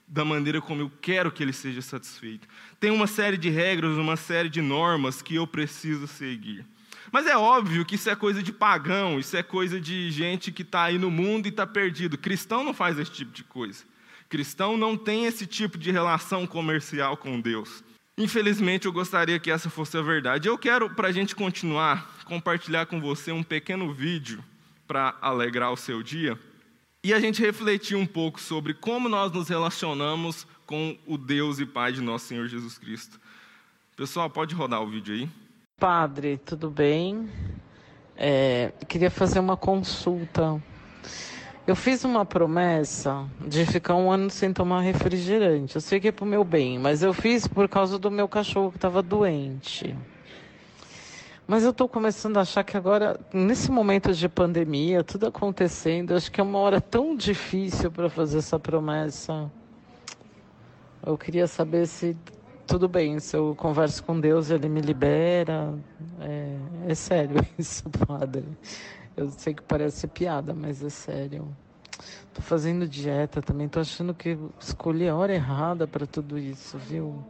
da 0.07 0.25
maneira 0.25 0.61
como 0.61 0.83
eu 0.83 0.93
quero 1.03 1.33
que 1.33 1.43
ele 1.43 1.53
seja 1.53 1.83
satisfeito. 1.83 2.47
Tem 2.79 2.93
uma 2.93 3.09
série 3.09 3.37
de 3.37 3.51
regras, 3.51 3.99
uma 3.99 4.15
série 4.15 4.49
de 4.49 4.63
normas 4.63 5.21
que 5.21 5.35
eu 5.35 5.49
preciso 5.49 6.07
seguir. 6.07 6.65
Mas 7.11 7.27
é 7.27 7.37
óbvio 7.37 7.85
que 7.85 7.97
isso 7.97 8.09
é 8.09 8.15
coisa 8.15 8.41
de 8.41 8.53
pagão, 8.53 9.19
isso 9.19 9.37
é 9.37 9.43
coisa 9.43 9.81
de 9.81 10.13
gente 10.13 10.53
que 10.53 10.63
está 10.63 10.85
aí 10.85 10.97
no 10.97 11.11
mundo 11.11 11.47
e 11.47 11.49
está 11.49 11.67
perdido. 11.67 12.17
Cristão 12.17 12.63
não 12.63 12.73
faz 12.73 13.01
esse 13.01 13.11
tipo 13.11 13.33
de 13.33 13.43
coisa. 13.43 13.83
Cristão 14.29 14.77
não 14.77 14.97
tem 14.97 15.25
esse 15.25 15.47
tipo 15.47 15.79
de 15.79 15.91
relação 15.91 16.47
comercial 16.47 17.17
com 17.17 17.41
Deus. 17.41 17.83
Infelizmente, 18.17 18.87
eu 18.87 18.93
gostaria 18.93 19.39
que 19.39 19.51
essa 19.51 19.71
fosse 19.71 19.97
a 19.97 20.03
verdade. 20.03 20.49
Eu 20.49 20.59
quero, 20.59 20.91
para 20.91 21.09
a 21.09 21.13
gente 21.13 21.35
continuar, 21.35 22.19
compartilhar 22.25 22.87
com 22.87 23.01
você 23.01 23.33
um 23.33 23.43
pequeno 23.43 23.93
vídeo 23.93 24.45
para 24.87 25.17
alegrar 25.23 25.73
o 25.73 25.77
seu 25.77 26.03
dia 26.03 26.39
e 27.03 27.15
a 27.15 27.21
gente 27.21 27.41
refletir 27.41 27.97
um 27.97 28.05
pouco 28.05 28.41
sobre 28.41 28.75
como 28.75 29.09
nós 29.09 29.33
nos 29.33 29.49
relacionamos 29.49 30.47
com 30.67 30.99
o 31.07 31.17
Deus 31.17 31.59
e 31.59 31.65
Pai 31.65 31.93
de 31.93 32.03
nosso 32.03 32.27
Senhor 32.27 32.49
Jesus 32.49 32.77
Cristo. 32.77 33.21
Pessoal, 33.97 34.29
pode 34.29 34.55
rodar 34.55 34.83
o 34.83 34.87
vídeo 34.89 35.15
aí. 35.15 35.29
Padre, 35.79 36.39
tudo 36.45 36.69
bem? 36.69 37.31
É, 38.17 38.73
queria 38.89 39.11
fazer 39.11 39.39
uma 39.39 39.57
consulta 39.57 40.61
eu 41.71 41.77
fiz 41.77 42.03
uma 42.03 42.25
promessa 42.25 43.27
de 43.47 43.67
ficar 43.67 43.95
um 43.95 44.11
ano 44.11 44.31
sem 44.31 44.53
tomar 44.53 44.81
refrigerante. 44.81 45.75
Eu 45.75 45.81
sei 45.83 46.01
que 46.01 46.09
é 46.09 46.13
pro 46.13 46.25
meu 46.25 46.43
bem, 46.43 46.79
mas 46.79 47.03
eu 47.03 47.13
fiz 47.13 47.47
por 47.47 47.69
causa 47.69 47.99
do 47.99 48.11
meu 48.11 48.27
cachorro 48.27 48.71
que 48.71 48.79
estava 48.79 49.03
doente. 49.03 49.95
Mas 51.47 51.65
eu 51.65 51.71
estou 51.71 51.89
começando 51.89 52.39
a 52.39 52.41
achar 52.41 52.65
que 52.65 52.77
agora, 52.77 53.21
nesse 53.33 53.71
momento 53.71 54.15
de 54.15 54.29
pandemia, 54.29 55.05
tudo 55.05 55.27
acontecendo, 55.27 56.15
acho 56.15 56.33
que 56.33 56.41
é 56.41 56.45
uma 56.45 56.59
hora 56.59 56.81
tão 56.81 57.15
difícil 57.15 57.91
para 57.91 58.09
fazer 58.09 58.39
essa 58.39 58.59
promessa. 58.59 59.51
Eu 61.05 61.19
queria 61.19 61.47
saber 61.47 61.87
se 61.87 62.17
tudo 62.67 62.89
bem, 62.89 63.19
se 63.19 63.37
eu 63.37 63.55
converso 63.55 64.05
com 64.05 64.19
Deus, 64.19 64.51
ele 64.51 64.69
me 64.69 64.81
libera. 64.81 65.75
É, 66.21 66.57
é 66.89 66.95
sério 66.95 67.47
isso, 67.59 67.89
padre. 68.07 68.45
Eu 69.19 69.29
sei 69.31 69.53
que 69.53 69.63
parece 69.65 70.07
piada, 70.07 70.55
mas 70.55 70.81
é 70.81 70.89
sério. 70.89 71.49
Tô 72.33 72.41
fazendo 72.41 72.87
dieta 72.87 73.43
também, 73.43 73.69
tô 73.69 73.81
achando 73.81 74.15
que 74.15 74.39
escolhi 74.61 75.09
a 75.09 75.17
hora 75.17 75.35
errada 75.35 75.89
para 75.89 76.07
tudo 76.07 76.39
isso, 76.39 76.79
viu? 76.79 77.25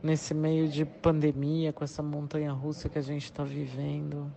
Nesse 0.00 0.32
meio 0.32 0.68
de 0.68 0.84
pandemia, 0.84 1.72
com 1.72 1.82
essa 1.82 2.04
montanha 2.04 2.52
russa 2.52 2.88
que 2.88 3.00
a 3.00 3.02
gente 3.02 3.24
está 3.24 3.42
vivendo. 3.42 4.32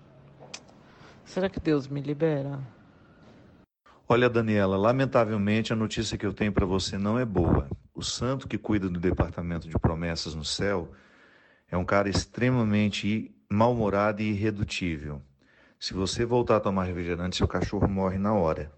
Será 1.24 1.48
que 1.48 1.60
Deus 1.60 1.88
me 1.88 2.02
libera? 2.02 2.60
Olha, 4.10 4.28
Daniela, 4.28 4.76
lamentavelmente 4.76 5.72
a 5.72 5.76
notícia 5.76 6.18
que 6.18 6.26
eu 6.26 6.34
tenho 6.34 6.52
para 6.52 6.66
você 6.66 6.98
não 6.98 7.20
é 7.20 7.26
boa. 7.26 7.70
O 7.94 8.02
santo 8.02 8.48
que 8.48 8.58
cuida 8.58 8.90
do 8.90 9.00
departamento 9.00 9.70
de 9.70 9.78
promessas 9.78 10.34
no 10.34 10.44
céu 10.44 10.92
é 11.70 11.78
um 11.78 11.86
cara 11.86 12.10
extremamente 12.10 13.32
mal-humorado 13.48 14.24
e 14.24 14.32
irredutível. 14.32 15.22
Se 15.80 15.94
você 15.94 16.26
voltar 16.26 16.58
a 16.58 16.60
tomar 16.60 16.86
refrigerante, 16.86 17.38
seu 17.38 17.48
cachorro 17.48 17.88
morre 17.88 18.18
na 18.18 18.34
hora. 18.34 18.72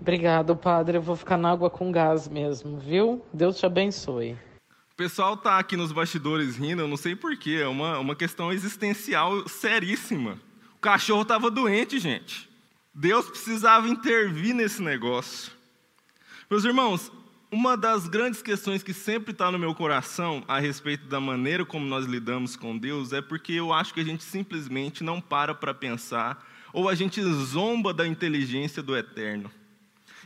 Obrigado, 0.00 0.56
padre. 0.56 0.98
Eu 0.98 1.02
vou 1.02 1.16
ficar 1.16 1.36
na 1.36 1.50
água 1.50 1.68
com 1.68 1.90
gás 1.92 2.28
mesmo, 2.28 2.78
viu? 2.78 3.24
Deus 3.32 3.58
te 3.58 3.66
abençoe. 3.66 4.36
O 4.92 4.96
pessoal 4.96 5.36
tá 5.36 5.58
aqui 5.58 5.76
nos 5.76 5.90
bastidores 5.90 6.56
rindo, 6.56 6.82
eu 6.82 6.88
não 6.88 6.96
sei 6.96 7.16
porquê, 7.16 7.60
é 7.62 7.66
uma, 7.66 7.98
uma 7.98 8.14
questão 8.14 8.52
existencial 8.52 9.48
seríssima. 9.48 10.38
O 10.76 10.80
cachorro 10.80 11.22
estava 11.22 11.50
doente, 11.50 11.98
gente. 11.98 12.48
Deus 12.94 13.26
precisava 13.28 13.88
intervir 13.88 14.54
nesse 14.54 14.82
negócio. 14.82 15.52
Meus 16.50 16.64
irmãos, 16.64 17.10
uma 17.52 17.76
das 17.76 18.08
grandes 18.08 18.40
questões 18.40 18.82
que 18.82 18.94
sempre 18.94 19.32
está 19.32 19.52
no 19.52 19.58
meu 19.58 19.74
coração 19.74 20.42
a 20.48 20.58
respeito 20.58 21.04
da 21.06 21.20
maneira 21.20 21.66
como 21.66 21.84
nós 21.84 22.06
lidamos 22.06 22.56
com 22.56 22.78
Deus 22.78 23.12
é 23.12 23.20
porque 23.20 23.52
eu 23.52 23.74
acho 23.74 23.92
que 23.92 24.00
a 24.00 24.04
gente 24.04 24.24
simplesmente 24.24 25.04
não 25.04 25.20
para 25.20 25.54
para 25.54 25.74
pensar 25.74 26.42
ou 26.72 26.88
a 26.88 26.94
gente 26.94 27.22
zomba 27.22 27.92
da 27.92 28.06
inteligência 28.06 28.82
do 28.82 28.96
eterno. 28.96 29.50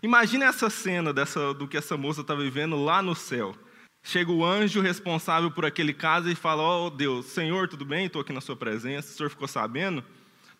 Imagine 0.00 0.44
essa 0.44 0.70
cena 0.70 1.12
dessa, 1.12 1.52
do 1.52 1.66
que 1.66 1.76
essa 1.76 1.96
moça 1.96 2.20
está 2.20 2.32
vivendo 2.32 2.76
lá 2.76 3.02
no 3.02 3.16
céu. 3.16 3.56
Chega 4.04 4.30
o 4.30 4.44
anjo 4.44 4.80
responsável 4.80 5.50
por 5.50 5.64
aquele 5.64 5.92
caso 5.92 6.30
e 6.30 6.36
fala: 6.36 6.62
Ó 6.62 6.86
oh, 6.86 6.90
Deus, 6.90 7.26
Senhor, 7.26 7.66
tudo 7.66 7.84
bem? 7.84 8.06
Estou 8.06 8.22
aqui 8.22 8.32
na 8.32 8.40
Sua 8.40 8.54
presença. 8.54 9.10
O 9.10 9.16
Senhor 9.16 9.30
ficou 9.30 9.48
sabendo? 9.48 10.04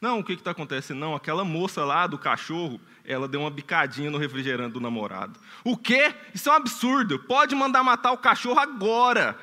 Não, 0.01 0.19
o 0.19 0.25
que 0.25 0.35
está 0.35 0.51
acontecendo? 0.51 0.99
Não, 0.99 1.15
aquela 1.15 1.45
moça 1.45 1.85
lá 1.85 2.07
do 2.07 2.19
cachorro, 2.19 2.81
ela 3.05 3.27
deu 3.27 3.41
uma 3.41 3.51
bicadinha 3.51 4.11
no 4.11 4.19
refrigerante 4.19 4.75
do 4.75 4.81
namorado. 4.81 5.39
O 5.65 5.77
quê? 5.77 6.15
Isso 6.35 6.49
é 6.49 6.53
um 6.53 6.57
absurdo. 6.57 7.19
Pode 7.19 7.55
mandar 7.55 7.83
matar 7.83 8.13
o 8.13 8.19
cachorro 8.19 8.59
agora. 8.59 9.39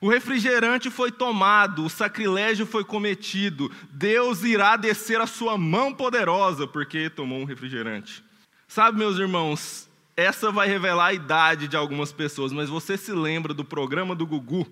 O 0.00 0.08
refrigerante 0.10 0.90
foi 0.90 1.10
tomado, 1.10 1.84
o 1.84 1.88
sacrilégio 1.88 2.66
foi 2.66 2.84
cometido. 2.84 3.70
Deus 3.90 4.42
irá 4.42 4.76
descer 4.76 5.20
a 5.20 5.26
sua 5.26 5.56
mão 5.56 5.94
poderosa 5.94 6.66
porque 6.66 7.08
tomou 7.08 7.40
um 7.40 7.44
refrigerante. 7.44 8.22
Sabe, 8.68 8.98
meus 8.98 9.18
irmãos, 9.18 9.88
essa 10.16 10.50
vai 10.50 10.68
revelar 10.68 11.06
a 11.06 11.14
idade 11.14 11.68
de 11.68 11.76
algumas 11.76 12.12
pessoas, 12.12 12.52
mas 12.52 12.68
você 12.68 12.96
se 12.96 13.12
lembra 13.12 13.54
do 13.54 13.64
programa 13.64 14.14
do 14.14 14.26
Gugu, 14.26 14.66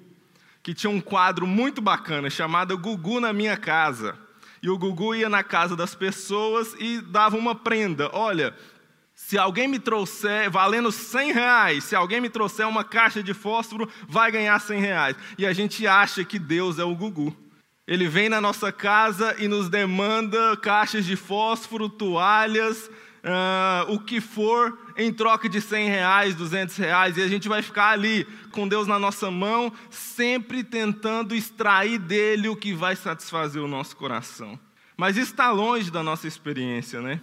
que 0.63 0.75
tinha 0.75 0.91
um 0.91 1.01
quadro 1.01 1.47
muito 1.47 1.81
bacana 1.81 2.29
chamado 2.29 2.77
Gugu 2.77 3.19
na 3.19 3.33
Minha 3.33 3.57
Casa. 3.57 4.19
E 4.63 4.71
o 4.71 4.79
Gugu 4.79 5.15
ia 5.15 5.29
na 5.29 5.43
casa 5.43 5.75
das 5.75 5.95
pessoas 5.95 6.75
e 6.79 7.01
dava 7.01 7.37
uma 7.37 7.55
prenda. 7.55 8.09
Olha, 8.13 8.55
se 9.13 9.37
alguém 9.37 9.67
me 9.67 9.79
trouxer, 9.79 10.51
valendo 10.51 10.93
100 10.93 11.33
reais, 11.33 11.85
se 11.85 11.97
alguém 11.97 12.21
me 12.21 12.29
trouxer 12.29 12.69
uma 12.69 12.85
caixa 12.85 13.23
de 13.23 13.35
fósforo, 13.35 13.89
vai 14.09 14.31
ganhar 14.31 14.59
100 14.61 14.81
reais. 14.81 15.17
E 15.37 15.45
a 15.45 15.53
gente 15.53 15.87
acha 15.87 16.25
que 16.25 16.39
Deus 16.39 16.79
é 16.79 16.85
o 16.85 16.95
Gugu. 16.95 17.37
Ele 17.87 18.09
vem 18.09 18.29
na 18.29 18.41
nossa 18.41 18.71
casa 18.71 19.35
e 19.39 19.49
nos 19.49 19.69
demanda 19.69 20.57
caixas 20.57 21.05
de 21.05 21.17
fósforo, 21.17 21.89
toalhas, 21.89 22.89
uh, 23.25 23.93
o 23.93 23.99
que 23.99 24.21
for, 24.21 24.79
em 24.97 25.13
troca 25.13 25.49
de 25.49 25.61
100 25.61 25.89
reais, 25.89 26.35
200 26.35 26.77
reais, 26.77 27.17
e 27.17 27.23
a 27.23 27.29
gente 27.29 27.49
vai 27.49 27.63
ficar 27.63 27.91
ali 27.91 28.27
com 28.51 28.69
Deus 28.69 28.87
na 28.87 28.99
nossa 28.99 29.31
mão, 29.31 29.73
sempre 29.91 30.63
tentando 30.63 31.35
extrair 31.35 31.99
dele 31.99 32.49
o 32.49 32.57
que 32.57 32.73
vai 32.73 32.97
satisfazer 32.97 33.63
o 33.63 33.69
nosso 33.69 33.97
coração. 33.97 34.59
Mas 34.97 35.17
isso 35.17 35.33
está 35.33 35.51
longe 35.51 35.91
da 35.91 36.03
nossa 36.03 36.29
experiência, 36.29 37.01
né? 37.01 37.21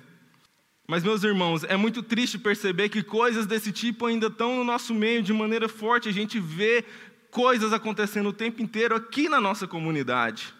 Mas, 0.88 1.04
meus 1.04 1.24
irmãos, 1.24 1.64
é 1.64 1.78
muito 1.78 2.02
triste 2.02 2.40
perceber 2.40 2.90
que 2.90 3.04
coisas 3.04 3.46
desse 3.46 3.72
tipo 3.72 4.08
ainda 4.08 4.26
estão 4.26 4.56
no 4.56 4.64
nosso 4.64 4.92
meio 4.94 5.22
de 5.22 5.32
maneira 5.32 5.70
forte. 5.70 6.10
A 6.10 6.12
gente 6.12 6.40
vê 6.40 6.84
coisas 7.30 7.72
acontecendo 7.72 8.30
o 8.30 8.34
tempo 8.34 8.62
inteiro 8.62 8.96
aqui 8.96 9.30
na 9.30 9.40
nossa 9.40 9.68
comunidade. 9.68 10.52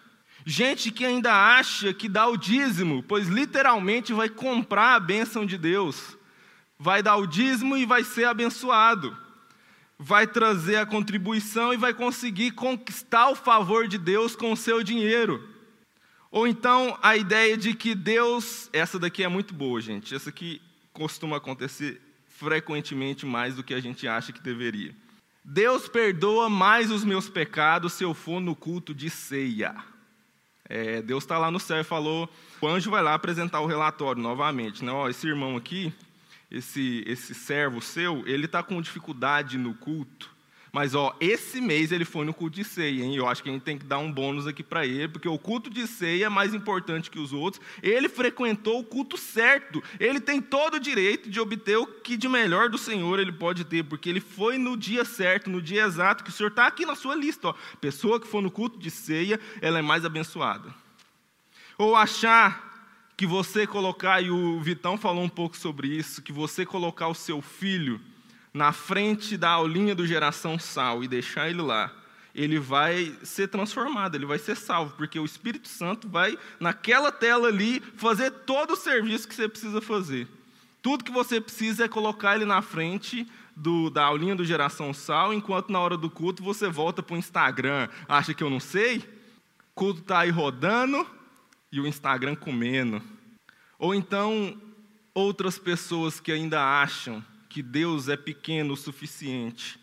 Gente 0.46 0.90
que 0.90 1.04
ainda 1.04 1.32
acha 1.32 1.92
que 1.92 2.08
dá 2.08 2.28
o 2.28 2.36
dízimo, 2.36 3.02
pois 3.02 3.28
literalmente 3.28 4.12
vai 4.12 4.28
comprar 4.28 4.94
a 4.94 5.00
bênção 5.00 5.44
de 5.44 5.58
Deus. 5.58 6.16
Vai 6.82 7.02
dar 7.02 7.16
o 7.16 7.26
dízimo 7.26 7.76
e 7.76 7.84
vai 7.84 8.02
ser 8.02 8.24
abençoado. 8.24 9.14
Vai 9.98 10.26
trazer 10.26 10.76
a 10.76 10.86
contribuição 10.86 11.74
e 11.74 11.76
vai 11.76 11.92
conseguir 11.92 12.52
conquistar 12.52 13.28
o 13.28 13.36
favor 13.36 13.86
de 13.86 13.98
Deus 13.98 14.34
com 14.34 14.50
o 14.50 14.56
seu 14.56 14.82
dinheiro. 14.82 15.46
Ou 16.30 16.46
então 16.46 16.98
a 17.02 17.18
ideia 17.18 17.54
de 17.54 17.74
que 17.74 17.94
Deus, 17.94 18.70
essa 18.72 18.98
daqui 18.98 19.22
é 19.22 19.28
muito 19.28 19.52
boa, 19.52 19.78
gente. 19.78 20.14
Essa 20.14 20.30
aqui 20.30 20.62
costuma 20.90 21.36
acontecer 21.36 22.00
frequentemente 22.26 23.26
mais 23.26 23.56
do 23.56 23.62
que 23.62 23.74
a 23.74 23.80
gente 23.80 24.08
acha 24.08 24.32
que 24.32 24.40
deveria. 24.40 24.96
Deus 25.44 25.86
perdoa 25.86 26.48
mais 26.48 26.90
os 26.90 27.04
meus 27.04 27.28
pecados 27.28 27.92
se 27.92 28.04
eu 28.04 28.14
for 28.14 28.40
no 28.40 28.56
culto 28.56 28.94
de 28.94 29.10
ceia. 29.10 29.74
É, 30.66 31.02
Deus 31.02 31.24
está 31.24 31.36
lá 31.36 31.50
no 31.50 31.60
céu 31.60 31.80
e 31.80 31.84
falou, 31.84 32.26
o 32.58 32.66
anjo 32.66 32.90
vai 32.90 33.02
lá 33.02 33.12
apresentar 33.12 33.60
o 33.60 33.66
relatório 33.66 34.22
novamente. 34.22 34.82
Né? 34.82 34.90
Ó, 34.90 35.10
esse 35.10 35.26
irmão 35.26 35.58
aqui, 35.58 35.92
esse, 36.50 37.04
esse 37.06 37.34
servo 37.34 37.80
seu, 37.80 38.22
ele 38.26 38.46
está 38.46 38.62
com 38.62 38.80
dificuldade 38.80 39.56
no 39.56 39.74
culto. 39.74 40.30
Mas, 40.72 40.94
ó, 40.94 41.16
esse 41.20 41.60
mês 41.60 41.90
ele 41.90 42.04
foi 42.04 42.24
no 42.24 42.32
culto 42.32 42.54
de 42.56 42.64
ceia, 42.64 43.02
hein? 43.02 43.16
Eu 43.16 43.26
acho 43.26 43.42
que 43.42 43.48
a 43.48 43.52
gente 43.52 43.62
tem 43.62 43.76
que 43.76 43.84
dar 43.84 43.98
um 43.98 44.12
bônus 44.12 44.46
aqui 44.46 44.62
para 44.62 44.86
ele, 44.86 45.08
porque 45.08 45.28
o 45.28 45.38
culto 45.38 45.68
de 45.68 45.84
ceia 45.86 46.26
é 46.26 46.28
mais 46.28 46.54
importante 46.54 47.10
que 47.10 47.18
os 47.18 47.32
outros. 47.32 47.60
Ele 47.82 48.08
frequentou 48.08 48.78
o 48.78 48.84
culto 48.84 49.16
certo. 49.16 49.82
Ele 49.98 50.20
tem 50.20 50.40
todo 50.40 50.74
o 50.74 50.80
direito 50.80 51.28
de 51.28 51.40
obter 51.40 51.76
o 51.76 51.86
que 51.86 52.16
de 52.16 52.28
melhor 52.28 52.68
do 52.68 52.78
Senhor 52.78 53.18
ele 53.18 53.32
pode 53.32 53.64
ter, 53.64 53.82
porque 53.82 54.08
ele 54.08 54.20
foi 54.20 54.58
no 54.58 54.76
dia 54.76 55.04
certo, 55.04 55.50
no 55.50 55.60
dia 55.60 55.82
exato, 55.82 56.22
que 56.22 56.30
o 56.30 56.32
Senhor 56.32 56.50
está 56.50 56.68
aqui 56.68 56.86
na 56.86 56.94
sua 56.94 57.16
lista, 57.16 57.48
ó. 57.48 57.54
Pessoa 57.80 58.20
que 58.20 58.28
for 58.28 58.40
no 58.40 58.50
culto 58.50 58.78
de 58.78 58.92
ceia, 58.92 59.40
ela 59.60 59.80
é 59.80 59.82
mais 59.82 60.04
abençoada. 60.04 60.72
Ou 61.76 61.96
achar 61.96 62.69
que 63.20 63.26
você 63.26 63.66
colocar, 63.66 64.22
e 64.22 64.30
o 64.30 64.58
Vitão 64.60 64.96
falou 64.96 65.22
um 65.22 65.28
pouco 65.28 65.54
sobre 65.54 65.88
isso, 65.88 66.22
que 66.22 66.32
você 66.32 66.64
colocar 66.64 67.06
o 67.06 67.14
seu 67.14 67.42
filho 67.42 68.00
na 68.50 68.72
frente 68.72 69.36
da 69.36 69.50
aulinha 69.50 69.94
do 69.94 70.06
Geração 70.06 70.58
Sal 70.58 71.04
e 71.04 71.06
deixar 71.06 71.50
ele 71.50 71.60
lá, 71.60 71.92
ele 72.34 72.58
vai 72.58 73.14
ser 73.22 73.48
transformado, 73.48 74.14
ele 74.14 74.24
vai 74.24 74.38
ser 74.38 74.56
salvo, 74.56 74.94
porque 74.96 75.18
o 75.18 75.26
Espírito 75.26 75.68
Santo 75.68 76.08
vai, 76.08 76.38
naquela 76.58 77.12
tela 77.12 77.48
ali, 77.48 77.82
fazer 77.94 78.30
todo 78.30 78.70
o 78.70 78.76
serviço 78.76 79.28
que 79.28 79.34
você 79.34 79.46
precisa 79.46 79.82
fazer. 79.82 80.26
Tudo 80.80 81.04
que 81.04 81.12
você 81.12 81.42
precisa 81.42 81.84
é 81.84 81.88
colocar 81.88 82.36
ele 82.36 82.46
na 82.46 82.62
frente 82.62 83.30
do, 83.54 83.90
da 83.90 84.02
aulinha 84.02 84.34
do 84.34 84.46
Geração 84.46 84.94
Sal, 84.94 85.34
enquanto 85.34 85.70
na 85.70 85.78
hora 85.78 85.98
do 85.98 86.08
culto 86.08 86.42
você 86.42 86.70
volta 86.70 87.02
para 87.02 87.16
o 87.16 87.18
Instagram. 87.18 87.86
Acha 88.08 88.32
que 88.32 88.42
eu 88.42 88.48
não 88.48 88.60
sei? 88.60 88.96
O 88.96 89.02
culto 89.74 90.00
está 90.00 90.20
aí 90.20 90.30
rodando 90.30 91.19
e 91.72 91.80
o 91.80 91.86
Instagram 91.86 92.34
comendo. 92.34 93.02
Ou 93.78 93.94
então, 93.94 94.60
outras 95.14 95.58
pessoas 95.58 96.20
que 96.20 96.32
ainda 96.32 96.62
acham 96.62 97.24
que 97.48 97.62
Deus 97.62 98.08
é 98.08 98.16
pequeno 98.16 98.74
o 98.74 98.76
suficiente 98.76 99.78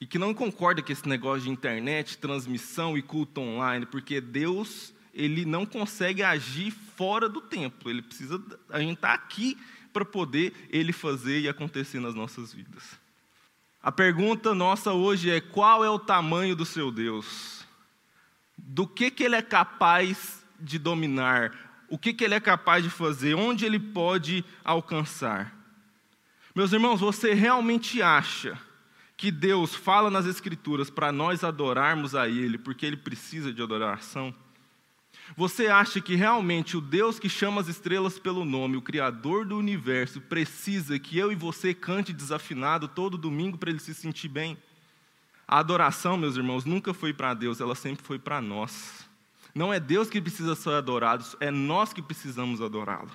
e 0.00 0.06
que 0.06 0.18
não 0.18 0.32
concorda 0.32 0.82
com 0.82 0.90
esse 0.90 1.06
negócio 1.08 1.42
de 1.42 1.50
internet, 1.50 2.18
transmissão 2.18 2.96
e 2.96 3.02
culto 3.02 3.40
online, 3.40 3.86
porque 3.86 4.20
Deus 4.20 4.92
ele 5.12 5.44
não 5.44 5.66
consegue 5.66 6.22
agir 6.22 6.70
fora 6.70 7.28
do 7.28 7.40
templo. 7.40 7.90
Ele 7.90 8.02
precisa 8.02 8.42
a 8.68 8.80
gente 8.80 8.94
está 8.94 9.12
aqui 9.12 9.58
para 9.92 10.04
poder 10.04 10.54
ele 10.70 10.92
fazer 10.92 11.40
e 11.40 11.48
acontecer 11.48 12.00
nas 12.00 12.14
nossas 12.14 12.52
vidas. 12.52 12.98
A 13.82 13.90
pergunta 13.90 14.54
nossa 14.54 14.92
hoje 14.92 15.30
é: 15.30 15.40
qual 15.40 15.84
é 15.84 15.90
o 15.90 15.98
tamanho 15.98 16.54
do 16.54 16.64
seu 16.64 16.90
Deus? 16.90 17.66
Do 18.56 18.86
que 18.86 19.10
que 19.10 19.24
ele 19.24 19.36
é 19.36 19.42
capaz 19.42 20.39
de 20.60 20.78
dominar? 20.78 21.52
O 21.88 21.98
que 21.98 22.12
que 22.12 22.24
ele 22.24 22.34
é 22.34 22.40
capaz 22.40 22.84
de 22.84 22.90
fazer? 22.90 23.34
Onde 23.34 23.64
ele 23.64 23.78
pode 23.78 24.44
alcançar? 24.64 25.56
Meus 26.54 26.72
irmãos, 26.72 27.00
você 27.00 27.32
realmente 27.32 28.02
acha 28.02 28.58
que 29.16 29.30
Deus 29.30 29.74
fala 29.74 30.10
nas 30.10 30.26
Escrituras 30.26 30.88
para 30.88 31.12
nós 31.12 31.44
adorarmos 31.44 32.14
a 32.14 32.28
Ele, 32.28 32.56
porque 32.56 32.86
Ele 32.86 32.96
precisa 32.96 33.52
de 33.52 33.62
adoração? 33.62 34.34
Você 35.36 35.68
acha 35.68 36.00
que 36.00 36.14
realmente 36.14 36.76
o 36.76 36.80
Deus 36.80 37.18
que 37.18 37.28
chama 37.28 37.60
as 37.60 37.68
estrelas 37.68 38.18
pelo 38.18 38.44
nome, 38.44 38.76
o 38.76 38.82
Criador 38.82 39.44
do 39.44 39.56
universo, 39.56 40.20
precisa 40.20 40.98
que 40.98 41.18
eu 41.18 41.30
e 41.30 41.36
você 41.36 41.72
cante 41.72 42.12
desafinado 42.12 42.88
todo 42.88 43.18
domingo 43.18 43.58
para 43.58 43.70
ele 43.70 43.78
se 43.78 43.94
sentir 43.94 44.28
bem? 44.28 44.56
A 45.46 45.58
adoração, 45.58 46.16
meus 46.16 46.36
irmãos, 46.36 46.64
nunca 46.64 46.94
foi 46.94 47.12
para 47.12 47.34
Deus, 47.34 47.60
ela 47.60 47.74
sempre 47.74 48.04
foi 48.04 48.18
para 48.18 48.40
nós. 48.40 49.08
Não 49.54 49.72
é 49.72 49.80
Deus 49.80 50.08
que 50.08 50.20
precisa 50.20 50.54
ser 50.54 50.70
adorado, 50.70 51.24
é 51.40 51.50
nós 51.50 51.92
que 51.92 52.02
precisamos 52.02 52.60
adorá-lo. 52.60 53.10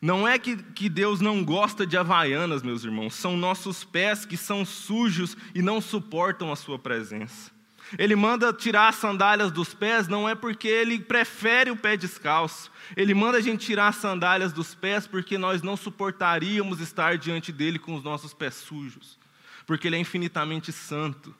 Não 0.00 0.26
é 0.26 0.36
que, 0.38 0.56
que 0.56 0.88
Deus 0.88 1.20
não 1.20 1.44
gosta 1.44 1.86
de 1.86 1.96
havaianas, 1.96 2.62
meus 2.62 2.82
irmãos, 2.82 3.14
são 3.14 3.36
nossos 3.36 3.84
pés 3.84 4.24
que 4.24 4.36
são 4.36 4.64
sujos 4.64 5.36
e 5.54 5.62
não 5.62 5.80
suportam 5.80 6.50
a 6.50 6.56
Sua 6.56 6.76
presença. 6.76 7.52
Ele 7.98 8.16
manda 8.16 8.52
tirar 8.52 8.88
as 8.88 8.96
sandálias 8.96 9.52
dos 9.52 9.74
pés, 9.74 10.08
não 10.08 10.28
é 10.28 10.34
porque 10.34 10.66
ele 10.66 10.98
prefere 10.98 11.70
o 11.70 11.76
pé 11.76 11.96
descalço. 11.96 12.70
Ele 12.96 13.12
manda 13.12 13.38
a 13.38 13.40
gente 13.40 13.66
tirar 13.66 13.88
as 13.88 13.96
sandálias 13.96 14.52
dos 14.52 14.74
pés 14.74 15.06
porque 15.06 15.36
nós 15.36 15.62
não 15.62 15.76
suportaríamos 15.76 16.80
estar 16.80 17.18
diante 17.18 17.52
dele 17.52 17.78
com 17.78 17.94
os 17.94 18.02
nossos 18.02 18.32
pés 18.32 18.54
sujos. 18.54 19.18
Porque 19.66 19.88
ele 19.88 19.96
é 19.96 19.98
infinitamente 19.98 20.72
santo. 20.72 21.34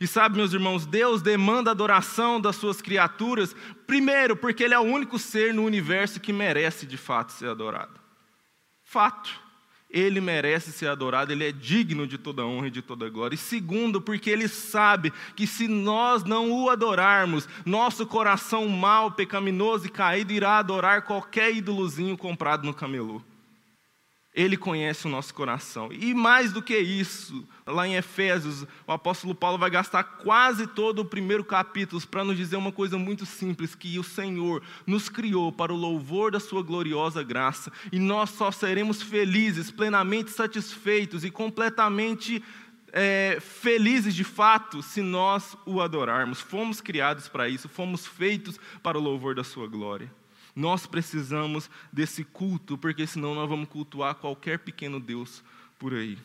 E 0.00 0.06
sabe, 0.06 0.36
meus 0.36 0.52
irmãos, 0.52 0.86
Deus 0.86 1.22
demanda 1.22 1.70
adoração 1.70 2.40
das 2.40 2.56
suas 2.56 2.82
criaturas, 2.82 3.54
primeiro, 3.86 4.36
porque 4.36 4.64
Ele 4.64 4.74
é 4.74 4.78
o 4.78 4.82
único 4.82 5.18
ser 5.18 5.54
no 5.54 5.64
universo 5.64 6.20
que 6.20 6.32
merece 6.32 6.86
de 6.86 6.96
fato 6.96 7.32
ser 7.32 7.48
adorado. 7.48 7.98
Fato. 8.82 9.46
Ele 9.88 10.20
merece 10.20 10.72
ser 10.72 10.88
adorado, 10.88 11.32
ele 11.32 11.46
é 11.46 11.52
digno 11.52 12.08
de 12.08 12.18
toda 12.18 12.44
honra 12.44 12.66
e 12.66 12.70
de 12.72 12.82
toda 12.82 13.08
glória. 13.08 13.36
E 13.36 13.38
segundo, 13.38 14.00
porque 14.00 14.28
ele 14.28 14.48
sabe 14.48 15.12
que 15.36 15.46
se 15.46 15.68
nós 15.68 16.24
não 16.24 16.50
o 16.50 16.68
adorarmos, 16.68 17.48
nosso 17.64 18.04
coração 18.04 18.68
mau, 18.68 19.12
pecaminoso 19.12 19.86
e 19.86 19.88
caído 19.88 20.32
irá 20.32 20.58
adorar 20.58 21.02
qualquer 21.02 21.54
ídolozinho 21.54 22.18
comprado 22.18 22.64
no 22.64 22.74
camelô. 22.74 23.22
Ele 24.36 24.54
conhece 24.54 25.06
o 25.06 25.10
nosso 25.10 25.32
coração. 25.32 25.88
E 25.90 26.12
mais 26.12 26.52
do 26.52 26.60
que 26.60 26.76
isso, 26.76 27.48
lá 27.66 27.88
em 27.88 27.96
Efésios, 27.96 28.66
o 28.86 28.92
apóstolo 28.92 29.34
Paulo 29.34 29.56
vai 29.56 29.70
gastar 29.70 30.04
quase 30.04 30.66
todo 30.66 30.98
o 30.98 31.04
primeiro 31.06 31.42
capítulo 31.42 32.02
para 32.06 32.22
nos 32.22 32.36
dizer 32.36 32.56
uma 32.56 32.70
coisa 32.70 32.98
muito 32.98 33.24
simples: 33.24 33.74
que 33.74 33.98
o 33.98 34.04
Senhor 34.04 34.62
nos 34.86 35.08
criou 35.08 35.50
para 35.50 35.72
o 35.72 35.76
louvor 35.76 36.30
da 36.30 36.38
Sua 36.38 36.62
gloriosa 36.62 37.22
graça, 37.22 37.72
e 37.90 37.98
nós 37.98 38.28
só 38.28 38.52
seremos 38.52 39.00
felizes, 39.00 39.70
plenamente 39.70 40.30
satisfeitos 40.30 41.24
e 41.24 41.30
completamente 41.30 42.44
é, 42.92 43.38
felizes 43.40 44.14
de 44.14 44.24
fato 44.24 44.82
se 44.82 45.00
nós 45.00 45.56
o 45.64 45.80
adorarmos. 45.80 46.42
Fomos 46.42 46.82
criados 46.82 47.26
para 47.26 47.48
isso, 47.48 47.70
fomos 47.70 48.06
feitos 48.06 48.60
para 48.82 48.98
o 48.98 49.00
louvor 49.00 49.34
da 49.34 49.42
Sua 49.42 49.66
glória. 49.66 50.12
Nós 50.56 50.86
precisamos 50.86 51.68
desse 51.92 52.24
culto, 52.24 52.78
porque 52.78 53.06
senão 53.06 53.34
nós 53.34 53.46
vamos 53.46 53.68
cultuar 53.68 54.14
qualquer 54.14 54.58
pequeno 54.58 54.98
Deus 54.98 55.44
por 55.78 55.92
aí. 55.92 56.18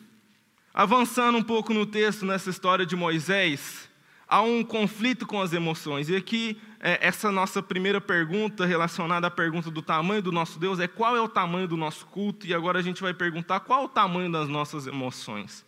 Avançando 0.72 1.36
um 1.36 1.42
pouco 1.42 1.74
no 1.74 1.84
texto, 1.84 2.24
nessa 2.24 2.48
história 2.48 2.86
de 2.86 2.96
Moisés, 2.96 3.90
há 4.26 4.40
um 4.40 4.64
conflito 4.64 5.26
com 5.26 5.38
as 5.38 5.52
emoções. 5.52 6.08
E 6.08 6.16
aqui, 6.16 6.58
é, 6.80 7.06
essa 7.06 7.30
nossa 7.30 7.62
primeira 7.62 8.00
pergunta, 8.00 8.64
relacionada 8.64 9.26
à 9.26 9.30
pergunta 9.30 9.70
do 9.70 9.82
tamanho 9.82 10.22
do 10.22 10.32
nosso 10.32 10.58
Deus, 10.58 10.80
é 10.80 10.88
qual 10.88 11.14
é 11.14 11.20
o 11.20 11.28
tamanho 11.28 11.68
do 11.68 11.76
nosso 11.76 12.06
culto? 12.06 12.46
E 12.46 12.54
agora 12.54 12.78
a 12.78 12.82
gente 12.82 13.02
vai 13.02 13.12
perguntar 13.12 13.60
qual 13.60 13.82
é 13.82 13.84
o 13.84 13.88
tamanho 13.88 14.32
das 14.32 14.48
nossas 14.48 14.86
emoções 14.86 15.62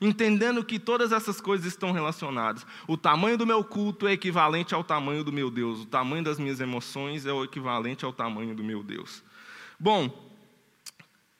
entendendo 0.00 0.64
que 0.64 0.78
todas 0.78 1.12
essas 1.12 1.40
coisas 1.40 1.66
estão 1.66 1.92
relacionadas. 1.92 2.66
O 2.86 2.96
tamanho 2.96 3.38
do 3.38 3.46
meu 3.46 3.64
culto 3.64 4.06
é 4.06 4.12
equivalente 4.12 4.74
ao 4.74 4.84
tamanho 4.84 5.24
do 5.24 5.32
meu 5.32 5.50
Deus, 5.50 5.80
o 5.80 5.86
tamanho 5.86 6.24
das 6.24 6.38
minhas 6.38 6.60
emoções 6.60 7.26
é 7.26 7.32
o 7.32 7.44
equivalente 7.44 8.04
ao 8.04 8.12
tamanho 8.12 8.54
do 8.54 8.62
meu 8.62 8.82
Deus. 8.82 9.22
Bom, 9.78 10.30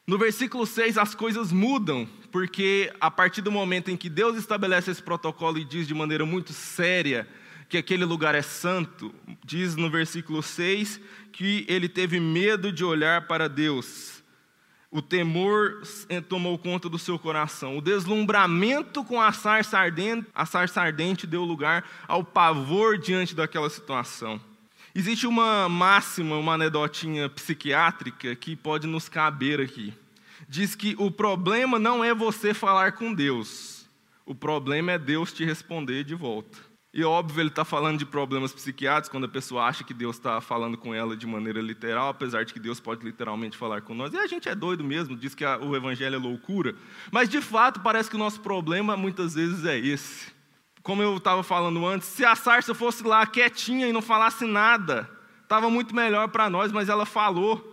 no 0.06 0.18
versículo 0.18 0.66
6 0.66 0.98
as 0.98 1.14
coisas 1.14 1.52
mudam, 1.52 2.08
porque 2.32 2.92
a 3.00 3.10
partir 3.10 3.42
do 3.42 3.52
momento 3.52 3.90
em 3.90 3.96
que 3.96 4.08
Deus 4.08 4.36
estabelece 4.36 4.90
esse 4.90 5.02
protocolo 5.02 5.58
e 5.58 5.64
diz 5.64 5.86
de 5.86 5.94
maneira 5.94 6.24
muito 6.24 6.52
séria 6.52 7.28
que 7.68 7.78
aquele 7.78 8.04
lugar 8.04 8.34
é 8.34 8.42
santo, 8.42 9.14
diz 9.44 9.76
no 9.76 9.88
versículo 9.88 10.42
6 10.42 11.00
que 11.32 11.64
ele 11.68 11.88
teve 11.88 12.18
medo 12.18 12.72
de 12.72 12.84
olhar 12.84 13.28
para 13.28 13.48
Deus. 13.48 14.19
O 14.90 15.00
temor 15.00 15.82
tomou 16.28 16.58
conta 16.58 16.88
do 16.88 16.98
seu 16.98 17.16
coração. 17.16 17.78
O 17.78 17.80
deslumbramento 17.80 19.04
com 19.04 19.20
a 19.20 19.30
sarça 19.30 19.78
ardente, 19.78 20.26
a 20.34 20.44
sarça 20.44 20.80
ardente 20.80 21.28
deu 21.28 21.44
lugar 21.44 21.88
ao 22.08 22.24
pavor 22.24 22.98
diante 22.98 23.34
daquela 23.34 23.70
situação. 23.70 24.40
Existe 24.92 25.28
uma 25.28 25.68
máxima, 25.68 26.36
uma 26.36 26.54
anedotinha 26.54 27.28
psiquiátrica 27.28 28.34
que 28.34 28.56
pode 28.56 28.88
nos 28.88 29.08
caber 29.08 29.60
aqui. 29.60 29.94
Diz 30.48 30.74
que 30.74 30.96
o 30.98 31.08
problema 31.08 31.78
não 31.78 32.02
é 32.02 32.12
você 32.12 32.52
falar 32.52 32.92
com 32.92 33.14
Deus, 33.14 33.86
o 34.26 34.34
problema 34.34 34.92
é 34.92 34.98
Deus 34.98 35.32
te 35.32 35.44
responder 35.44 36.02
de 36.02 36.16
volta. 36.16 36.69
E 36.92 37.04
óbvio, 37.04 37.40
ele 37.40 37.50
está 37.50 37.64
falando 37.64 37.98
de 37.98 38.04
problemas 38.04 38.52
psiquiátricos, 38.52 39.08
quando 39.08 39.24
a 39.24 39.28
pessoa 39.28 39.64
acha 39.64 39.84
que 39.84 39.94
Deus 39.94 40.16
está 40.16 40.40
falando 40.40 40.76
com 40.76 40.92
ela 40.92 41.16
de 41.16 41.24
maneira 41.24 41.60
literal, 41.60 42.08
apesar 42.08 42.44
de 42.44 42.52
que 42.52 42.58
Deus 42.58 42.80
pode 42.80 43.04
literalmente 43.04 43.56
falar 43.56 43.82
com 43.82 43.94
nós. 43.94 44.12
E 44.12 44.18
a 44.18 44.26
gente 44.26 44.48
é 44.48 44.56
doido 44.56 44.82
mesmo, 44.82 45.16
diz 45.16 45.32
que 45.32 45.44
a, 45.44 45.56
o 45.56 45.76
evangelho 45.76 46.16
é 46.16 46.18
loucura. 46.18 46.74
Mas, 47.12 47.28
de 47.28 47.40
fato, 47.40 47.78
parece 47.78 48.10
que 48.10 48.16
o 48.16 48.18
nosso 48.18 48.40
problema 48.40 48.96
muitas 48.96 49.34
vezes 49.34 49.64
é 49.64 49.78
esse. 49.78 50.32
Como 50.82 51.00
eu 51.00 51.16
estava 51.16 51.44
falando 51.44 51.86
antes, 51.86 52.08
se 52.08 52.24
a 52.24 52.34
sarça 52.34 52.74
fosse 52.74 53.04
lá 53.04 53.24
quietinha 53.24 53.86
e 53.86 53.92
não 53.92 54.02
falasse 54.02 54.44
nada, 54.44 55.08
estava 55.44 55.70
muito 55.70 55.94
melhor 55.94 56.26
para 56.28 56.50
nós, 56.50 56.72
mas 56.72 56.88
ela 56.88 57.06
falou. 57.06 57.72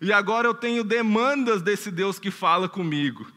E 0.00 0.12
agora 0.12 0.48
eu 0.48 0.54
tenho 0.54 0.82
demandas 0.82 1.62
desse 1.62 1.92
Deus 1.92 2.18
que 2.18 2.32
fala 2.32 2.68
comigo. 2.68 3.28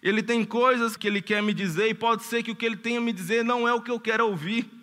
Ele 0.00 0.22
tem 0.22 0.44
coisas 0.44 0.96
que 0.96 1.08
ele 1.08 1.20
quer 1.20 1.42
me 1.42 1.52
dizer, 1.52 1.88
e 1.88 1.94
pode 1.94 2.22
ser 2.22 2.44
que 2.44 2.52
o 2.52 2.54
que 2.54 2.64
ele 2.64 2.76
tenha 2.76 2.98
a 2.98 3.02
me 3.02 3.12
dizer 3.12 3.44
não 3.44 3.66
é 3.66 3.74
o 3.74 3.80
que 3.80 3.90
eu 3.90 3.98
quero 3.98 4.24
ouvir. 4.28 4.75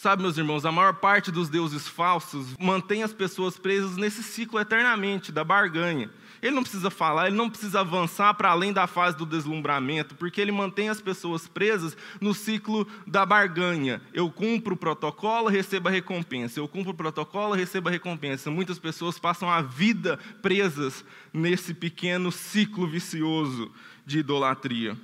Sabe, 0.00 0.22
meus 0.22 0.38
irmãos, 0.38 0.64
a 0.64 0.72
maior 0.72 0.94
parte 0.94 1.30
dos 1.30 1.50
deuses 1.50 1.86
falsos 1.86 2.56
mantém 2.58 3.02
as 3.02 3.12
pessoas 3.12 3.58
presas 3.58 3.98
nesse 3.98 4.22
ciclo 4.22 4.58
eternamente 4.58 5.30
da 5.30 5.44
barganha. 5.44 6.08
Ele 6.40 6.54
não 6.54 6.62
precisa 6.62 6.88
falar, 6.88 7.26
ele 7.26 7.36
não 7.36 7.50
precisa 7.50 7.80
avançar 7.80 8.32
para 8.32 8.48
além 8.48 8.72
da 8.72 8.86
fase 8.86 9.14
do 9.14 9.26
deslumbramento, 9.26 10.14
porque 10.14 10.40
ele 10.40 10.52
mantém 10.52 10.88
as 10.88 11.02
pessoas 11.02 11.46
presas 11.46 11.94
no 12.18 12.32
ciclo 12.32 12.88
da 13.06 13.26
barganha. 13.26 14.00
Eu 14.14 14.30
cumpro 14.30 14.72
o 14.72 14.78
protocolo, 14.78 15.50
recebo 15.50 15.88
a 15.88 15.92
recompensa. 15.92 16.58
Eu 16.58 16.66
cumpro 16.66 16.92
o 16.92 16.96
protocolo, 16.96 17.52
recebo 17.52 17.90
a 17.90 17.92
recompensa. 17.92 18.50
Muitas 18.50 18.78
pessoas 18.78 19.18
passam 19.18 19.50
a 19.50 19.60
vida 19.60 20.18
presas 20.40 21.04
nesse 21.30 21.74
pequeno 21.74 22.32
ciclo 22.32 22.88
vicioso 22.88 23.70
de 24.06 24.20
idolatria. 24.20 24.96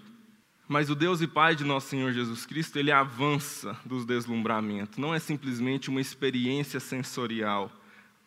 Mas 0.69 0.91
o 0.91 0.95
Deus 0.95 1.21
e 1.21 1.27
Pai 1.27 1.55
de 1.55 1.65
nosso 1.65 1.89
Senhor 1.89 2.13
Jesus 2.13 2.45
Cristo, 2.45 2.79
ele 2.79 2.91
avança 2.91 3.77
dos 3.85 4.05
deslumbramentos. 4.05 4.99
Não 4.99 5.15
é 5.15 5.19
simplesmente 5.19 5.89
uma 5.89 6.01
experiência 6.01 6.81
sensorial 6.81 7.71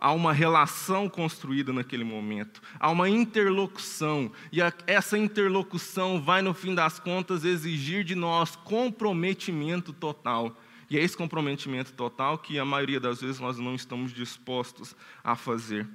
Há 0.02 0.14
uma 0.14 0.32
relação 0.32 1.10
construída 1.10 1.74
naquele 1.74 2.06
momento, 2.06 2.62
há 2.80 2.90
uma 2.90 3.10
interlocução, 3.10 4.32
e 4.50 4.60
essa 4.88 5.18
interlocução 5.18 6.22
vai, 6.22 6.42
no 6.42 6.54
fim 6.54 6.74
das 6.74 7.00
contas, 7.00 7.44
exigir 7.44 8.06
de 8.06 8.16
nós 8.16 8.56
comprometimento 8.56 9.92
total. 9.92 10.56
E 10.90 10.98
é 10.98 11.04
esse 11.04 11.18
comprometimento 11.18 11.92
total 11.92 12.38
que 12.38 12.58
a 12.58 12.64
maioria 12.64 12.98
das 12.98 13.20
vezes 13.20 13.42
nós 13.42 13.60
não 13.60 13.76
estamos 13.76 14.14
dispostos 14.14 14.96
a 15.22 15.36
fazer. 15.36 15.86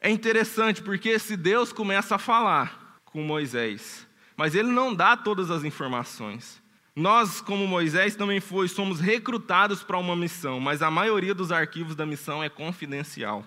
É 0.00 0.08
interessante 0.08 0.82
porque 0.82 1.10
esse 1.10 1.36
Deus 1.36 1.70
começa 1.70 2.14
a 2.14 2.18
falar 2.18 2.98
com 3.04 3.22
Moisés, 3.22 4.06
mas 4.40 4.54
ele 4.54 4.70
não 4.70 4.94
dá 4.94 5.18
todas 5.18 5.50
as 5.50 5.64
informações. 5.64 6.62
Nós, 6.96 7.42
como 7.42 7.68
Moisés, 7.68 8.16
também 8.16 8.40
foi, 8.40 8.68
somos 8.68 8.98
recrutados 8.98 9.82
para 9.82 9.98
uma 9.98 10.16
missão, 10.16 10.58
mas 10.58 10.80
a 10.80 10.90
maioria 10.90 11.34
dos 11.34 11.52
arquivos 11.52 11.94
da 11.94 12.06
missão 12.06 12.42
é 12.42 12.48
confidencial. 12.48 13.44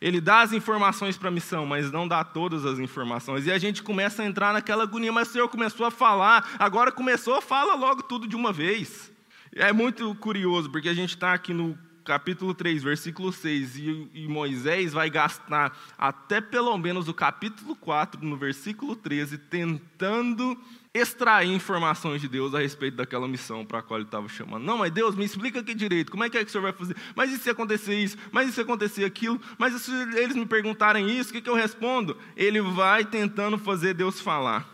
Ele 0.00 0.20
dá 0.20 0.40
as 0.40 0.52
informações 0.52 1.16
para 1.16 1.28
a 1.28 1.30
missão, 1.30 1.64
mas 1.64 1.92
não 1.92 2.08
dá 2.08 2.24
todas 2.24 2.66
as 2.66 2.80
informações. 2.80 3.46
E 3.46 3.52
a 3.52 3.58
gente 3.58 3.80
começa 3.80 4.24
a 4.24 4.26
entrar 4.26 4.52
naquela 4.52 4.82
agonia, 4.82 5.12
mas 5.12 5.28
o 5.28 5.32
Senhor 5.34 5.48
começou 5.48 5.86
a 5.86 5.90
falar, 5.92 6.56
agora 6.58 6.90
começou, 6.90 7.40
fala 7.40 7.76
logo 7.76 8.02
tudo 8.02 8.26
de 8.26 8.34
uma 8.34 8.52
vez. 8.52 9.12
É 9.54 9.72
muito 9.72 10.16
curioso, 10.16 10.68
porque 10.68 10.88
a 10.88 10.94
gente 10.94 11.10
está 11.10 11.32
aqui 11.32 11.54
no 11.54 11.78
capítulo 12.04 12.54
3, 12.54 12.82
versículo 12.82 13.32
6, 13.32 13.76
e, 13.76 14.10
e, 14.14 14.28
Moisés 14.28 14.92
vai 14.92 15.08
gastar 15.08 15.76
até 15.96 16.40
pelo 16.40 16.76
menos 16.76 17.08
o 17.08 17.14
capítulo 17.14 17.74
4, 17.74 18.24
no 18.24 18.36
versículo 18.36 18.94
13, 18.94 19.38
tentando 19.38 20.56
extrair 20.92 21.50
informações 21.50 22.20
de 22.20 22.28
Deus 22.28 22.54
a 22.54 22.60
respeito 22.60 22.96
daquela 22.96 23.26
missão 23.26 23.64
para 23.64 23.80
a 23.80 23.82
qual 23.82 23.98
ele 23.98 24.06
estava 24.06 24.28
chamando. 24.28 24.62
Não, 24.62 24.78
mas 24.78 24.92
Deus, 24.92 25.16
me 25.16 25.24
explica 25.24 25.58
aqui 25.60 25.74
direito, 25.74 26.12
como 26.12 26.22
é 26.22 26.30
que 26.30 26.38
é 26.38 26.44
que 26.44 26.48
o 26.48 26.52
senhor 26.52 26.62
vai 26.62 26.72
fazer? 26.72 26.94
Mas 27.16 27.32
e 27.32 27.38
se 27.38 27.50
acontecer 27.50 27.98
isso? 27.98 28.16
Mas 28.30 28.50
e 28.50 28.52
se 28.52 28.60
acontecer 28.60 29.04
aquilo? 29.04 29.40
Mas 29.58 29.74
se 29.80 29.90
eles 30.16 30.36
me 30.36 30.46
perguntarem 30.46 31.10
isso, 31.10 31.30
o 31.30 31.32
que, 31.32 31.40
que 31.40 31.50
eu 31.50 31.54
respondo? 31.56 32.16
Ele 32.36 32.60
vai 32.60 33.04
tentando 33.04 33.58
fazer 33.58 33.94
Deus 33.94 34.20
falar. 34.20 34.68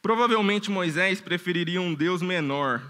Provavelmente 0.00 0.70
Moisés 0.70 1.20
preferiria 1.20 1.80
um 1.80 1.92
Deus 1.92 2.22
menor, 2.22 2.80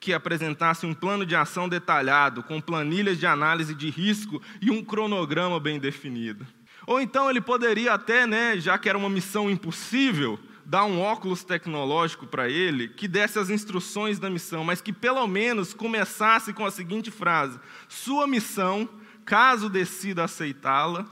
que 0.00 0.14
apresentasse 0.14 0.86
um 0.86 0.94
plano 0.94 1.26
de 1.26 1.36
ação 1.36 1.68
detalhado, 1.68 2.42
com 2.42 2.58
planilhas 2.58 3.18
de 3.18 3.26
análise 3.26 3.74
de 3.74 3.90
risco 3.90 4.42
e 4.60 4.70
um 4.70 4.82
cronograma 4.82 5.60
bem 5.60 5.78
definido. 5.78 6.46
Ou 6.86 6.98
então 7.00 7.28
ele 7.28 7.40
poderia 7.40 7.92
até, 7.92 8.26
né, 8.26 8.58
já 8.58 8.78
que 8.78 8.88
era 8.88 8.96
uma 8.96 9.10
missão 9.10 9.50
impossível, 9.50 10.40
dar 10.64 10.84
um 10.84 11.00
óculos 11.00 11.44
tecnológico 11.44 12.26
para 12.26 12.48
ele 12.48 12.88
que 12.88 13.06
desse 13.06 13.38
as 13.38 13.50
instruções 13.50 14.18
da 14.18 14.30
missão, 14.30 14.64
mas 14.64 14.80
que 14.80 14.92
pelo 14.92 15.26
menos 15.26 15.74
começasse 15.74 16.52
com 16.52 16.64
a 16.64 16.70
seguinte 16.70 17.10
frase: 17.10 17.60
Sua 17.88 18.26
missão, 18.26 18.88
caso 19.24 19.68
decida 19.68 20.24
aceitá-la, 20.24 21.06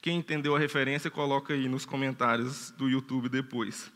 quem 0.00 0.18
entendeu 0.18 0.56
a 0.56 0.58
referência, 0.58 1.10
coloca 1.10 1.54
aí 1.54 1.68
nos 1.68 1.86
comentários 1.86 2.72
do 2.76 2.88
YouTube 2.88 3.28
depois. 3.28 3.92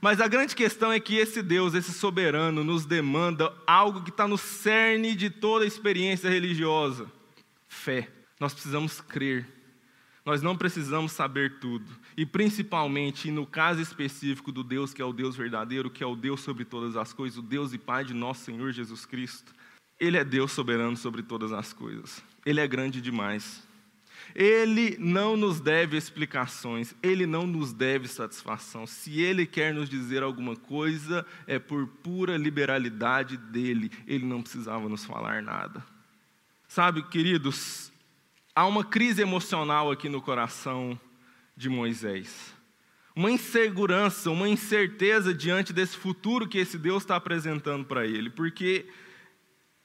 Mas 0.00 0.20
a 0.20 0.28
grande 0.28 0.54
questão 0.54 0.92
é 0.92 1.00
que 1.00 1.16
esse 1.16 1.42
Deus, 1.42 1.74
esse 1.74 1.92
soberano, 1.92 2.62
nos 2.62 2.86
demanda 2.86 3.52
algo 3.66 4.02
que 4.02 4.10
está 4.10 4.28
no 4.28 4.38
cerne 4.38 5.14
de 5.14 5.30
toda 5.30 5.64
a 5.64 5.68
experiência 5.68 6.28
religiosa: 6.28 7.10
fé. 7.68 8.08
Nós 8.40 8.52
precisamos 8.52 9.00
crer 9.00 9.58
nós 10.28 10.42
não 10.42 10.54
precisamos 10.54 11.12
saber 11.12 11.58
tudo. 11.58 11.90
E 12.14 12.26
principalmente, 12.26 13.30
no 13.30 13.46
caso 13.46 13.80
específico 13.80 14.52
do 14.52 14.62
Deus 14.62 14.92
que 14.92 15.00
é 15.00 15.04
o 15.04 15.10
Deus 15.10 15.34
verdadeiro, 15.34 15.88
que 15.88 16.04
é 16.04 16.06
o 16.06 16.14
Deus 16.14 16.42
sobre 16.42 16.66
todas 16.66 16.98
as 16.98 17.14
coisas, 17.14 17.38
o 17.38 17.42
Deus 17.42 17.72
e 17.72 17.78
Pai 17.78 18.04
de 18.04 18.12
nosso 18.12 18.44
Senhor 18.44 18.70
Jesus 18.70 19.06
Cristo. 19.06 19.54
Ele 19.98 20.18
é 20.18 20.24
Deus 20.24 20.52
soberano 20.52 20.98
sobre 20.98 21.22
todas 21.22 21.50
as 21.50 21.72
coisas. 21.72 22.22
Ele 22.44 22.60
é 22.60 22.68
grande 22.68 23.00
demais. 23.00 23.66
Ele 24.34 24.96
não 24.98 25.36
nos 25.36 25.60
deve 25.60 25.96
explicações, 25.96 26.94
ele 27.02 27.26
não 27.26 27.46
nos 27.46 27.72
deve 27.72 28.06
satisfação. 28.08 28.86
Se 28.86 29.20
ele 29.20 29.46
quer 29.46 29.72
nos 29.74 29.88
dizer 29.88 30.22
alguma 30.22 30.54
coisa, 30.54 31.26
é 31.46 31.58
por 31.58 31.86
pura 31.86 32.36
liberalidade 32.36 33.36
dele. 33.36 33.90
Ele 34.06 34.24
não 34.24 34.42
precisava 34.42 34.88
nos 34.88 35.04
falar 35.04 35.42
nada. 35.42 35.84
Sabe, 36.68 37.02
queridos, 37.02 37.90
há 38.54 38.66
uma 38.66 38.84
crise 38.84 39.22
emocional 39.22 39.90
aqui 39.90 40.08
no 40.08 40.20
coração 40.20 40.98
de 41.56 41.68
Moisés. 41.68 42.54
Uma 43.16 43.30
insegurança, 43.30 44.30
uma 44.30 44.48
incerteza 44.48 45.34
diante 45.34 45.72
desse 45.72 45.96
futuro 45.96 46.46
que 46.46 46.58
esse 46.58 46.78
Deus 46.78 47.02
está 47.02 47.16
apresentando 47.16 47.84
para 47.84 48.06
ele, 48.06 48.30
porque 48.30 48.86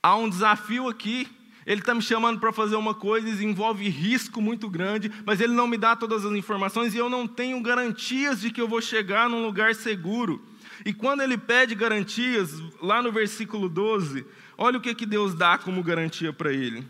há 0.03 0.15
um 0.15 0.29
desafio 0.29 0.87
aqui. 0.87 1.27
Ele 1.65 1.81
está 1.81 1.93
me 1.93 2.01
chamando 2.01 2.39
para 2.39 2.51
fazer 2.51 2.75
uma 2.75 2.93
coisa 2.93 3.27
e 3.29 3.45
envolve 3.45 3.87
risco 3.89 4.41
muito 4.41 4.69
grande, 4.69 5.11
mas 5.25 5.39
ele 5.39 5.53
não 5.53 5.67
me 5.67 5.77
dá 5.77 5.95
todas 5.95 6.25
as 6.25 6.33
informações 6.33 6.93
e 6.93 6.97
eu 6.97 7.09
não 7.09 7.27
tenho 7.27 7.61
garantias 7.61 8.41
de 8.41 8.51
que 8.51 8.61
eu 8.61 8.67
vou 8.67 8.81
chegar 8.81 9.29
num 9.29 9.45
lugar 9.45 9.73
seguro. 9.75 10.41
E 10.85 10.93
quando 10.93 11.21
ele 11.21 11.37
pede 11.37 11.75
garantias, 11.75 12.61
lá 12.81 13.01
no 13.01 13.11
versículo 13.11 13.69
12, 13.69 14.25
olha 14.57 14.77
o 14.77 14.81
que, 14.81 14.93
que 14.93 15.05
Deus 15.05 15.33
dá 15.33 15.57
como 15.57 15.83
garantia 15.83 16.33
para 16.33 16.51
ele. 16.51 16.85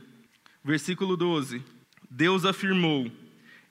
Versículo 0.64 1.16
12: 1.16 1.62
Deus 2.10 2.46
afirmou: 2.46 3.12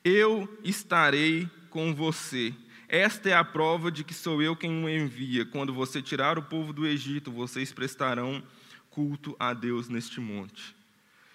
Eu 0.04 0.48
estarei 0.62 1.48
com 1.70 1.94
você. 1.94 2.54
Esta 2.88 3.30
é 3.30 3.34
a 3.34 3.42
prova 3.42 3.90
de 3.90 4.04
que 4.04 4.12
sou 4.12 4.42
eu 4.42 4.54
quem 4.54 4.84
o 4.84 4.88
envia. 4.88 5.46
Quando 5.46 5.72
você 5.72 6.02
tirar 6.02 6.38
o 6.38 6.42
povo 6.42 6.74
do 6.74 6.86
Egito, 6.86 7.32
vocês 7.32 7.72
prestarão 7.72 8.42
culto 8.90 9.34
a 9.40 9.54
Deus 9.54 9.88
neste 9.88 10.20
monte. 10.20 10.76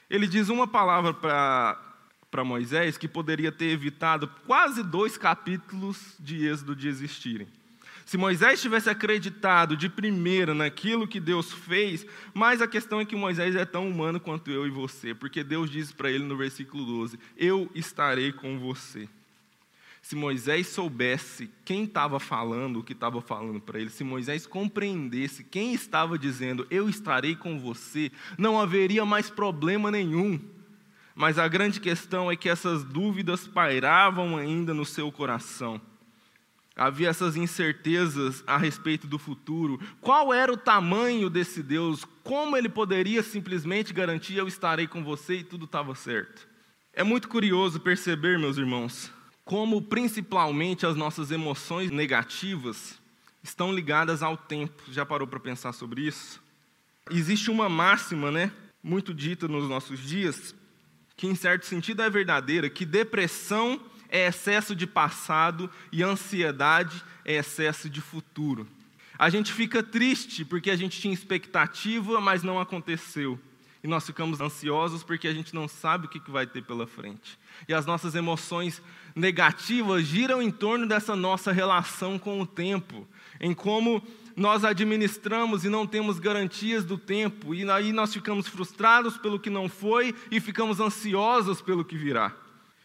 Ele 0.10 0.28
diz 0.28 0.50
uma 0.50 0.68
palavra 0.68 1.14
para 1.14 2.44
Moisés 2.44 2.98
que 2.98 3.08
poderia 3.08 3.52
ter 3.52 3.66
evitado 3.66 4.28
quase 4.46 4.84
dois 4.84 5.18
capítulos 5.18 6.16
de 6.20 6.46
Êxodo 6.46 6.76
de 6.76 6.88
existirem. 6.88 7.48
Se 8.06 8.18
Moisés 8.18 8.62
tivesse 8.62 8.90
acreditado 8.90 9.76
de 9.76 9.90
primeira 9.90 10.54
naquilo 10.54 11.06
que 11.06 11.20
Deus 11.20 11.52
fez, 11.52 12.06
mas 12.34 12.62
a 12.62 12.68
questão 12.68 13.02
é 13.02 13.06
que 13.06 13.18
Moisés 13.18 13.54
é 13.54 13.66
tão 13.66 13.86
humano 13.86 14.18
quanto 14.18 14.50
eu 14.50 14.66
e 14.66 14.70
você, 14.70 15.14
porque 15.14 15.44
Deus 15.44 15.70
diz 15.70 15.92
para 15.92 16.10
ele 16.10 16.24
no 16.24 16.38
versículo 16.38 16.86
12: 16.86 17.20
Eu 17.36 17.70
estarei 17.76 18.32
com 18.32 18.58
você. 18.58 19.10
Se 20.08 20.16
Moisés 20.16 20.68
soubesse 20.68 21.52
quem 21.66 21.84
estava 21.84 22.18
falando 22.18 22.80
o 22.80 22.84
que 22.84 22.94
estava 22.94 23.20
falando 23.20 23.60
para 23.60 23.78
ele, 23.78 23.90
se 23.90 24.06
Moisés 24.06 24.48
compreendesse 24.48 25.44
quem 25.44 25.74
estava 25.74 26.18
dizendo, 26.18 26.66
eu 26.72 26.88
estarei 26.88 27.36
com 27.36 27.60
você, 27.60 28.10
não 28.38 28.58
haveria 28.58 29.04
mais 29.04 29.30
problema 29.30 29.92
nenhum. 29.92 30.40
Mas 31.14 31.38
a 31.38 31.46
grande 31.50 31.82
questão 31.82 32.32
é 32.32 32.38
que 32.38 32.48
essas 32.48 32.86
dúvidas 32.86 33.46
pairavam 33.50 34.38
ainda 34.38 34.74
no 34.74 34.86
seu 34.86 35.12
coração. 35.12 35.82
Havia 36.74 37.10
essas 37.10 37.36
incertezas 37.36 38.46
a 38.48 38.56
respeito 38.56 39.08
do 39.08 39.20
futuro. 39.20 39.78
Qual 40.00 40.34
era 40.34 40.54
o 40.54 40.56
tamanho 40.56 41.30
desse 41.30 41.62
Deus? 41.62 42.06
Como 42.24 42.56
ele 42.56 42.70
poderia 42.70 43.22
simplesmente 43.22 43.92
garantir: 43.94 44.38
Eu 44.38 44.48
estarei 44.48 44.88
com 44.88 45.04
você 45.04 45.40
e 45.40 45.44
tudo 45.44 45.66
estava 45.66 45.94
certo? 45.96 46.48
É 46.94 47.04
muito 47.04 47.28
curioso 47.28 47.82
perceber, 47.82 48.40
meus 48.40 48.58
irmãos, 48.58 49.12
como 49.48 49.82
principalmente 49.82 50.86
as 50.86 50.98
nossas 50.98 51.32
emoções 51.32 51.90
negativas 51.90 53.00
estão 53.42 53.74
ligadas 53.74 54.22
ao 54.22 54.36
tempo. 54.36 54.84
Já 54.92 55.06
parou 55.06 55.26
para 55.26 55.40
pensar 55.40 55.72
sobre 55.72 56.02
isso? 56.02 56.44
Existe 57.10 57.50
uma 57.50 57.70
máxima, 57.70 58.30
né, 58.30 58.52
muito 58.84 59.14
dita 59.14 59.48
nos 59.48 59.70
nossos 59.70 60.02
dias, 60.02 60.54
que 61.16 61.28
em 61.28 61.34
certo 61.34 61.66
sentido 61.66 62.02
é 62.02 62.10
verdadeira, 62.10 62.70
que 62.70 62.86
depressão 62.86 63.80
é 64.10 64.28
excesso 64.28 64.76
de 64.76 64.86
passado 64.86 65.72
e 65.94 66.04
ansiedade 66.04 67.02
é 67.24 67.36
excesso 67.36 67.90
de 67.90 68.02
futuro. 68.02 68.68
A 69.18 69.30
gente 69.30 69.54
fica 69.54 69.82
triste 69.82 70.44
porque 70.44 70.70
a 70.70 70.76
gente 70.76 71.00
tinha 71.00 71.14
expectativa, 71.14 72.20
mas 72.20 72.44
não 72.44 72.60
aconteceu. 72.60 73.40
E 73.84 73.88
nós 73.88 74.06
ficamos 74.06 74.42
ansiosos 74.42 75.04
porque 75.04 75.28
a 75.28 75.34
gente 75.34 75.54
não 75.54 75.68
sabe 75.68 76.08
o 76.08 76.10
que 76.10 76.20
vai 76.32 76.48
ter 76.48 76.64
pela 76.64 76.88
frente. 76.88 77.38
E 77.68 77.74
as 77.74 77.86
nossas 77.86 78.16
emoções 78.16 78.82
negativas 79.16 80.06
giram 80.06 80.42
em 80.42 80.52
torno 80.52 80.88
dessa 80.88 81.16
nossa 81.16 81.52
relação 81.52 82.18
com 82.18 82.42
o 82.42 82.46
tempo, 82.46 83.08
em 83.40 83.54
como 83.54 84.02
nós 84.36 84.64
administramos 84.64 85.66
e 85.66 85.70
não 85.70 85.88
temos 85.88 86.20
garantias 86.20 86.86
do 86.86 86.98
tempo, 86.98 87.56
e 87.56 87.68
aí 87.72 87.92
nós 87.92 88.14
ficamos 88.14 88.48
frustrados 88.48 89.18
pelo 89.18 89.40
que 89.40 89.50
não 89.50 89.68
foi 89.68 90.14
e 90.30 90.40
ficamos 90.40 90.80
ansiosos 90.80 91.62
pelo 91.62 91.84
que 91.84 91.98
virá. 91.98 92.36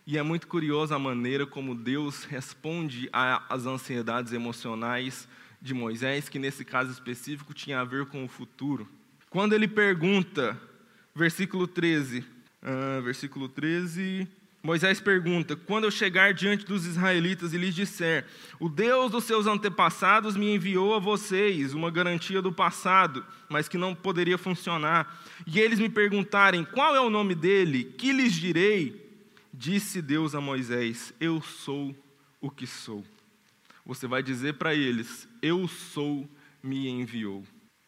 E 0.06 0.18
é 0.18 0.22
muito 0.22 0.48
curiosa 0.48 0.96
a 0.96 0.98
maneira 0.98 1.46
como 1.46 1.74
Deus 1.74 2.24
responde 2.24 3.08
às 3.12 3.66
ansiedades 3.66 4.32
emocionais 4.32 5.28
de 5.60 5.74
Moisés, 5.74 6.28
que 6.28 6.38
nesse 6.38 6.64
caso 6.64 6.90
específico 6.90 7.54
tinha 7.54 7.80
a 7.80 7.84
ver 7.84 8.06
com 8.06 8.24
o 8.24 8.28
futuro. 8.28 8.88
Quando 9.30 9.52
ele 9.52 9.68
pergunta, 9.68 10.60
versículo 11.14 11.66
13, 11.66 12.20
uh, 12.20 12.24
ah, 12.62 13.00
versículo 13.00 13.48
13, 13.48 14.26
Moisés 14.62 15.00
pergunta: 15.00 15.56
Quando 15.56 15.84
eu 15.84 15.90
chegar 15.90 16.32
diante 16.32 16.64
dos 16.64 16.86
israelitas 16.86 17.52
e 17.52 17.58
lhes 17.58 17.74
disser, 17.74 18.24
o 18.60 18.68
Deus 18.68 19.10
dos 19.10 19.24
seus 19.24 19.46
antepassados 19.46 20.36
me 20.36 20.54
enviou 20.54 20.94
a 20.94 21.00
vocês 21.00 21.74
uma 21.74 21.90
garantia 21.90 22.40
do 22.40 22.52
passado, 22.52 23.26
mas 23.48 23.68
que 23.68 23.76
não 23.76 23.92
poderia 23.92 24.38
funcionar, 24.38 25.20
e 25.46 25.58
eles 25.58 25.80
me 25.80 25.88
perguntarem 25.88 26.64
qual 26.64 26.94
é 26.94 27.00
o 27.00 27.10
nome 27.10 27.34
dele, 27.34 27.84
que 27.84 28.12
lhes 28.12 28.34
direi? 28.34 29.02
Disse 29.52 30.00
Deus 30.00 30.34
a 30.34 30.40
Moisés: 30.40 31.12
Eu 31.20 31.42
sou 31.42 31.94
o 32.40 32.48
que 32.48 32.66
sou. 32.66 33.04
Você 33.84 34.06
vai 34.06 34.22
dizer 34.22 34.54
para 34.54 34.72
eles: 34.72 35.28
Eu 35.42 35.66
sou, 35.66 36.28
me 36.62 36.88
enviou. 36.88 37.44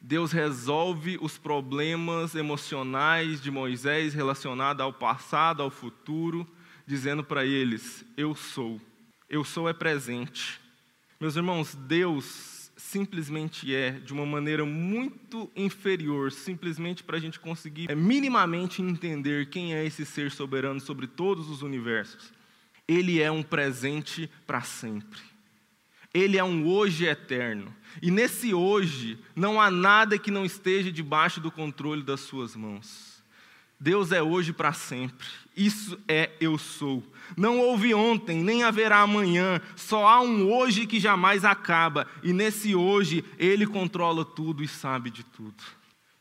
Deus 0.06 0.32
resolve 0.32 1.16
os 1.18 1.38
problemas 1.38 2.34
emocionais 2.34 3.40
de 3.40 3.50
Moisés 3.50 4.12
relacionados 4.12 4.82
ao 4.82 4.92
passado, 4.92 5.62
ao 5.62 5.70
futuro 5.70 6.46
dizendo 6.86 7.24
para 7.24 7.46
eles: 7.46 8.04
Eu 8.14 8.34
sou. 8.34 8.78
Eu 9.30 9.42
sou 9.44 9.66
é 9.66 9.72
presente. 9.72 10.60
Meus 11.18 11.36
irmãos, 11.36 11.74
Deus 11.74 12.70
simplesmente 12.76 13.74
é 13.74 13.92
de 13.92 14.12
uma 14.12 14.26
maneira 14.26 14.66
muito 14.66 15.50
inferior, 15.56 16.30
simplesmente 16.30 17.02
para 17.02 17.16
a 17.16 17.20
gente 17.20 17.40
conseguir 17.40 17.90
é, 17.90 17.94
minimamente 17.94 18.82
entender 18.82 19.48
quem 19.48 19.72
é 19.72 19.86
esse 19.86 20.04
ser 20.04 20.30
soberano 20.30 20.80
sobre 20.80 21.06
todos 21.06 21.48
os 21.48 21.62
universos. 21.62 22.30
Ele 22.86 23.22
é 23.22 23.30
um 23.30 23.42
presente 23.42 24.30
para 24.46 24.60
sempre. 24.60 25.18
Ele 26.12 26.36
é 26.36 26.44
um 26.44 26.66
hoje 26.66 27.06
eterno. 27.06 27.74
E 28.02 28.10
nesse 28.10 28.52
hoje, 28.54 29.18
não 29.34 29.60
há 29.60 29.70
nada 29.70 30.18
que 30.18 30.30
não 30.30 30.44
esteja 30.44 30.90
debaixo 30.90 31.40
do 31.40 31.50
controle 31.50 32.02
das 32.02 32.20
suas 32.20 32.56
mãos. 32.56 33.22
Deus 33.78 34.12
é 34.12 34.22
hoje 34.22 34.52
para 34.52 34.72
sempre. 34.72 35.26
Isso 35.56 35.98
é 36.08 36.30
eu 36.40 36.56
sou. 36.58 37.02
Não 37.36 37.60
houve 37.60 37.94
ontem, 37.94 38.42
nem 38.42 38.62
haverá 38.62 39.00
amanhã. 39.00 39.60
Só 39.76 40.06
há 40.06 40.20
um 40.20 40.50
hoje 40.50 40.86
que 40.86 40.98
jamais 40.98 41.44
acaba. 41.44 42.06
E 42.22 42.32
nesse 42.32 42.74
hoje, 42.74 43.24
Ele 43.38 43.66
controla 43.66 44.24
tudo 44.24 44.62
e 44.62 44.68
sabe 44.68 45.10
de 45.10 45.22
tudo. 45.22 45.62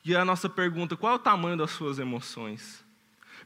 E 0.05 0.15
a 0.15 0.25
nossa 0.25 0.49
pergunta: 0.49 0.95
qual 0.95 1.13
é 1.13 1.15
o 1.15 1.19
tamanho 1.19 1.57
das 1.57 1.71
suas 1.71 1.99
emoções? 1.99 2.82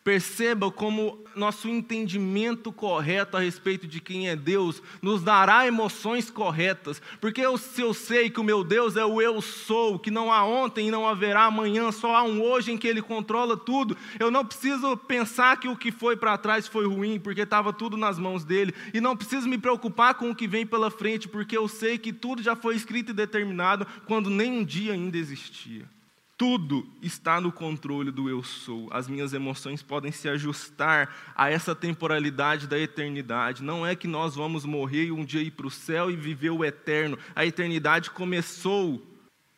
Perceba 0.08 0.72
como 0.72 1.22
nosso 1.36 1.68
entendimento 1.68 2.72
correto 2.72 3.36
a 3.36 3.42
respeito 3.42 3.86
de 3.86 4.00
quem 4.00 4.30
é 4.30 4.38
Deus 4.38 4.82
nos 5.02 5.22
dará 5.22 5.68
emoções 5.68 6.32
corretas, 6.32 7.02
porque 7.20 7.42
eu, 7.42 7.58
se 7.58 7.82
eu 7.82 7.94
sei 7.94 8.30
que 8.30 8.40
o 8.40 8.44
meu 8.44 8.64
Deus 8.64 8.96
é 8.96 9.04
o 9.04 9.22
eu 9.22 9.42
sou, 9.42 10.00
que 10.00 10.10
não 10.10 10.32
há 10.32 10.46
ontem 10.46 10.88
e 10.88 10.92
não 10.92 11.06
haverá 11.06 11.44
amanhã, 11.44 11.92
só 11.92 12.16
há 12.16 12.24
um 12.24 12.42
hoje 12.42 12.72
em 12.72 12.78
que 12.78 12.88
Ele 12.88 13.02
controla 13.02 13.58
tudo, 13.58 13.98
eu 14.18 14.32
não 14.32 14.46
preciso 14.46 14.96
pensar 14.96 15.60
que 15.60 15.68
o 15.68 15.76
que 15.76 15.92
foi 15.92 16.16
para 16.16 16.38
trás 16.38 16.70
foi 16.70 16.88
ruim, 16.88 17.20
porque 17.20 17.42
estava 17.42 17.74
tudo 17.74 17.98
nas 17.98 18.18
mãos 18.18 18.46
dele, 18.46 18.74
e 18.94 19.02
não 19.02 19.18
preciso 19.18 19.50
me 19.50 19.58
preocupar 19.58 20.14
com 20.14 20.30
o 20.30 20.36
que 20.36 20.48
vem 20.48 20.66
pela 20.66 20.90
frente, 20.90 21.28
porque 21.28 21.58
eu 21.58 21.68
sei 21.68 21.98
que 21.98 22.14
tudo 22.14 22.42
já 22.42 22.56
foi 22.56 22.78
escrito 22.78 23.12
e 23.12 23.14
determinado 23.14 23.86
quando 24.06 24.30
nem 24.30 24.54
um 24.54 24.64
dia 24.64 24.94
ainda 24.94 25.18
existia. 25.18 25.97
Tudo 26.38 26.88
está 27.02 27.42
no 27.42 27.52
controle 27.52 28.12
do 28.12 28.30
eu 28.30 28.44
sou. 28.44 28.88
As 28.94 29.08
minhas 29.08 29.34
emoções 29.34 29.82
podem 29.82 30.12
se 30.12 30.30
ajustar 30.30 31.34
a 31.36 31.50
essa 31.50 31.74
temporalidade 31.74 32.68
da 32.68 32.78
eternidade. 32.78 33.64
Não 33.64 33.86
é 33.86 33.96
que 33.96 34.08
nós 34.08 34.36
vamos 34.36 34.64
morrer 34.64 35.06
e 35.06 35.12
um 35.12 35.26
dia 35.26 35.42
ir 35.42 35.50
para 35.50 35.66
o 35.66 35.72
céu 35.72 36.12
e 36.12 36.16
viver 36.16 36.52
o 36.52 36.64
eterno. 36.64 37.18
A 37.36 37.44
eternidade 37.44 38.12
começou 38.12 39.02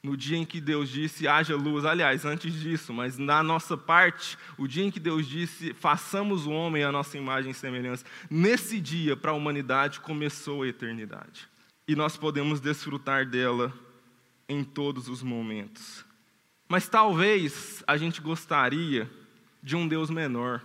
no 0.01 0.15
dia 0.15 0.37
em 0.37 0.45
que 0.45 0.61
Deus 0.61 0.87
disse: 0.87 1.27
haja 1.27 1.53
luz. 1.53 1.83
Aliás, 1.83 2.23
antes 2.23 2.53
disso, 2.53 2.93
mas 2.93 3.17
na 3.17 3.43
nossa 3.43 3.75
parte, 3.75 4.37
o 4.57 4.65
dia 4.65 4.85
em 4.85 4.91
que 4.91 5.01
Deus 5.01 5.27
disse: 5.27 5.73
façamos 5.73 6.45
o 6.45 6.51
homem 6.51 6.85
a 6.85 6.93
nossa 6.93 7.17
imagem 7.17 7.51
e 7.51 7.55
semelhança. 7.55 8.05
Nesse 8.29 8.79
dia, 8.79 9.17
para 9.17 9.31
a 9.31 9.35
humanidade, 9.35 9.99
começou 9.99 10.63
a 10.63 10.67
eternidade. 10.69 11.49
E 11.85 11.93
nós 11.93 12.15
podemos 12.15 12.61
desfrutar 12.61 13.25
dela 13.25 13.73
em 14.47 14.63
todos 14.63 15.09
os 15.09 15.21
momentos. 15.21 16.07
Mas 16.69 16.87
talvez 16.87 17.83
a 17.87 17.97
gente 17.97 18.21
gostaria 18.21 19.09
de 19.61 19.75
um 19.75 19.87
Deus 19.87 20.11
menor, 20.11 20.63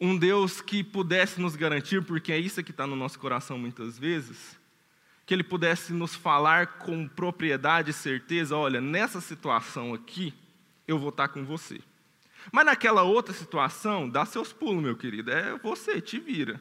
um 0.00 0.16
Deus 0.16 0.62
que 0.62 0.82
pudesse 0.82 1.38
nos 1.38 1.54
garantir, 1.54 2.02
porque 2.02 2.32
é 2.32 2.38
isso 2.38 2.64
que 2.64 2.70
está 2.70 2.86
no 2.86 2.96
nosso 2.96 3.18
coração 3.18 3.58
muitas 3.58 3.98
vezes, 3.98 4.58
que 5.26 5.34
Ele 5.34 5.44
pudesse 5.44 5.92
nos 5.92 6.14
falar 6.14 6.78
com 6.78 7.06
propriedade 7.06 7.90
e 7.90 7.92
certeza: 7.92 8.56
olha, 8.56 8.80
nessa 8.80 9.20
situação 9.20 9.92
aqui, 9.92 10.32
eu 10.88 10.98
vou 10.98 11.10
estar 11.10 11.28
com 11.28 11.44
você. 11.44 11.78
Mas 12.50 12.64
naquela 12.64 13.02
outra 13.02 13.34
situação, 13.34 14.08
dá 14.08 14.24
seus 14.24 14.50
pulos, 14.50 14.82
meu 14.82 14.96
querido, 14.96 15.30
é 15.30 15.58
você, 15.58 16.00
te 16.00 16.18
vira 16.18 16.58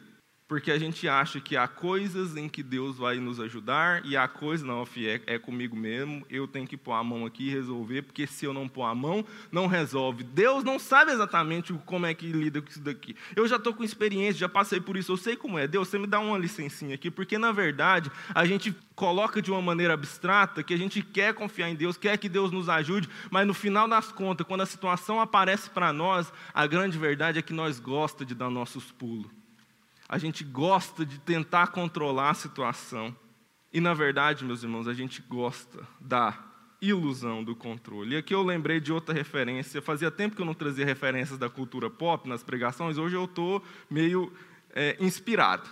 porque 0.54 0.70
a 0.70 0.78
gente 0.78 1.08
acha 1.08 1.40
que 1.40 1.58
há 1.58 1.68
coisas 1.68 2.38
em 2.38 2.48
que 2.48 2.62
Deus 2.62 3.00
vai 3.00 3.18
nos 3.18 3.40
ajudar 3.40 4.06
e 4.06 4.16
há 4.16 4.28
coisas, 4.28 4.64
não, 4.64 4.84
é, 4.98 5.20
é, 5.26 5.40
comigo 5.40 5.76
mesmo, 5.76 6.24
eu 6.30 6.48
tenho 6.48 6.68
que 6.68 6.78
pôr 6.78 6.92
a 6.92 7.04
mão 7.04 7.26
aqui 7.26 7.48
e 7.48 7.50
resolver, 7.50 8.04
porque 8.04 8.28
se 8.28 8.46
eu 8.46 8.54
não 8.54 8.70
pôr 8.70 8.84
a 8.84 8.94
mão, 8.94 9.26
não 9.52 9.66
resolve. 9.66 10.24
Deus 10.24 10.64
não 10.64 10.78
sabe 10.78 11.12
exatamente 11.12 11.74
como 11.88 12.06
é 12.06 12.14
que 12.14 12.28
lida 12.28 12.62
com 12.62 12.70
isso 12.70 12.80
daqui. 12.82 13.16
Eu 13.36 13.48
já 13.48 13.56
estou 13.56 13.74
com 13.74 13.84
experiência, 13.84 14.42
já 14.42 14.48
passei 14.48 14.80
por 14.80 14.96
isso, 14.96 15.12
eu 15.12 15.18
sei 15.18 15.36
como 15.36 15.58
é. 15.58 15.68
Deus, 15.68 15.88
você 15.88 15.98
me 15.98 16.06
dá 16.06 16.20
uma 16.20 16.38
licencinha 16.38 16.94
aqui, 16.94 17.10
porque 17.10 17.40
na 17.40 17.52
verdade 17.52 18.12
a 18.36 18.46
gente 18.46 18.76
coloca 18.94 19.42
de 19.42 19.50
uma 19.50 19.60
maneira 19.60 19.96
abstrata 19.96 20.62
que 20.62 20.76
a 20.76 20.78
gente 20.78 21.02
quer 21.02 21.34
confiar 21.34 21.68
em 21.68 21.76
Deus, 21.76 21.98
quer 21.98 22.16
que 22.20 22.30
Deus 22.30 22.52
nos 22.52 22.70
ajude, 22.70 23.10
mas 23.32 23.48
no 23.48 23.56
final 23.56 23.88
das 23.88 24.12
contas, 24.12 24.46
quando 24.46 24.62
a 24.62 24.68
situação 24.68 25.20
aparece 25.20 25.68
para 25.72 25.92
nós, 25.92 26.32
a 26.54 26.68
grande 26.68 26.96
verdade 26.96 27.40
é 27.40 27.42
que 27.42 27.54
nós 27.54 27.80
gosta 27.80 28.24
de 28.24 28.36
dar 28.36 28.52
nossos 28.52 28.92
pulos 28.92 29.32
a 30.14 30.20
gente 30.20 30.44
gosta 30.44 31.04
de 31.04 31.18
tentar 31.18 31.70
controlar 31.70 32.30
a 32.30 32.34
situação. 32.36 33.16
E 33.74 33.82
na 33.82 33.96
verdade, 33.96 34.46
meus 34.46 34.62
irmãos, 34.62 34.88
a 34.88 34.94
gente 34.94 35.24
gosta 35.24 35.88
da 36.00 36.38
ilusão 36.80 37.44
do 37.44 37.56
controle. 37.56 38.14
E 38.14 38.18
aqui 38.18 38.32
eu 38.32 38.44
lembrei 38.44 38.80
de 38.80 38.94
outra 38.94 39.12
referência. 39.12 39.82
Fazia 39.82 40.12
tempo 40.12 40.36
que 40.36 40.42
eu 40.44 40.46
não 40.46 40.54
trazia 40.54 40.86
referências 40.86 41.40
da 41.40 41.50
cultura 41.50 41.90
pop 41.90 42.30
nas 42.30 42.44
pregações, 42.44 43.00
hoje 43.00 43.16
eu 43.16 43.26
estou 43.26 43.64
meio 43.90 44.32
é, 44.76 44.96
inspirado. 45.00 45.68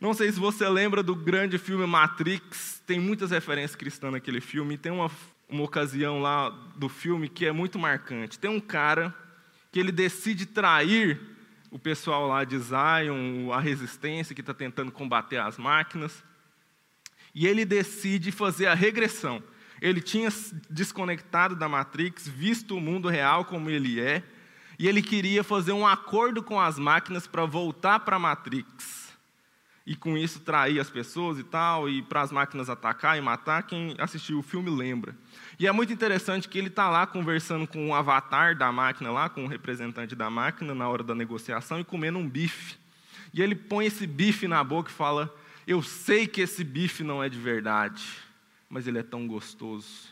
Não 0.00 0.14
sei 0.14 0.32
se 0.32 0.40
você 0.40 0.68
lembra 0.68 1.00
do 1.00 1.14
grande 1.14 1.56
filme 1.56 1.86
Matrix, 1.86 2.82
tem 2.84 2.98
muitas 2.98 3.30
referências 3.30 3.76
cristãs 3.76 4.10
naquele 4.10 4.40
filme, 4.40 4.76
tem 4.76 4.90
uma, 4.90 5.08
uma 5.48 5.62
ocasião 5.62 6.20
lá 6.20 6.50
do 6.74 6.88
filme 6.88 7.28
que 7.28 7.46
é 7.46 7.52
muito 7.52 7.78
marcante. 7.78 8.36
Tem 8.36 8.50
um 8.50 8.58
cara 8.58 9.14
que 9.70 9.78
ele 9.78 9.92
decide 9.92 10.44
trair 10.44 11.38
o 11.70 11.78
pessoal 11.78 12.26
lá 12.26 12.44
de 12.44 12.58
Zion, 12.58 13.52
a 13.52 13.60
resistência 13.60 14.34
que 14.34 14.40
está 14.40 14.52
tentando 14.52 14.90
combater 14.90 15.38
as 15.38 15.56
máquinas. 15.56 16.24
E 17.34 17.46
ele 17.46 17.64
decide 17.64 18.32
fazer 18.32 18.66
a 18.66 18.74
regressão. 18.74 19.42
Ele 19.80 20.00
tinha 20.00 20.28
desconectado 20.68 21.54
da 21.56 21.68
Matrix, 21.68 22.28
visto 22.28 22.76
o 22.76 22.80
mundo 22.80 23.08
real 23.08 23.44
como 23.44 23.70
ele 23.70 24.00
é, 24.00 24.22
e 24.78 24.88
ele 24.88 25.02
queria 25.02 25.44
fazer 25.44 25.72
um 25.72 25.86
acordo 25.86 26.42
com 26.42 26.60
as 26.60 26.78
máquinas 26.78 27.26
para 27.26 27.44
voltar 27.44 28.00
para 28.00 28.16
a 28.16 28.18
Matrix 28.18 29.00
e 29.90 29.96
com 29.96 30.16
isso 30.16 30.38
trair 30.38 30.78
as 30.78 30.88
pessoas 30.88 31.38
e 31.38 31.42
tal, 31.42 31.88
e 31.88 32.00
para 32.00 32.20
as 32.20 32.30
máquinas 32.30 32.70
atacar 32.70 33.18
e 33.18 33.20
matar, 33.20 33.64
quem 33.64 33.96
assistiu 33.98 34.38
o 34.38 34.42
filme 34.42 34.70
lembra. 34.70 35.16
E 35.60 35.66
é 35.66 35.72
muito 35.72 35.92
interessante 35.92 36.48
que 36.48 36.56
ele 36.56 36.68
está 36.68 36.88
lá 36.88 37.06
conversando 37.06 37.66
com 37.66 37.90
o 37.90 37.94
avatar 37.94 38.56
da 38.56 38.72
máquina, 38.72 39.10
lá 39.10 39.28
com 39.28 39.44
o 39.44 39.46
representante 39.46 40.16
da 40.16 40.30
máquina, 40.30 40.74
na 40.74 40.88
hora 40.88 41.02
da 41.02 41.14
negociação, 41.14 41.78
e 41.78 41.84
comendo 41.84 42.18
um 42.18 42.26
bife. 42.26 42.78
E 43.34 43.42
ele 43.42 43.54
põe 43.54 43.84
esse 43.84 44.06
bife 44.06 44.48
na 44.48 44.64
boca 44.64 44.90
e 44.90 44.94
fala: 44.94 45.30
Eu 45.66 45.82
sei 45.82 46.26
que 46.26 46.40
esse 46.40 46.64
bife 46.64 47.04
não 47.04 47.22
é 47.22 47.28
de 47.28 47.38
verdade, 47.38 48.02
mas 48.70 48.86
ele 48.86 49.00
é 49.00 49.02
tão 49.02 49.26
gostoso. 49.26 50.08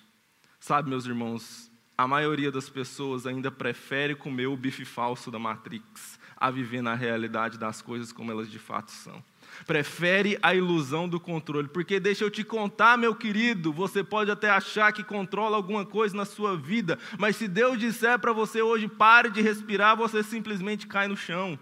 Sabe, 0.61 0.91
meus 0.91 1.07
irmãos, 1.07 1.71
a 1.97 2.07
maioria 2.07 2.53
das 2.53 2.69
pessoas 2.69 3.27
ainda 3.27 3.51
prefere 3.51 4.15
comer 4.15 4.49
o 4.49 4.57
bife 4.57 4.85
falso 4.85 5.31
da 5.31 5.39
Matrix 5.39 6.21
a 6.37 6.51
viver 6.51 6.83
na 6.83 6.95
realidade 6.95 7.57
das 7.57 7.81
coisas 7.81 8.13
como 8.13 8.31
elas 8.31 8.51
de 8.51 8.59
fato 8.59 8.91
são 8.91 9.25
prefere 9.67 10.39
a 10.43 10.55
ilusão 10.55 11.09
do 11.09 11.19
controle. 11.21 11.69
Porque 11.69 12.01
deixa 12.01 12.25
eu 12.25 12.31
te 12.31 12.45
contar, 12.45 12.97
meu 12.97 13.15
querido, 13.15 13.73
você 13.73 14.03
pode 14.03 14.31
até 14.31 14.51
achar 14.51 14.93
que 14.93 15.03
controla 15.03 15.57
alguma 15.57 15.85
coisa 15.85 16.17
na 16.17 16.25
sua 16.25 16.57
vida, 16.57 16.99
mas 17.19 17.37
se 17.37 17.49
Deus 17.49 17.79
disser 17.79 18.19
para 18.19 18.33
você 18.33 18.63
hoje 18.63 18.89
pare 18.89 19.31
de 19.31 19.41
respirar, 19.41 19.97
você 19.97 20.23
simplesmente 20.23 20.87
cai 20.87 21.09
no 21.09 21.17
chão. 21.17 21.59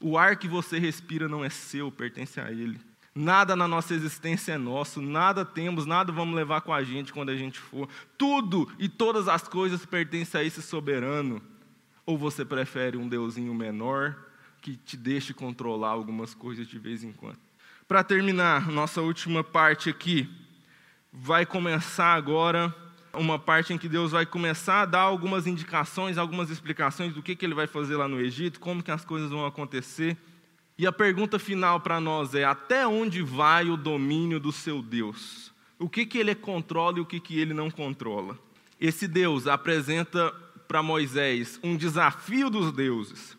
O 0.00 0.16
ar 0.16 0.36
que 0.36 0.48
você 0.48 0.78
respira 0.78 1.28
não 1.28 1.44
é 1.44 1.50
seu, 1.50 1.90
pertence 1.92 2.40
a 2.40 2.50
Ele. 2.50 2.80
Nada 3.14 3.56
na 3.56 3.66
nossa 3.66 3.92
existência 3.92 4.52
é 4.52 4.58
nosso, 4.58 5.02
nada 5.02 5.44
temos, 5.44 5.84
nada 5.84 6.12
vamos 6.12 6.34
levar 6.34 6.60
com 6.60 6.72
a 6.72 6.82
gente 6.82 7.12
quando 7.12 7.30
a 7.30 7.36
gente 7.36 7.58
for. 7.58 7.88
Tudo 8.16 8.70
e 8.78 8.88
todas 8.88 9.28
as 9.28 9.46
coisas 9.46 9.84
pertencem 9.84 10.40
a 10.40 10.44
esse 10.44 10.62
soberano. 10.62 11.42
Ou 12.06 12.16
você 12.16 12.44
prefere 12.44 12.96
um 12.96 13.08
deusinho 13.08 13.52
menor, 13.52 14.16
que 14.60 14.76
te 14.76 14.96
deixe 14.96 15.32
controlar 15.32 15.90
algumas 15.90 16.34
coisas 16.34 16.68
de 16.68 16.78
vez 16.78 17.02
em 17.02 17.12
quando. 17.12 17.38
Para 17.88 18.04
terminar, 18.04 18.68
nossa 18.68 19.00
última 19.00 19.42
parte 19.42 19.90
aqui, 19.90 20.28
vai 21.12 21.44
começar 21.44 22.14
agora 22.14 22.74
uma 23.12 23.38
parte 23.38 23.72
em 23.72 23.78
que 23.78 23.88
Deus 23.88 24.12
vai 24.12 24.24
começar 24.24 24.82
a 24.82 24.86
dar 24.86 25.00
algumas 25.00 25.46
indicações, 25.46 26.16
algumas 26.16 26.50
explicações 26.50 27.12
do 27.12 27.22
que, 27.22 27.34
que 27.34 27.44
ele 27.44 27.54
vai 27.54 27.66
fazer 27.66 27.96
lá 27.96 28.06
no 28.06 28.20
Egito, 28.20 28.60
como 28.60 28.82
que 28.82 28.90
as 28.90 29.04
coisas 29.04 29.30
vão 29.30 29.44
acontecer. 29.44 30.16
E 30.78 30.86
a 30.86 30.92
pergunta 30.92 31.38
final 31.38 31.80
para 31.80 32.00
nós 32.00 32.34
é: 32.34 32.44
até 32.44 32.86
onde 32.86 33.22
vai 33.22 33.68
o 33.68 33.76
domínio 33.76 34.38
do 34.38 34.52
seu 34.52 34.80
Deus? 34.80 35.52
O 35.78 35.88
que, 35.88 36.06
que 36.06 36.18
ele 36.18 36.34
controla 36.34 36.98
e 36.98 37.00
o 37.00 37.06
que, 37.06 37.18
que 37.18 37.38
ele 37.38 37.52
não 37.52 37.70
controla? 37.70 38.38
Esse 38.80 39.08
Deus 39.08 39.46
apresenta 39.46 40.30
para 40.68 40.82
Moisés 40.82 41.58
um 41.62 41.76
desafio 41.76 42.48
dos 42.48 42.72
deuses. 42.72 43.36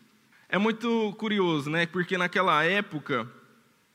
É 0.52 0.58
muito 0.58 1.14
curioso, 1.18 1.70
né? 1.70 1.86
Porque 1.86 2.18
naquela 2.18 2.62
época 2.62 3.26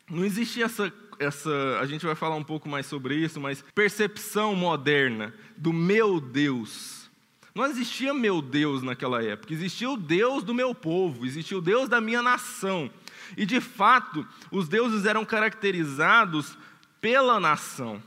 não 0.10 0.26
existia 0.26 0.66
essa 0.66 0.92
essa, 1.20 1.80
a 1.80 1.86
gente 1.86 2.06
vai 2.06 2.16
falar 2.16 2.36
um 2.36 2.44
pouco 2.44 2.70
mais 2.70 2.86
sobre 2.86 3.16
isso, 3.16 3.40
mas 3.40 3.64
percepção 3.74 4.56
moderna 4.56 5.34
do 5.56 5.74
meu 5.74 6.20
Deus. 6.20 7.10
Não 7.56 7.66
existia 7.66 8.14
meu 8.14 8.42
Deus 8.42 8.84
naquela 8.84 9.24
época, 9.24 9.54
existia 9.54 9.90
o 9.90 9.98
Deus 9.98 10.44
do 10.44 10.54
meu 10.54 10.76
povo, 10.76 11.26
existia 11.26 11.58
o 11.58 11.62
Deus 11.62 11.90
da 11.90 12.00
minha 12.00 12.22
nação. 12.22 12.90
E 13.36 13.46
de 13.46 13.60
fato, 13.60 14.26
os 14.52 14.68
deuses 14.68 15.06
eram 15.06 15.26
caracterizados 15.26 16.58
pela 17.02 17.40
nação. 17.40 18.02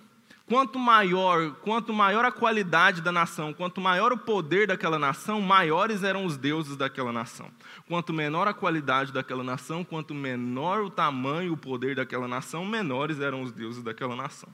Quanto 0.51 0.81
maior, 0.81 1.53
quanto 1.63 1.93
maior 1.93 2.25
a 2.25 2.33
qualidade 2.33 3.01
da 3.01 3.13
nação, 3.13 3.53
quanto 3.53 3.81
maior 3.81 4.13
o 4.13 4.19
poder 4.19 4.67
daquela 4.67 4.99
nação, 4.99 5.41
maiores 5.41 6.03
eram 6.03 6.25
os 6.25 6.37
deuses 6.37 6.77
daquela 6.77 7.13
nação. 7.13 7.49
Quanto 7.87 8.13
menor 8.13 8.49
a 8.49 8.53
qualidade 8.53 9.13
daquela 9.13 9.45
nação, 9.45 9.85
quanto 9.85 10.13
menor 10.13 10.83
o 10.83 10.91
tamanho, 10.91 11.53
o 11.53 11.57
poder 11.57 11.95
daquela 11.95 12.27
nação, 12.27 12.65
menores 12.65 13.21
eram 13.21 13.43
os 13.43 13.53
deuses 13.53 13.85
daquela 13.85 14.17
nação. 14.17 14.49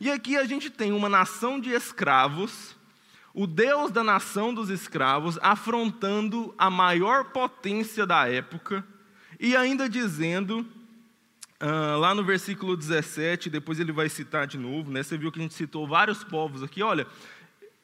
E 0.00 0.10
aqui 0.10 0.34
a 0.34 0.46
gente 0.46 0.70
tem 0.70 0.92
uma 0.92 1.10
nação 1.10 1.60
de 1.60 1.68
escravos, 1.72 2.74
o 3.34 3.46
Deus 3.46 3.90
da 3.90 4.02
nação 4.02 4.54
dos 4.54 4.70
escravos 4.70 5.38
afrontando 5.42 6.54
a 6.56 6.70
maior 6.70 7.22
potência 7.32 8.06
da 8.06 8.26
época 8.26 8.82
e 9.38 9.54
ainda 9.54 9.90
dizendo 9.90 10.66
Uh, 11.60 11.98
lá 11.98 12.14
no 12.14 12.24
versículo 12.24 12.76
17, 12.76 13.48
depois 13.48 13.78
ele 13.78 13.92
vai 13.92 14.08
citar 14.08 14.46
de 14.46 14.58
novo, 14.58 14.90
né? 14.90 15.02
Você 15.02 15.16
viu 15.16 15.30
que 15.30 15.38
a 15.38 15.42
gente 15.42 15.54
citou 15.54 15.86
vários 15.86 16.24
povos 16.24 16.62
aqui. 16.62 16.82
Olha, 16.82 17.06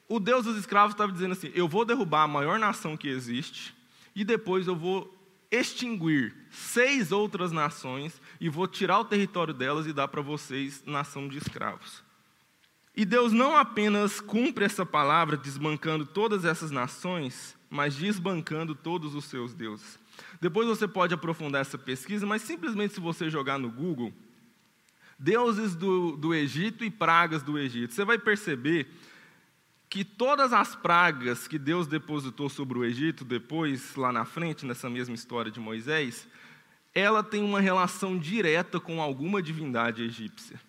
o 0.07 0.19
Deus 0.19 0.45
dos 0.45 0.57
escravos 0.57 0.93
estava 0.93 1.11
dizendo 1.11 1.31
assim: 1.31 1.51
eu 1.55 1.67
vou 1.67 1.85
derrubar 1.85 2.23
a 2.23 2.27
maior 2.27 2.59
nação 2.59 2.97
que 2.97 3.07
existe, 3.07 3.73
e 4.15 4.25
depois 4.25 4.67
eu 4.67 4.75
vou 4.75 5.17
extinguir 5.49 6.33
seis 6.49 7.11
outras 7.11 7.51
nações 7.51 8.21
e 8.39 8.49
vou 8.49 8.67
tirar 8.67 8.99
o 8.99 9.05
território 9.05 9.53
delas 9.53 9.85
e 9.85 9.93
dar 9.93 10.07
para 10.07 10.21
vocês 10.21 10.83
nação 10.85 11.27
de 11.27 11.37
escravos. 11.37 12.03
E 12.95 13.05
Deus 13.05 13.31
não 13.31 13.55
apenas 13.55 14.19
cumpre 14.19 14.65
essa 14.65 14.85
palavra 14.85 15.37
desbancando 15.37 16.05
todas 16.05 16.45
essas 16.45 16.71
nações, 16.71 17.57
mas 17.69 17.95
desbancando 17.95 18.75
todos 18.75 19.15
os 19.15 19.25
seus 19.25 19.53
deuses. 19.53 20.00
Depois 20.39 20.67
você 20.67 20.87
pode 20.87 21.13
aprofundar 21.13 21.61
essa 21.61 21.77
pesquisa, 21.77 22.25
mas 22.25 22.41
simplesmente 22.41 22.93
se 22.93 22.99
você 22.99 23.29
jogar 23.29 23.57
no 23.57 23.69
Google, 23.69 24.13
deuses 25.17 25.75
do, 25.75 26.17
do 26.17 26.33
Egito 26.33 26.83
e 26.83 26.89
pragas 26.89 27.43
do 27.43 27.57
Egito, 27.57 27.93
você 27.93 28.03
vai 28.03 28.17
perceber 28.17 28.87
que 29.89 30.05
todas 30.05 30.53
as 30.53 30.73
pragas 30.73 31.47
que 31.47 31.59
Deus 31.59 31.85
depositou 31.85 32.47
sobre 32.47 32.79
o 32.79 32.85
Egito, 32.85 33.25
depois, 33.25 33.93
lá 33.95 34.11
na 34.11 34.23
frente, 34.23 34.65
nessa 34.65 34.89
mesma 34.89 35.13
história 35.13 35.51
de 35.51 35.59
Moisés, 35.59 36.27
ela 36.95 37.21
tem 37.21 37.43
uma 37.43 37.59
relação 37.59 38.17
direta 38.17 38.79
com 38.79 39.01
alguma 39.01 39.41
divindade 39.41 40.01
egípcia. 40.01 40.59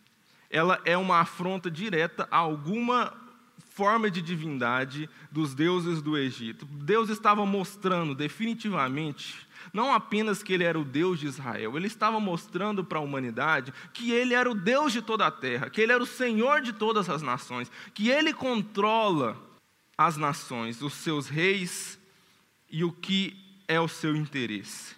Ela 0.50 0.80
é 0.84 0.96
uma 0.96 1.20
afronta 1.20 1.70
direta 1.70 2.26
a 2.30 2.36
alguma 2.36 3.21
forma 3.70 4.10
de 4.10 4.20
divindade 4.20 5.08
dos 5.30 5.54
deuses 5.54 6.02
do 6.02 6.16
Egito. 6.16 6.66
Deus 6.66 7.08
estava 7.08 7.46
mostrando 7.46 8.14
definitivamente 8.14 9.46
não 9.72 9.92
apenas 9.92 10.42
que 10.42 10.52
ele 10.52 10.64
era 10.64 10.78
o 10.78 10.84
Deus 10.84 11.20
de 11.20 11.26
Israel, 11.26 11.76
ele 11.76 11.86
estava 11.86 12.18
mostrando 12.18 12.84
para 12.84 12.98
a 12.98 13.02
humanidade 13.02 13.72
que 13.92 14.10
ele 14.10 14.34
era 14.34 14.50
o 14.50 14.54
Deus 14.54 14.92
de 14.92 15.02
toda 15.02 15.26
a 15.26 15.30
terra, 15.30 15.70
que 15.70 15.80
ele 15.80 15.92
era 15.92 16.02
o 16.02 16.06
Senhor 16.06 16.60
de 16.60 16.72
todas 16.72 17.08
as 17.08 17.22
nações, 17.22 17.70
que 17.94 18.08
ele 18.08 18.32
controla 18.32 19.36
as 19.96 20.16
nações, 20.16 20.82
os 20.82 20.94
seus 20.94 21.28
reis 21.28 21.98
e 22.70 22.82
o 22.82 22.92
que 22.92 23.36
é 23.68 23.80
o 23.80 23.88
seu 23.88 24.16
interesse. 24.16 24.96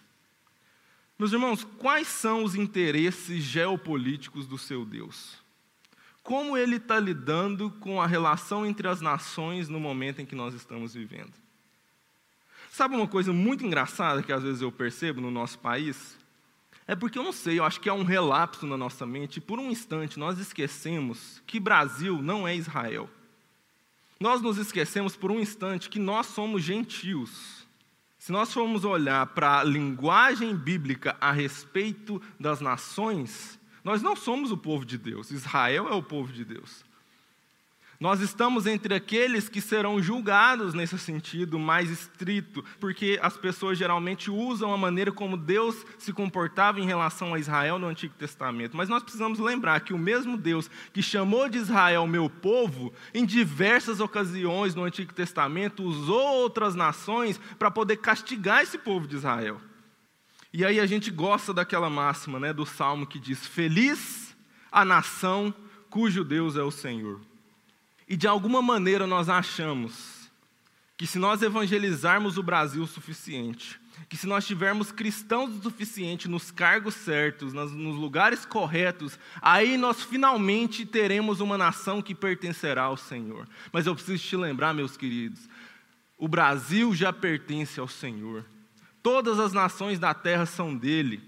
Meus 1.18 1.32
irmãos, 1.32 1.64
quais 1.78 2.08
são 2.08 2.42
os 2.42 2.54
interesses 2.54 3.42
geopolíticos 3.42 4.46
do 4.46 4.58
seu 4.58 4.84
Deus? 4.84 5.43
Como 6.24 6.56
ele 6.56 6.76
está 6.76 6.98
lidando 6.98 7.70
com 7.80 8.00
a 8.00 8.06
relação 8.06 8.64
entre 8.64 8.88
as 8.88 9.02
nações 9.02 9.68
no 9.68 9.78
momento 9.78 10.22
em 10.22 10.26
que 10.26 10.34
nós 10.34 10.54
estamos 10.54 10.94
vivendo? 10.94 11.34
Sabe 12.72 12.96
uma 12.96 13.06
coisa 13.06 13.30
muito 13.30 13.64
engraçada 13.64 14.22
que 14.22 14.32
às 14.32 14.42
vezes 14.42 14.62
eu 14.62 14.72
percebo 14.72 15.20
no 15.20 15.30
nosso 15.30 15.58
país? 15.58 16.18
É 16.86 16.96
porque 16.96 17.18
eu 17.18 17.22
não 17.22 17.30
sei, 17.30 17.58
eu 17.58 17.64
acho 17.64 17.78
que 17.78 17.90
é 17.90 17.92
um 17.92 18.04
relapso 18.04 18.66
na 18.66 18.76
nossa 18.76 19.04
mente, 19.06 19.36
e 19.36 19.40
por 19.40 19.60
um 19.60 19.70
instante 19.70 20.18
nós 20.18 20.38
esquecemos 20.38 21.42
que 21.46 21.60
Brasil 21.60 22.22
não 22.22 22.48
é 22.48 22.56
Israel. 22.56 23.08
Nós 24.18 24.40
nos 24.40 24.56
esquecemos 24.56 25.14
por 25.14 25.30
um 25.30 25.38
instante 25.38 25.90
que 25.90 25.98
nós 25.98 26.26
somos 26.26 26.62
gentios. 26.62 27.66
Se 28.18 28.32
nós 28.32 28.50
formos 28.50 28.82
olhar 28.82 29.26
para 29.26 29.60
a 29.60 29.64
linguagem 29.64 30.56
bíblica 30.56 31.18
a 31.20 31.30
respeito 31.32 32.20
das 32.40 32.62
nações, 32.62 33.58
nós 33.84 34.02
não 34.02 34.16
somos 34.16 34.50
o 34.50 34.56
povo 34.56 34.84
de 34.84 34.98
Deus, 34.98 35.30
Israel 35.30 35.86
é 35.88 35.94
o 35.94 36.02
povo 36.02 36.32
de 36.32 36.44
Deus. 36.44 36.82
Nós 38.00 38.20
estamos 38.20 38.66
entre 38.66 38.92
aqueles 38.92 39.48
que 39.48 39.60
serão 39.60 40.02
julgados 40.02 40.74
nesse 40.74 40.98
sentido 40.98 41.58
mais 41.58 41.90
estrito, 41.90 42.64
porque 42.80 43.18
as 43.22 43.36
pessoas 43.36 43.78
geralmente 43.78 44.30
usam 44.30 44.74
a 44.74 44.76
maneira 44.76 45.12
como 45.12 45.36
Deus 45.36 45.86
se 45.96 46.12
comportava 46.12 46.80
em 46.80 46.86
relação 46.86 47.32
a 47.32 47.38
Israel 47.38 47.78
no 47.78 47.86
Antigo 47.86 48.14
Testamento. 48.14 48.76
Mas 48.76 48.88
nós 48.88 49.02
precisamos 49.02 49.38
lembrar 49.38 49.80
que 49.80 49.94
o 49.94 49.98
mesmo 49.98 50.36
Deus 50.36 50.68
que 50.92 51.02
chamou 51.02 51.48
de 51.48 51.58
Israel 51.58 52.06
meu 52.06 52.28
povo, 52.28 52.92
em 53.14 53.24
diversas 53.24 54.00
ocasiões 54.00 54.74
no 54.74 54.84
Antigo 54.84 55.14
Testamento, 55.14 55.84
usou 55.84 56.42
outras 56.42 56.74
nações 56.74 57.40
para 57.58 57.70
poder 57.70 57.98
castigar 57.98 58.62
esse 58.62 58.76
povo 58.76 59.06
de 59.06 59.16
Israel. 59.16 59.60
E 60.56 60.64
aí 60.64 60.78
a 60.78 60.86
gente 60.86 61.10
gosta 61.10 61.52
daquela 61.52 61.90
máxima 61.90 62.38
né, 62.38 62.52
do 62.52 62.64
salmo 62.64 63.08
que 63.08 63.18
diz: 63.18 63.44
Feliz 63.44 64.36
a 64.70 64.84
nação 64.84 65.52
cujo 65.90 66.22
Deus 66.22 66.54
é 66.54 66.62
o 66.62 66.70
Senhor. 66.70 67.20
E 68.08 68.16
de 68.16 68.28
alguma 68.28 68.62
maneira 68.62 69.04
nós 69.04 69.28
achamos 69.28 70.30
que 70.96 71.08
se 71.08 71.18
nós 71.18 71.42
evangelizarmos 71.42 72.38
o 72.38 72.42
Brasil 72.42 72.84
o 72.84 72.86
suficiente, 72.86 73.80
que 74.08 74.16
se 74.16 74.28
nós 74.28 74.46
tivermos 74.46 74.92
cristãos 74.92 75.50
o 75.58 75.60
suficiente 75.60 76.28
nos 76.28 76.52
cargos 76.52 76.94
certos, 76.94 77.52
nos 77.52 77.96
lugares 77.96 78.46
corretos, 78.46 79.18
aí 79.42 79.76
nós 79.76 80.04
finalmente 80.04 80.86
teremos 80.86 81.40
uma 81.40 81.58
nação 81.58 82.00
que 82.00 82.14
pertencerá 82.14 82.84
ao 82.84 82.96
Senhor. 82.96 83.48
Mas 83.72 83.88
eu 83.88 83.94
preciso 83.96 84.22
te 84.22 84.36
lembrar, 84.36 84.72
meus 84.72 84.96
queridos, 84.96 85.48
o 86.16 86.28
Brasil 86.28 86.94
já 86.94 87.12
pertence 87.12 87.80
ao 87.80 87.88
Senhor. 87.88 88.44
Todas 89.04 89.38
as 89.38 89.52
nações 89.52 89.98
da 89.98 90.14
terra 90.14 90.46
são 90.46 90.74
dele. 90.74 91.20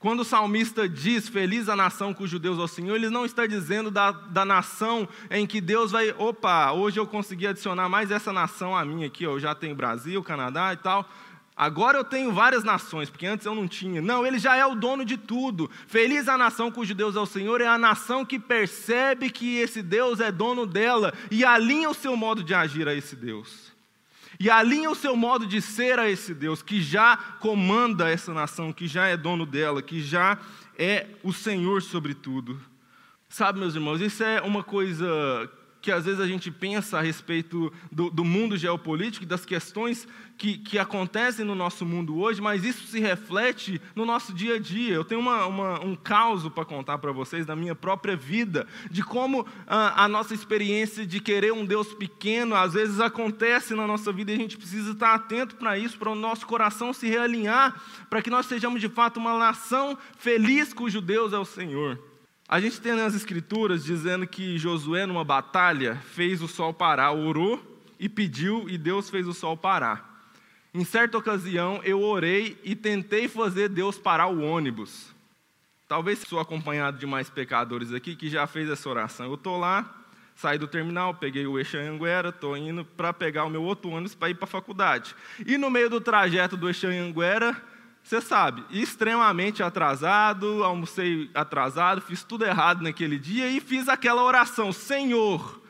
Quando 0.00 0.20
o 0.20 0.24
salmista 0.24 0.88
diz 0.88 1.28
feliz 1.28 1.68
a 1.68 1.76
nação 1.76 2.12
cujo 2.12 2.40
Deus 2.40 2.58
é 2.58 2.62
o 2.62 2.66
Senhor, 2.66 2.96
ele 2.96 3.08
não 3.08 3.24
está 3.24 3.46
dizendo 3.46 3.88
da, 3.88 4.10
da 4.10 4.44
nação 4.44 5.08
em 5.30 5.46
que 5.46 5.60
Deus 5.60 5.92
vai, 5.92 6.10
opa, 6.18 6.72
hoje 6.72 6.98
eu 6.98 7.06
consegui 7.06 7.46
adicionar 7.46 7.88
mais 7.88 8.10
essa 8.10 8.32
nação 8.32 8.76
a 8.76 8.84
mim 8.84 9.04
aqui, 9.04 9.24
ó, 9.24 9.34
eu 9.34 9.38
já 9.38 9.54
tenho 9.54 9.76
Brasil, 9.76 10.20
Canadá 10.24 10.72
e 10.72 10.76
tal. 10.76 11.08
Agora 11.56 11.98
eu 11.98 12.04
tenho 12.04 12.32
várias 12.32 12.64
nações, 12.64 13.08
porque 13.08 13.26
antes 13.28 13.46
eu 13.46 13.54
não 13.54 13.68
tinha. 13.68 14.02
Não, 14.02 14.26
ele 14.26 14.40
já 14.40 14.56
é 14.56 14.66
o 14.66 14.74
dono 14.74 15.04
de 15.04 15.16
tudo. 15.16 15.70
Feliz 15.86 16.26
a 16.26 16.36
nação 16.36 16.68
cujo 16.68 16.96
Deus 16.96 17.14
é 17.14 17.20
o 17.20 17.26
Senhor, 17.26 17.60
é 17.60 17.68
a 17.68 17.78
nação 17.78 18.24
que 18.24 18.40
percebe 18.40 19.30
que 19.30 19.58
esse 19.58 19.82
Deus 19.82 20.18
é 20.18 20.32
dono 20.32 20.66
dela 20.66 21.14
e 21.30 21.44
alinha 21.44 21.88
o 21.88 21.94
seu 21.94 22.16
modo 22.16 22.42
de 22.42 22.54
agir 22.54 22.88
a 22.88 22.94
esse 22.94 23.14
Deus. 23.14 23.67
E 24.40 24.48
alinha 24.48 24.90
o 24.90 24.94
seu 24.94 25.16
modo 25.16 25.46
de 25.46 25.60
ser 25.60 25.98
a 25.98 26.08
esse 26.08 26.32
Deus 26.32 26.62
que 26.62 26.80
já 26.80 27.16
comanda 27.40 28.08
essa 28.08 28.32
nação, 28.32 28.72
que 28.72 28.86
já 28.86 29.06
é 29.08 29.16
dono 29.16 29.44
dela, 29.44 29.82
que 29.82 30.00
já 30.00 30.38
é 30.78 31.06
o 31.24 31.32
Senhor 31.32 31.82
sobre 31.82 32.14
tudo. 32.14 32.60
Sabe, 33.28 33.58
meus 33.58 33.74
irmãos, 33.74 34.00
isso 34.00 34.22
é 34.22 34.40
uma 34.40 34.62
coisa 34.62 35.50
que 35.80 35.92
às 35.92 36.04
vezes 36.04 36.20
a 36.20 36.26
gente 36.26 36.50
pensa 36.50 36.98
a 36.98 37.02
respeito 37.02 37.72
do, 37.90 38.10
do 38.10 38.24
mundo 38.24 38.56
geopolítico 38.56 39.24
e 39.24 39.28
das 39.28 39.44
questões 39.44 40.08
que, 40.36 40.56
que, 40.58 40.78
acontecem 40.78 41.44
no 41.44 41.54
nosso 41.54 41.84
mundo 41.84 42.16
hoje, 42.18 42.40
mas 42.40 42.64
isso 42.64 42.86
se 42.86 43.00
reflete 43.00 43.80
no 43.94 44.04
nosso 44.04 44.32
dia 44.32 44.54
a 44.54 44.58
dia. 44.58 44.94
Eu 44.94 45.04
tenho 45.04 45.20
uma, 45.20 45.46
uma, 45.46 45.84
um 45.84 45.96
caso 45.96 46.50
para 46.50 46.64
contar 46.64 46.98
para 46.98 47.10
vocês 47.10 47.44
da 47.44 47.56
minha 47.56 47.74
própria 47.74 48.16
vida, 48.16 48.66
de 48.90 49.02
como 49.02 49.46
a, 49.66 50.04
a, 50.04 50.08
nossa 50.08 50.34
experiência 50.34 51.04
de 51.04 51.20
querer 51.20 51.52
um 51.52 51.64
Deus 51.64 51.92
pequeno 51.92 52.54
às 52.54 52.74
vezes 52.74 53.00
acontece 53.00 53.74
na 53.74 53.86
nossa 53.86 54.12
vida 54.12 54.30
e 54.30 54.34
a 54.34 54.38
gente 54.38 54.56
precisa 54.56 54.92
estar 54.92 55.14
atento 55.14 55.56
para 55.56 55.76
isso, 55.76 55.98
para 55.98 56.10
o 56.10 56.14
nosso 56.14 56.46
coração 56.46 56.92
se 56.92 57.08
realinhar, 57.08 57.80
para 58.08 58.22
que 58.22 58.30
nós 58.30 58.46
sejamos 58.46 58.80
de 58.80 58.88
fato 58.88 59.18
uma 59.18 59.36
nação 59.36 59.98
feliz 60.16 60.72
cujo 60.72 61.00
Deus 61.00 61.32
é 61.32 61.38
o 61.38 61.44
Senhor. 61.44 62.07
A 62.48 62.60
gente 62.60 62.80
tem 62.80 62.94
nas 62.94 63.14
escrituras 63.14 63.84
dizendo 63.84 64.26
que 64.26 64.56
Josué, 64.56 65.04
numa 65.04 65.22
batalha, 65.22 65.96
fez 65.96 66.40
o 66.40 66.48
sol 66.48 66.72
parar, 66.72 67.12
orou 67.12 67.62
e 68.00 68.08
pediu, 68.08 68.70
e 68.70 68.78
Deus 68.78 69.10
fez 69.10 69.28
o 69.28 69.34
sol 69.34 69.54
parar. 69.54 70.30
Em 70.72 70.82
certa 70.82 71.18
ocasião, 71.18 71.82
eu 71.84 72.00
orei 72.00 72.58
e 72.64 72.74
tentei 72.74 73.28
fazer 73.28 73.68
Deus 73.68 73.98
parar 73.98 74.28
o 74.28 74.40
ônibus. 74.40 75.14
Talvez 75.86 76.20
sou 76.20 76.40
acompanhado 76.40 76.96
de 76.96 77.04
mais 77.04 77.28
pecadores 77.28 77.92
aqui 77.92 78.16
que 78.16 78.30
já 78.30 78.46
fez 78.46 78.70
essa 78.70 78.88
oração. 78.88 79.26
Eu 79.26 79.34
estou 79.34 79.58
lá, 79.58 80.06
saí 80.34 80.56
do 80.56 80.66
terminal, 80.66 81.12
peguei 81.14 81.46
o 81.46 81.58
Eixanhanguera, 81.58 82.30
estou 82.30 82.56
indo 82.56 82.82
para 82.82 83.12
pegar 83.12 83.44
o 83.44 83.50
meu 83.50 83.62
outro 83.62 83.90
ônibus 83.90 84.14
para 84.14 84.30
ir 84.30 84.34
para 84.34 84.44
a 84.44 84.48
faculdade. 84.48 85.14
E 85.46 85.58
no 85.58 85.68
meio 85.68 85.90
do 85.90 86.00
trajeto 86.00 86.56
do 86.56 86.66
Eixanhanguera, 86.66 87.60
você 88.02 88.20
sabe, 88.20 88.64
extremamente 88.70 89.62
atrasado, 89.62 90.64
almocei 90.64 91.30
atrasado, 91.34 92.00
fiz 92.00 92.24
tudo 92.24 92.44
errado 92.44 92.82
naquele 92.82 93.18
dia 93.18 93.50
e 93.50 93.60
fiz 93.60 93.88
aquela 93.88 94.22
oração: 94.22 94.72
Senhor, 94.72 95.60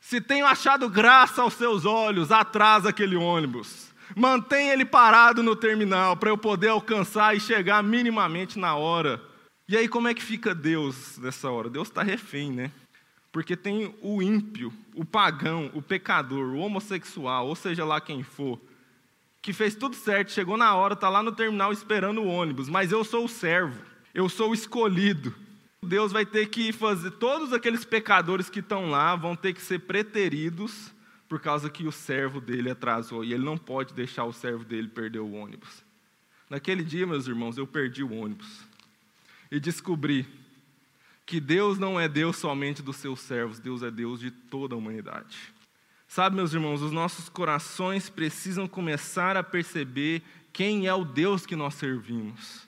se 0.00 0.20
tenho 0.20 0.46
achado 0.46 0.88
graça 0.88 1.42
aos 1.42 1.54
seus 1.54 1.84
olhos, 1.84 2.32
atrasa 2.32 2.88
aquele 2.88 3.16
ônibus. 3.16 3.88
Mantém 4.16 4.70
ele 4.70 4.84
parado 4.84 5.42
no 5.42 5.54
terminal 5.54 6.16
para 6.16 6.30
eu 6.30 6.38
poder 6.38 6.68
alcançar 6.68 7.36
e 7.36 7.40
chegar 7.40 7.82
minimamente 7.82 8.58
na 8.58 8.74
hora. 8.74 9.20
E 9.68 9.76
aí, 9.76 9.86
como 9.86 10.08
é 10.08 10.14
que 10.14 10.22
fica 10.22 10.54
Deus 10.54 11.18
nessa 11.18 11.50
hora? 11.50 11.68
Deus 11.68 11.88
está 11.88 12.02
refém, 12.02 12.50
né? 12.50 12.70
Porque 13.30 13.54
tem 13.54 13.94
o 14.00 14.22
ímpio, 14.22 14.72
o 14.94 15.04
pagão, 15.04 15.70
o 15.74 15.82
pecador, 15.82 16.54
o 16.54 16.58
homossexual, 16.60 17.46
ou 17.46 17.54
seja 17.54 17.84
lá 17.84 18.00
quem 18.00 18.22
for, 18.22 18.58
que 19.48 19.52
fez 19.54 19.74
tudo 19.74 19.96
certo, 19.96 20.30
chegou 20.30 20.58
na 20.58 20.74
hora, 20.74 20.92
está 20.92 21.08
lá 21.08 21.22
no 21.22 21.32
terminal 21.32 21.72
esperando 21.72 22.20
o 22.20 22.26
ônibus, 22.26 22.68
mas 22.68 22.92
eu 22.92 23.02
sou 23.02 23.24
o 23.24 23.28
servo, 23.30 23.82
eu 24.12 24.28
sou 24.28 24.50
o 24.50 24.54
escolhido. 24.54 25.34
Deus 25.82 26.12
vai 26.12 26.26
ter 26.26 26.50
que 26.50 26.70
fazer, 26.70 27.12
todos 27.12 27.50
aqueles 27.54 27.82
pecadores 27.82 28.50
que 28.50 28.60
estão 28.60 28.90
lá 28.90 29.16
vão 29.16 29.34
ter 29.34 29.54
que 29.54 29.62
ser 29.62 29.78
preteridos 29.78 30.92
por 31.30 31.40
causa 31.40 31.70
que 31.70 31.86
o 31.86 31.90
servo 31.90 32.42
dele 32.42 32.70
atrasou 32.70 33.24
e 33.24 33.32
ele 33.32 33.42
não 33.42 33.56
pode 33.56 33.94
deixar 33.94 34.24
o 34.24 34.34
servo 34.34 34.66
dele 34.66 34.88
perder 34.88 35.20
o 35.20 35.32
ônibus. 35.32 35.82
Naquele 36.50 36.84
dia, 36.84 37.06
meus 37.06 37.26
irmãos, 37.26 37.56
eu 37.56 37.66
perdi 37.66 38.02
o 38.02 38.12
ônibus 38.12 38.66
e 39.50 39.58
descobri 39.58 40.26
que 41.24 41.40
Deus 41.40 41.78
não 41.78 41.98
é 41.98 42.06
Deus 42.06 42.36
somente 42.36 42.82
dos 42.82 42.96
seus 42.96 43.20
servos, 43.20 43.58
Deus 43.58 43.82
é 43.82 43.90
Deus 43.90 44.20
de 44.20 44.30
toda 44.30 44.74
a 44.74 44.78
humanidade. 44.78 45.38
Sabe, 46.08 46.36
meus 46.36 46.54
irmãos, 46.54 46.80
os 46.80 46.90
nossos 46.90 47.28
corações 47.28 48.08
precisam 48.08 48.66
começar 48.66 49.36
a 49.36 49.42
perceber 49.42 50.22
quem 50.54 50.86
é 50.86 50.94
o 50.94 51.04
Deus 51.04 51.44
que 51.44 51.54
nós 51.54 51.74
servimos. 51.74 52.66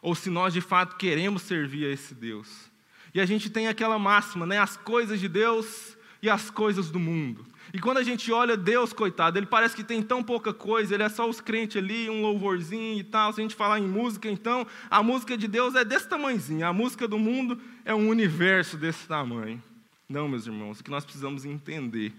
Ou 0.00 0.14
se 0.14 0.30
nós 0.30 0.54
de 0.54 0.60
fato 0.60 0.96
queremos 0.96 1.42
servir 1.42 1.84
a 1.86 1.90
esse 1.90 2.14
Deus. 2.14 2.70
E 3.12 3.20
a 3.20 3.26
gente 3.26 3.50
tem 3.50 3.66
aquela 3.66 3.98
máxima, 3.98 4.46
né? 4.46 4.58
As 4.58 4.76
coisas 4.76 5.18
de 5.18 5.28
Deus 5.28 5.96
e 6.22 6.30
as 6.30 6.48
coisas 6.48 6.90
do 6.90 7.00
mundo. 7.00 7.44
E 7.74 7.80
quando 7.80 7.98
a 7.98 8.04
gente 8.04 8.30
olha 8.30 8.56
Deus, 8.56 8.92
coitado, 8.92 9.36
ele 9.36 9.46
parece 9.46 9.74
que 9.74 9.82
tem 9.82 10.00
tão 10.00 10.22
pouca 10.22 10.54
coisa, 10.54 10.94
ele 10.94 11.02
é 11.02 11.08
só 11.08 11.28
os 11.28 11.40
crentes 11.40 11.76
ali, 11.76 12.08
um 12.08 12.22
louvorzinho 12.22 13.00
e 13.00 13.04
tal. 13.04 13.32
Se 13.32 13.40
a 13.40 13.42
gente 13.42 13.56
falar 13.56 13.80
em 13.80 13.86
música, 13.86 14.30
então, 14.30 14.64
a 14.88 15.02
música 15.02 15.36
de 15.36 15.48
Deus 15.48 15.74
é 15.74 15.84
desse 15.84 16.08
tamanhozinho, 16.08 16.64
a 16.64 16.72
música 16.72 17.08
do 17.08 17.18
mundo 17.18 17.60
é 17.84 17.92
um 17.92 18.08
universo 18.08 18.76
desse 18.76 19.08
tamanho. 19.08 19.60
Não, 20.08 20.28
meus 20.28 20.46
irmãos, 20.46 20.78
o 20.78 20.84
que 20.84 20.90
nós 20.90 21.04
precisamos 21.04 21.44
entender 21.44 22.12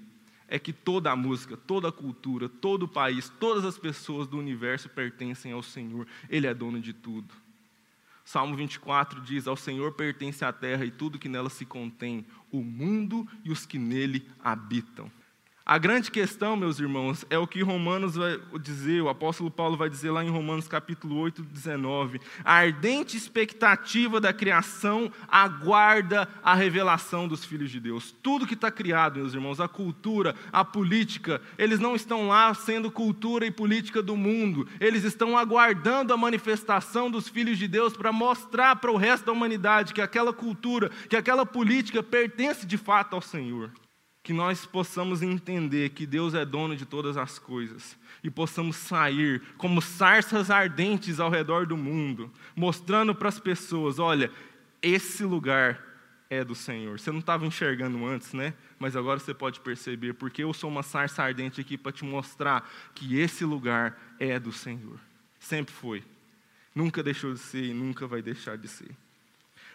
é 0.52 0.60
que 0.60 0.74
toda 0.74 1.10
a 1.10 1.16
música, 1.16 1.56
toda 1.56 1.88
a 1.88 1.92
cultura, 1.94 2.50
todo 2.50 2.84
o 2.84 2.88
país, 2.88 3.30
todas 3.40 3.64
as 3.64 3.78
pessoas 3.78 4.28
do 4.28 4.38
universo 4.38 4.90
pertencem 4.90 5.54
ao 5.54 5.64
Senhor. 5.64 6.06
Ele 6.30 6.46
é 6.46 6.54
dono 6.54 6.82
de 6.82 6.92
tudo. 6.92 7.34
Salmo 8.26 8.54
24 8.58 9.22
diz: 9.22 9.48
Ao 9.48 9.56
Senhor 9.56 9.94
pertence 9.94 10.44
a 10.44 10.52
terra 10.52 10.84
e 10.84 10.92
tudo 10.92 11.18
que 11.18 11.30
nela 11.30 11.50
se 11.50 11.66
contém, 11.66 12.26
o 12.52 12.62
mundo 12.62 13.26
e 13.46 13.52
os 13.52 13.66
que 13.66 13.80
nele 13.80 14.30
habitam. 14.44 15.10
A 15.72 15.78
grande 15.78 16.12
questão, 16.12 16.58
meus 16.58 16.82
irmãos, 16.82 17.26
é 17.30 17.38
o 17.38 17.48
que 17.48 17.64
Romanos 17.64 18.16
vai 18.16 18.38
dizer, 18.62 19.02
o 19.02 19.08
apóstolo 19.08 19.50
Paulo 19.50 19.78
vai 19.78 19.90
dizer 19.90 20.12
lá 20.12 20.22
em 20.22 20.30
Romanos 20.30 20.68
capítulo 20.68 21.18
8, 21.18 21.44
19. 21.44 22.20
A 22.44 22.56
ardente 22.56 23.16
expectativa 23.16 24.20
da 24.20 24.34
criação 24.34 25.10
aguarda 25.30 26.28
a 26.44 26.54
revelação 26.54 27.26
dos 27.26 27.46
filhos 27.46 27.72
de 27.72 27.80
Deus. 27.80 28.14
Tudo 28.22 28.46
que 28.46 28.54
está 28.54 28.70
criado, 28.70 29.20
meus 29.20 29.34
irmãos, 29.34 29.62
a 29.62 29.68
cultura, 29.70 30.36
a 30.52 30.66
política, 30.66 31.42
eles 31.58 31.80
não 31.80 31.96
estão 31.96 32.28
lá 32.28 32.54
sendo 32.54 32.92
cultura 32.92 33.46
e 33.46 33.50
política 33.50 34.04
do 34.04 34.18
mundo. 34.18 34.68
Eles 34.78 35.06
estão 35.06 35.38
aguardando 35.38 36.14
a 36.14 36.18
manifestação 36.18 37.10
dos 37.10 37.30
filhos 37.30 37.58
de 37.58 37.70
Deus 37.70 37.96
para 37.96 38.12
mostrar 38.12 38.76
para 38.76 38.92
o 38.92 38.98
resto 38.98 39.28
da 39.28 39.32
humanidade 39.32 39.94
que 39.94 40.02
aquela 40.02 40.34
cultura, 40.34 40.92
que 41.08 41.16
aquela 41.16 41.46
política 41.46 42.04
pertence 42.04 42.66
de 42.66 42.78
fato 42.78 43.16
ao 43.16 43.22
Senhor 43.22 43.72
que 44.24 44.34
nós 44.34 44.66
possamos 44.66 45.22
entender 45.22 45.90
que 45.90 46.06
Deus 46.06 46.34
é 46.34 46.46
dono 46.46 46.76
de 46.76 46.86
todas 46.86 47.18
as 47.18 47.40
coisas 47.40 47.98
e 48.24 48.30
possamos 48.30 48.76
sair 48.76 49.42
como 49.58 49.82
sarças 49.82 50.52
ardentes 50.52 51.20
ao 51.20 51.30
redor 51.30 51.66
do 51.66 51.76
mundo, 51.76 52.32
mostrando 52.56 53.16
para 53.16 53.30
as 53.30 53.40
pessoas: 53.40 53.98
olha, 53.98 54.32
esse 54.82 55.24
lugar 55.24 55.84
é 56.30 56.44
do 56.46 56.56
Senhor. 56.56 57.00
Você 57.00 57.12
não 57.12 57.20
estava 57.20 57.46
enxergando 57.46 58.06
antes, 58.06 58.34
né? 58.34 58.54
Mas 58.80 58.96
agora 58.96 59.20
você 59.20 59.34
pode 59.34 59.60
perceber, 59.60 60.14
porque 60.14 60.44
eu 60.44 60.54
sou 60.54 60.70
uma 60.70 60.84
sarça 60.84 61.24
ardente 61.24 61.60
aqui 61.60 61.78
para 61.78 61.92
te 61.92 62.06
mostrar 62.06 62.70
que 62.96 63.20
esse 63.20 63.44
lugar 63.44 64.16
é 64.20 64.40
do 64.40 64.52
Senhor. 64.52 65.00
Sempre 65.40 65.74
foi. 65.74 66.04
Nunca 66.74 67.04
deixou 67.04 67.34
de 67.34 67.40
ser 67.40 67.66
e 67.66 67.74
nunca 67.74 68.08
vai 68.08 68.22
deixar 68.22 68.58
de 68.58 68.68
ser. 68.68 68.96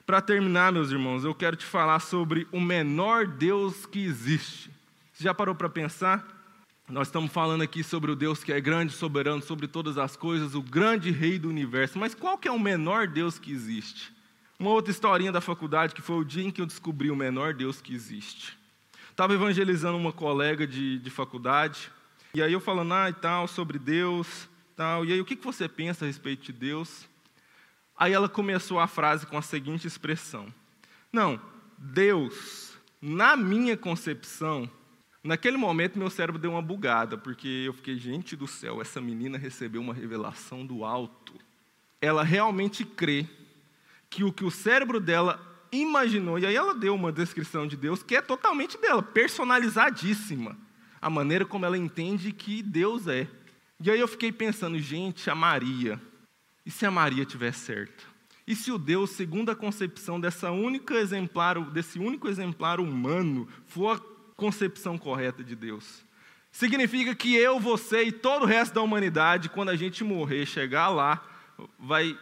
Para 0.07 0.23
terminar, 0.23 0.71
meus 0.71 0.93
irmãos, 0.93 1.25
eu 1.25 1.35
quero 1.35 1.57
te 1.57 1.67
falar 1.67 1.99
sobre 1.99 2.47
o 2.53 2.61
menor 2.61 3.27
Deus 3.27 3.87
que 3.87 4.05
existe. 4.05 4.71
Você 5.13 5.25
já 5.25 5.35
parou 5.35 5.53
para 5.53 5.69
pensar? 5.69 6.25
Nós 6.89 7.09
estamos 7.09 7.33
falando 7.33 7.63
aqui 7.63 7.83
sobre 7.83 8.13
o 8.13 8.15
Deus 8.15 8.45
que 8.45 8.53
é 8.53 8.61
grande, 8.61 8.93
soberano 8.93 9.43
sobre 9.43 9.67
todas 9.67 9.99
as 9.99 10.15
coisas, 10.15 10.55
o 10.55 10.63
grande 10.63 11.11
rei 11.11 11.41
do 11.41 11.49
universo. 11.49 11.99
Mas 11.99 12.15
qual 12.15 12.39
que 12.39 12.47
é 12.47 12.53
o 12.53 12.59
menor 12.59 13.09
Deus 13.09 13.37
que 13.37 13.51
existe? 13.51 14.15
Uma 14.61 14.71
outra 14.71 14.93
historinha 14.93 15.33
da 15.33 15.41
faculdade 15.41 15.93
que 15.93 16.01
foi 16.01 16.19
o 16.19 16.25
dia 16.25 16.45
em 16.45 16.53
que 16.53 16.61
eu 16.61 16.67
descobri 16.67 17.11
o 17.11 17.17
menor 17.17 17.53
Deus 17.53 17.81
que 17.81 17.93
existe. 17.93 18.57
Estava 19.11 19.35
evangelizando 19.35 19.99
uma 19.99 20.13
colega 20.13 20.69
de, 20.69 21.01
de 21.01 21.11
faculdade, 21.11 21.91
e 22.33 22.41
aí 22.41 22.53
eu 22.53 22.61
falando, 22.61 22.95
ah, 22.95 23.11
e 23.11 23.15
tal, 23.15 23.49
sobre 23.49 23.77
Deus, 23.77 24.49
tal. 24.77 25.05
E 25.05 25.13
aí, 25.13 25.21
o 25.21 25.25
que, 25.25 25.35
que 25.35 25.45
você 25.45 25.69
pensa 25.69 26.05
a 26.05 26.07
respeito 26.07 26.45
de 26.45 26.53
Deus? 26.53 27.09
Aí 27.97 28.13
ela 28.13 28.29
começou 28.29 28.79
a 28.79 28.87
frase 28.87 29.27
com 29.27 29.39
a 29.39 29.43
seguinte 29.43 29.87
expressão: 29.87 30.53
Não, 31.13 31.41
Deus, 31.79 32.77
na 33.01 33.37
minha 33.37 33.77
concepção, 33.77 34.71
naquele 35.25 35.57
momento 35.57 35.99
meu 35.99 36.11
cérebro 36.11 36.41
deu 36.41 36.51
uma 36.51 36.63
bugada, 36.63 37.17
porque 37.17 37.65
eu 37.67 37.73
fiquei, 37.73 37.97
gente 37.97 38.37
do 38.37 38.47
céu, 38.47 38.83
essa 38.83 39.01
menina 39.01 39.39
recebeu 39.39 39.81
uma 39.81 39.95
revelação 39.95 40.67
do 40.67 40.85
alto. 40.85 41.35
Ela 42.01 42.23
realmente 42.23 42.85
crê 42.85 43.27
que 44.11 44.23
o 44.23 44.33
que 44.33 44.45
o 44.45 44.51
cérebro 44.51 45.01
dela 45.01 45.41
imaginou, 45.73 46.39
e 46.39 46.47
aí 46.47 46.55
ela 46.55 46.75
deu 46.75 46.95
uma 46.95 47.11
descrição 47.11 47.67
de 47.67 47.77
Deus 47.77 48.03
que 48.03 48.17
é 48.17 48.21
totalmente 48.21 48.79
dela, 48.79 49.03
personalizadíssima. 49.03 50.57
A 51.01 51.11
maneira 51.11 51.45
como 51.45 51.65
ela 51.65 51.77
entende 51.77 52.33
que 52.33 52.63
Deus 52.63 53.07
é. 53.07 53.29
E 53.81 53.91
aí 53.91 54.01
eu 54.01 54.09
fiquei 54.09 54.33
pensando, 54.33 54.79
gente, 54.79 55.29
a 55.29 55.35
Maria, 55.35 56.01
e 56.67 56.71
se 56.71 56.85
a 56.85 56.91
Maria 56.91 57.25
tiver 57.25 57.53
certo? 57.53 58.09
E 58.45 58.57
se 58.57 58.73
o 58.73 58.79
Deus, 58.79 59.11
segundo 59.11 59.51
a 59.51 59.57
concepção 59.57 60.21
dessa 60.21 60.51
única 60.51 60.95
exemplar, 60.95 61.61
desse 61.71 61.99
único 62.01 62.29
exemplar 62.29 62.81
humano, 62.81 63.49
for 63.69 63.97
a 63.97 64.01
concepção 64.35 64.99
correta 64.99 65.45
de 65.45 65.55
Deus? 65.55 66.05
Significa 66.51 67.15
que 67.15 67.37
eu, 67.37 67.61
você 67.61 68.05
e 68.05 68.13
todo 68.13 68.43
o 68.43 68.47
resto 68.47 68.75
da 68.75 68.83
humanidade, 68.83 69.49
quando 69.49 69.69
a 69.69 69.77
gente 69.77 70.03
morrer, 70.03 70.45
chegar 70.45 70.89
lá, 70.89 71.25
vai. 71.79 72.19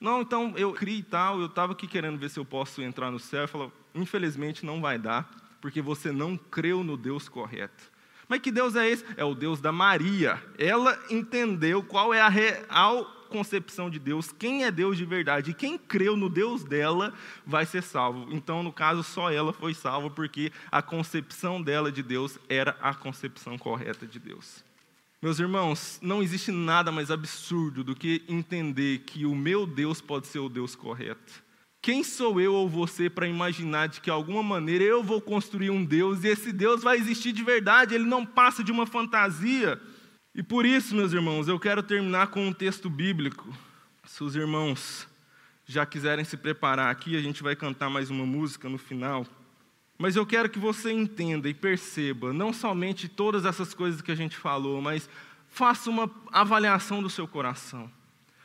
Não, 0.00 0.20
então 0.20 0.54
eu 0.56 0.72
criei 0.72 0.98
e 0.98 1.02
tal, 1.02 1.40
eu 1.40 1.46
estava 1.46 1.72
aqui 1.72 1.86
querendo 1.86 2.18
ver 2.18 2.30
se 2.30 2.38
eu 2.38 2.44
posso 2.44 2.82
entrar 2.82 3.10
no 3.10 3.18
céu. 3.18 3.44
E 3.44 3.48
falou: 3.48 3.72
infelizmente 3.94 4.64
não 4.64 4.80
vai 4.80 4.98
dar, 4.98 5.28
porque 5.60 5.80
você 5.80 6.12
não 6.12 6.36
creu 6.36 6.84
no 6.84 6.96
Deus 6.96 7.28
correto. 7.28 7.90
Mas 8.28 8.40
que 8.40 8.52
Deus 8.52 8.76
é 8.76 8.88
esse? 8.88 9.04
É 9.16 9.24
o 9.24 9.34
Deus 9.34 9.60
da 9.60 9.72
Maria. 9.72 10.40
Ela 10.56 10.96
entendeu 11.10 11.82
qual 11.82 12.14
é 12.14 12.20
a 12.20 12.28
real 12.28 13.19
concepção 13.30 13.88
de 13.88 13.98
Deus, 13.98 14.30
quem 14.30 14.64
é 14.64 14.70
Deus 14.70 14.98
de 14.98 15.06
verdade, 15.06 15.52
e 15.52 15.54
quem 15.54 15.78
creu 15.78 16.16
no 16.16 16.28
Deus 16.28 16.64
dela 16.64 17.14
vai 17.46 17.64
ser 17.64 17.82
salvo. 17.82 18.28
Então, 18.30 18.62
no 18.62 18.72
caso, 18.72 19.02
só 19.02 19.30
ela 19.30 19.52
foi 19.52 19.72
salva 19.72 20.10
porque 20.10 20.52
a 20.70 20.82
concepção 20.82 21.62
dela 21.62 21.90
de 21.90 22.02
Deus 22.02 22.38
era 22.48 22.76
a 22.82 22.92
concepção 22.92 23.56
correta 23.56 24.06
de 24.06 24.18
Deus. 24.18 24.62
Meus 25.22 25.38
irmãos, 25.38 25.98
não 26.02 26.22
existe 26.22 26.50
nada 26.50 26.90
mais 26.90 27.10
absurdo 27.10 27.84
do 27.84 27.94
que 27.94 28.22
entender 28.26 29.00
que 29.00 29.26
o 29.26 29.34
meu 29.34 29.66
Deus 29.66 30.00
pode 30.00 30.26
ser 30.26 30.38
o 30.38 30.48
Deus 30.48 30.74
correto. 30.74 31.42
Quem 31.82 32.04
sou 32.04 32.38
eu 32.38 32.54
ou 32.54 32.68
você 32.68 33.08
para 33.08 33.26
imaginar 33.26 33.88
de 33.88 34.00
que 34.00 34.10
alguma 34.10 34.42
maneira 34.42 34.84
eu 34.84 35.02
vou 35.02 35.20
construir 35.20 35.70
um 35.70 35.82
Deus 35.82 36.24
e 36.24 36.28
esse 36.28 36.52
Deus 36.52 36.82
vai 36.82 36.98
existir 36.98 37.32
de 37.32 37.42
verdade, 37.42 37.94
ele 37.94 38.04
não 38.04 38.24
passa 38.24 38.62
de 38.62 38.70
uma 38.70 38.86
fantasia. 38.86 39.80
E 40.34 40.42
por 40.42 40.64
isso, 40.64 40.94
meus 40.94 41.12
irmãos, 41.12 41.48
eu 41.48 41.58
quero 41.58 41.82
terminar 41.82 42.28
com 42.28 42.46
um 42.46 42.52
texto 42.52 42.88
bíblico. 42.88 43.52
Se 44.04 44.22
os 44.22 44.36
irmãos 44.36 45.06
já 45.66 45.84
quiserem 45.84 46.24
se 46.24 46.36
preparar 46.36 46.90
aqui, 46.90 47.16
a 47.16 47.20
gente 47.20 47.42
vai 47.42 47.56
cantar 47.56 47.90
mais 47.90 48.10
uma 48.10 48.24
música 48.24 48.68
no 48.68 48.78
final. 48.78 49.26
Mas 49.98 50.16
eu 50.16 50.24
quero 50.24 50.48
que 50.48 50.58
você 50.58 50.92
entenda 50.92 51.48
e 51.48 51.54
perceba, 51.54 52.32
não 52.32 52.52
somente 52.52 53.08
todas 53.08 53.44
essas 53.44 53.74
coisas 53.74 54.00
que 54.00 54.10
a 54.10 54.14
gente 54.14 54.36
falou, 54.36 54.80
mas 54.80 55.08
faça 55.48 55.90
uma 55.90 56.10
avaliação 56.32 57.02
do 57.02 57.10
seu 57.10 57.28
coração. 57.28 57.90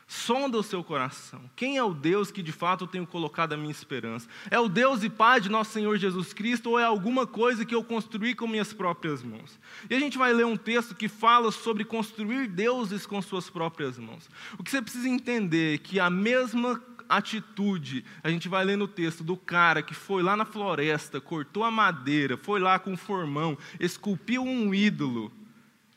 Sonda 0.08 0.56
o 0.56 0.62
seu 0.62 0.84
coração. 0.84 1.40
Quem 1.56 1.76
é 1.76 1.82
o 1.82 1.92
Deus 1.92 2.30
que 2.30 2.40
de 2.40 2.52
fato 2.52 2.86
tenho 2.86 3.04
colocado 3.04 3.54
a 3.54 3.56
minha 3.56 3.72
esperança? 3.72 4.28
É 4.48 4.58
o 4.58 4.68
Deus 4.68 5.02
e 5.02 5.10
Pai 5.10 5.40
de 5.40 5.48
nosso 5.48 5.72
Senhor 5.72 5.98
Jesus 5.98 6.32
Cristo 6.32 6.70
ou 6.70 6.78
é 6.78 6.84
alguma 6.84 7.26
coisa 7.26 7.64
que 7.64 7.74
eu 7.74 7.82
construí 7.82 8.32
com 8.32 8.46
minhas 8.46 8.72
próprias 8.72 9.20
mãos? 9.22 9.58
E 9.90 9.94
a 9.96 9.98
gente 9.98 10.16
vai 10.16 10.32
ler 10.32 10.46
um 10.46 10.56
texto 10.56 10.94
que 10.94 11.08
fala 11.08 11.50
sobre 11.50 11.84
construir 11.84 12.46
deuses 12.46 13.04
com 13.04 13.20
suas 13.20 13.50
próprias 13.50 13.98
mãos. 13.98 14.30
O 14.56 14.62
que 14.62 14.70
você 14.70 14.80
precisa 14.80 15.08
entender 15.08 15.74
é 15.74 15.78
que 15.78 15.98
a 15.98 16.08
mesma 16.08 16.80
atitude. 17.08 18.04
A 18.22 18.30
gente 18.30 18.48
vai 18.48 18.64
ler 18.64 18.76
no 18.76 18.88
texto 18.88 19.22
do 19.24 19.36
cara 19.36 19.82
que 19.82 19.94
foi 19.94 20.22
lá 20.22 20.36
na 20.36 20.44
floresta, 20.44 21.20
cortou 21.20 21.64
a 21.64 21.70
madeira, 21.70 22.36
foi 22.36 22.60
lá 22.60 22.78
com 22.78 22.92
um 22.92 22.96
formão, 22.96 23.56
esculpiu 23.78 24.42
um 24.42 24.74
ídolo 24.74 25.32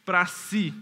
para 0.05 0.25
si. 0.25 0.73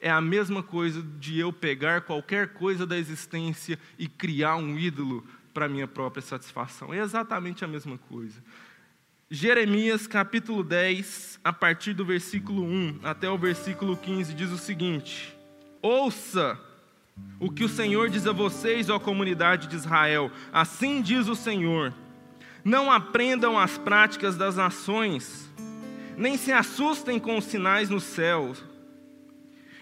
É 0.00 0.10
a 0.10 0.20
mesma 0.20 0.62
coisa 0.62 1.02
de 1.02 1.38
eu 1.38 1.52
pegar 1.52 2.00
qualquer 2.00 2.54
coisa 2.54 2.86
da 2.86 2.96
existência 2.96 3.78
e 3.98 4.08
criar 4.08 4.56
um 4.56 4.78
ídolo 4.78 5.26
para 5.52 5.68
minha 5.68 5.86
própria 5.86 6.22
satisfação. 6.22 6.94
É 6.94 6.98
exatamente 6.98 7.64
a 7.64 7.68
mesma 7.68 7.98
coisa. 7.98 8.42
Jeremias 9.30 10.06
capítulo 10.06 10.64
10, 10.64 11.38
a 11.44 11.52
partir 11.52 11.92
do 11.92 12.04
versículo 12.04 12.64
1 12.64 13.00
até 13.02 13.28
o 13.30 13.38
versículo 13.38 13.96
15, 13.96 14.34
diz 14.34 14.50
o 14.50 14.58
seguinte: 14.58 15.36
Ouça 15.82 16.58
o 17.38 17.50
que 17.50 17.62
o 17.62 17.68
Senhor 17.68 18.08
diz 18.08 18.26
a 18.26 18.32
vocês, 18.32 18.88
ó 18.88 18.98
comunidade 18.98 19.66
de 19.66 19.76
Israel, 19.76 20.32
assim 20.52 21.02
diz 21.02 21.28
o 21.28 21.36
Senhor: 21.36 21.94
não 22.64 22.90
aprendam 22.90 23.58
as 23.58 23.78
práticas 23.78 24.36
das 24.36 24.56
nações, 24.56 25.50
nem 26.16 26.36
se 26.36 26.52
assustem 26.52 27.18
com 27.18 27.38
os 27.38 27.44
sinais 27.44 27.88
no 27.88 28.00
céu, 28.00 28.54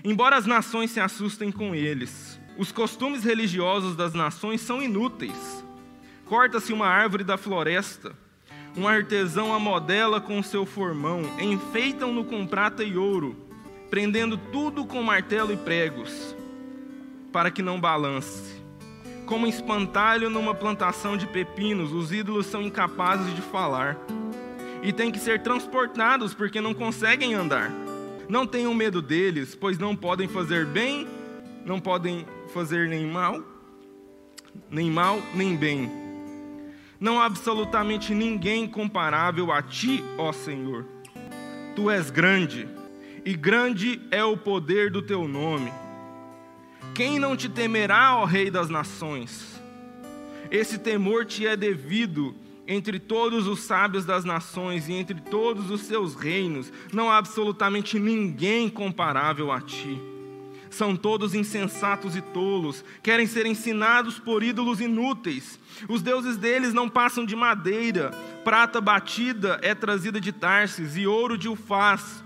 embora 0.09 0.39
as 0.39 0.47
nações 0.47 0.91
se 0.91 1.01
assustem 1.01 1.53
com 1.53 1.75
eles. 1.75 2.41
Os 2.57 2.73
costumes 2.73 3.25
religiosos 3.25 3.95
das 3.95 4.15
nações 4.15 4.63
são 4.63 4.83
inúteis. 4.83 5.63
Corta-se 6.25 6.73
uma 6.73 6.87
árvore 6.87 7.23
da 7.23 7.37
floresta, 7.37 8.17
um 8.75 8.89
artesão 8.89 9.53
a 9.53 9.59
modela 9.59 10.19
com 10.19 10.43
seu 10.43 10.65
formão, 10.65 11.21
enfeitam-no 11.39 12.25
com 12.25 12.47
prata 12.47 12.83
e 12.83 12.97
ouro, 12.97 13.37
prendendo 13.91 14.39
tudo 14.51 14.87
com 14.87 15.03
martelo 15.03 15.53
e 15.53 15.59
pregos 15.59 16.35
para 17.31 17.51
que 17.51 17.61
não 17.61 17.79
balance. 17.79 18.63
Como 19.27 19.47
espantalho 19.47 20.31
numa 20.31 20.55
plantação 20.55 21.19
de 21.19 21.27
pepinos, 21.27 21.93
os 21.93 22.13
ídolos 22.13 22.47
são 22.47 22.63
incapazes 22.63 23.37
de 23.37 23.43
falar 23.43 23.99
e 24.83 24.91
têm 24.91 25.13
que 25.13 25.19
ser 25.19 25.43
transportados 25.43 26.33
porque 26.33 26.63
não 26.63 26.73
conseguem 26.73 27.35
andar. 27.35 27.88
Não 28.29 28.47
tenham 28.47 28.75
medo 28.75 29.01
deles, 29.01 29.55
pois 29.55 29.79
não 29.79 29.97
podem 29.97 30.29
fazer 30.29 30.67
bem, 30.67 31.09
não 31.65 31.81
podem 31.81 32.27
fazer 32.53 32.87
nem 32.87 33.07
mal, 33.07 33.43
nem 34.71 34.91
mal, 34.91 35.19
nem 35.35 35.57
bem. 35.57 35.91
Não 37.01 37.21
há 37.21 37.25
absolutamente 37.25 38.15
ninguém 38.15 38.69
comparável 38.69 39.51
a 39.51 39.63
ti, 39.63 40.05
ó 40.19 40.31
Senhor. 40.31 40.85
Tu 41.75 41.91
és 41.91 42.11
grande, 42.11 42.69
e 43.25 43.35
grande 43.35 44.01
é 44.11 44.23
o 44.23 44.37
poder 44.37 44.91
do 44.91 45.01
teu 45.01 45.27
nome. 45.27 45.73
Quem 46.95 47.19
não 47.19 47.37
te 47.37 47.49
temerá, 47.49 48.17
ó 48.17 48.25
Rei 48.25 48.51
das 48.51 48.69
Nações? 48.69 49.59
Esse 50.51 50.79
temor 50.79 51.25
te 51.25 51.47
é 51.47 51.57
devido 51.57 52.35
entre 52.71 52.99
todos 52.99 53.47
os 53.47 53.61
sábios 53.61 54.05
das 54.05 54.27
nações 54.27 54.91
e 54.91 54.93
entre 54.93 55.19
todos 55.19 55.71
os 55.71 55.81
seus 55.81 56.15
reinos, 56.15 56.71
não 56.93 57.11
há 57.11 57.17
absolutamente 57.17 57.99
ninguém 57.99 58.69
comparável 58.69 59.51
a 59.51 59.59
ti. 59.59 59.99
São 60.69 60.95
todos 60.95 61.35
insensatos 61.35 62.15
e 62.15 62.21
tolos, 62.21 62.85
querem 63.03 63.27
ser 63.27 63.47
ensinados 63.47 64.19
por 64.19 64.43
ídolos 64.43 64.83
inúteis. 64.83 65.59
Os 65.89 66.03
deuses 66.03 66.37
deles 66.37 66.75
não 66.75 66.91
passam 66.91 67.25
de 67.25 67.35
madeira, 67.35 68.11
prata 68.45 68.83
batida 68.83 69.59
é 69.63 69.75
trazida 69.75 70.21
de 70.21 70.31
Tarsis 70.31 70.95
e 70.95 71.07
ouro 71.07 71.39
de 71.39 71.49
Ufaz. 71.49 72.23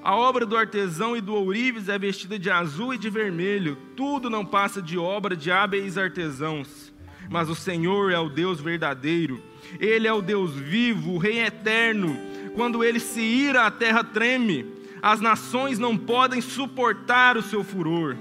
A 0.00 0.14
obra 0.14 0.46
do 0.46 0.56
artesão 0.56 1.16
e 1.16 1.20
do 1.20 1.34
ourives 1.34 1.88
é 1.88 1.98
vestida 1.98 2.38
de 2.38 2.50
azul 2.50 2.94
e 2.94 2.98
de 2.98 3.10
vermelho. 3.10 3.76
Tudo 3.96 4.30
não 4.30 4.44
passa 4.44 4.80
de 4.80 4.96
obra 4.96 5.36
de 5.36 5.50
hábeis 5.50 5.98
artesãos. 5.98 6.91
Mas 7.32 7.48
o 7.48 7.54
Senhor 7.54 8.12
é 8.12 8.18
o 8.18 8.28
Deus 8.28 8.60
verdadeiro. 8.60 9.42
Ele 9.80 10.06
é 10.06 10.12
o 10.12 10.20
Deus 10.20 10.52
vivo, 10.52 11.12
o 11.12 11.18
Rei 11.18 11.40
eterno. 11.40 12.14
Quando 12.54 12.84
ele 12.84 13.00
se 13.00 13.22
ira, 13.22 13.66
a 13.66 13.70
terra 13.70 14.04
treme. 14.04 14.66
As 15.00 15.18
nações 15.18 15.78
não 15.78 15.96
podem 15.96 16.42
suportar 16.42 17.38
o 17.38 17.42
seu 17.42 17.64
furor. 17.64 18.18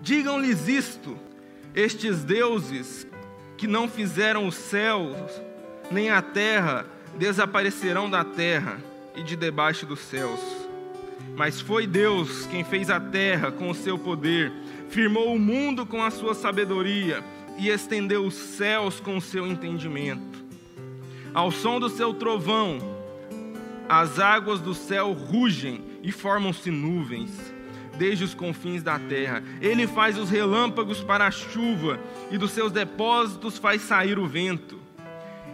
Digam-lhes 0.00 0.66
isto: 0.66 1.14
estes 1.74 2.24
deuses 2.24 3.06
que 3.58 3.66
não 3.66 3.86
fizeram 3.86 4.46
os 4.46 4.54
céus 4.54 5.14
nem 5.90 6.08
a 6.08 6.22
terra 6.22 6.86
desaparecerão 7.18 8.08
da 8.08 8.24
terra 8.24 8.78
e 9.14 9.22
de 9.22 9.36
debaixo 9.36 9.84
dos 9.84 10.00
céus 10.00 10.40
mas 11.36 11.60
foi 11.60 11.86
Deus 11.86 12.46
quem 12.46 12.64
fez 12.64 12.90
a 12.90 12.98
terra 12.98 13.52
com 13.52 13.70
o 13.70 13.74
seu 13.74 13.96
poder, 13.96 14.52
firmou 14.88 15.34
o 15.34 15.38
mundo 15.38 15.86
com 15.86 16.02
a 16.02 16.10
sua 16.10 16.34
sabedoria 16.34 17.22
e 17.58 17.68
estendeu 17.68 18.24
os 18.24 18.34
céus 18.34 19.00
com 19.00 19.16
o 19.16 19.20
seu 19.20 19.46
entendimento. 19.46 20.38
Ao 21.34 21.50
som 21.50 21.78
do 21.78 21.88
seu 21.88 22.14
trovão, 22.14 22.78
as 23.88 24.18
águas 24.18 24.60
do 24.60 24.74
céu 24.74 25.12
rugem 25.12 25.82
e 26.02 26.12
formam-se 26.12 26.70
nuvens, 26.70 27.30
desde 27.98 28.24
os 28.24 28.34
confins 28.34 28.82
da 28.82 28.98
terra. 28.98 29.42
Ele 29.60 29.86
faz 29.86 30.16
os 30.16 30.30
relâmpagos 30.30 31.02
para 31.02 31.26
a 31.26 31.30
chuva, 31.30 31.98
e 32.30 32.38
dos 32.38 32.52
seus 32.52 32.70
depósitos 32.70 33.58
faz 33.58 33.82
sair 33.82 34.18
o 34.18 34.26
vento. 34.26 34.78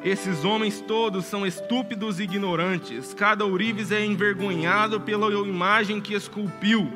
Esses 0.05 0.45
homens 0.45 0.83
todos 0.83 1.25
são 1.25 1.47
estúpidos 1.47 2.21
e 2.21 2.25
ignorantes. 2.25 3.15
Cada 3.15 3.47
ourives 3.47 3.91
é 3.91 4.05
envergonhado 4.05 5.01
pela 5.01 5.33
imagem 5.33 5.99
que 5.99 6.13
esculpiu. 6.13 6.93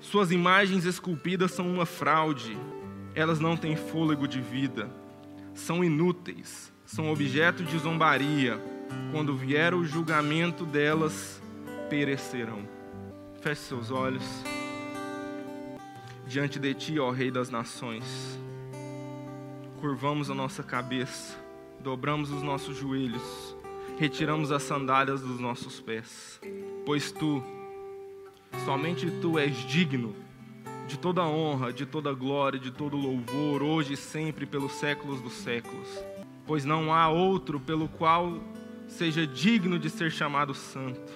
Suas 0.00 0.32
imagens 0.32 0.86
esculpidas 0.86 1.50
são 1.50 1.68
uma 1.68 1.84
fraude. 1.84 2.56
Elas 3.18 3.40
não 3.40 3.56
têm 3.56 3.74
fôlego 3.74 4.28
de 4.28 4.40
vida. 4.40 4.88
São 5.52 5.82
inúteis. 5.82 6.72
São 6.86 7.10
objeto 7.10 7.64
de 7.64 7.76
zombaria. 7.78 8.60
Quando 9.10 9.36
vier 9.36 9.74
o 9.74 9.84
julgamento 9.84 10.64
delas, 10.64 11.42
perecerão. 11.90 12.68
Feche 13.40 13.62
seus 13.62 13.90
olhos. 13.90 14.24
Diante 16.26 16.58
de 16.60 16.74
ti, 16.74 16.98
ó 17.00 17.10
Rei 17.10 17.30
das 17.30 17.50
Nações, 17.50 18.38
curvamos 19.80 20.30
a 20.30 20.34
nossa 20.34 20.62
cabeça 20.62 21.48
dobramos 21.80 22.30
os 22.30 22.42
nossos 22.42 22.76
joelhos, 22.76 23.56
retiramos 23.98 24.50
as 24.50 24.62
sandálias 24.62 25.20
dos 25.20 25.38
nossos 25.38 25.80
pés, 25.80 26.40
pois 26.84 27.12
tu, 27.12 27.42
somente 28.64 29.10
tu 29.20 29.38
és 29.38 29.56
digno 29.66 30.14
de 30.88 30.98
toda 30.98 31.22
honra, 31.22 31.72
de 31.72 31.86
toda 31.86 32.12
glória, 32.12 32.58
de 32.58 32.72
todo 32.72 32.96
louvor, 32.96 33.62
hoje 33.62 33.92
e 33.92 33.96
sempre, 33.96 34.46
pelos 34.46 34.72
séculos 34.72 35.20
dos 35.20 35.34
séculos, 35.34 35.86
pois 36.44 36.64
não 36.64 36.92
há 36.92 37.08
outro 37.08 37.60
pelo 37.60 37.88
qual 37.88 38.40
seja 38.88 39.24
digno 39.24 39.78
de 39.78 39.88
ser 39.88 40.10
chamado 40.10 40.52
santo. 40.54 41.12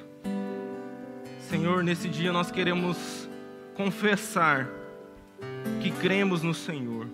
Senhor, 1.49 1.83
nesse 1.83 2.09
dia 2.09 2.33
nós 2.33 2.51
queremos 2.51 3.29
confessar 3.75 4.69
que 5.81 5.91
cremos 5.91 6.43
no 6.43 6.55
Senhor 6.55 7.09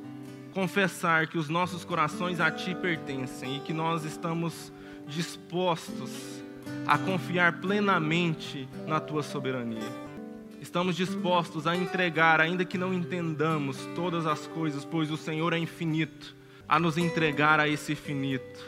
confessar 0.58 1.28
que 1.28 1.38
os 1.38 1.48
nossos 1.48 1.84
corações 1.84 2.40
a 2.40 2.50
Ti 2.50 2.74
pertencem 2.74 3.56
e 3.56 3.60
que 3.60 3.72
nós 3.72 4.04
estamos 4.04 4.72
dispostos 5.06 6.42
a 6.84 6.98
confiar 6.98 7.60
plenamente 7.60 8.68
na 8.84 8.98
Tua 8.98 9.22
soberania. 9.22 10.07
Estamos 10.68 10.96
dispostos 10.96 11.66
a 11.66 11.74
entregar, 11.74 12.42
ainda 12.42 12.62
que 12.62 12.76
não 12.76 12.92
entendamos 12.92 13.78
todas 13.96 14.26
as 14.26 14.46
coisas, 14.48 14.84
pois 14.84 15.10
o 15.10 15.16
Senhor 15.16 15.54
é 15.54 15.58
infinito, 15.58 16.36
a 16.68 16.78
nos 16.78 16.98
entregar 16.98 17.58
a 17.58 17.66
esse 17.66 17.92
infinito, 17.92 18.62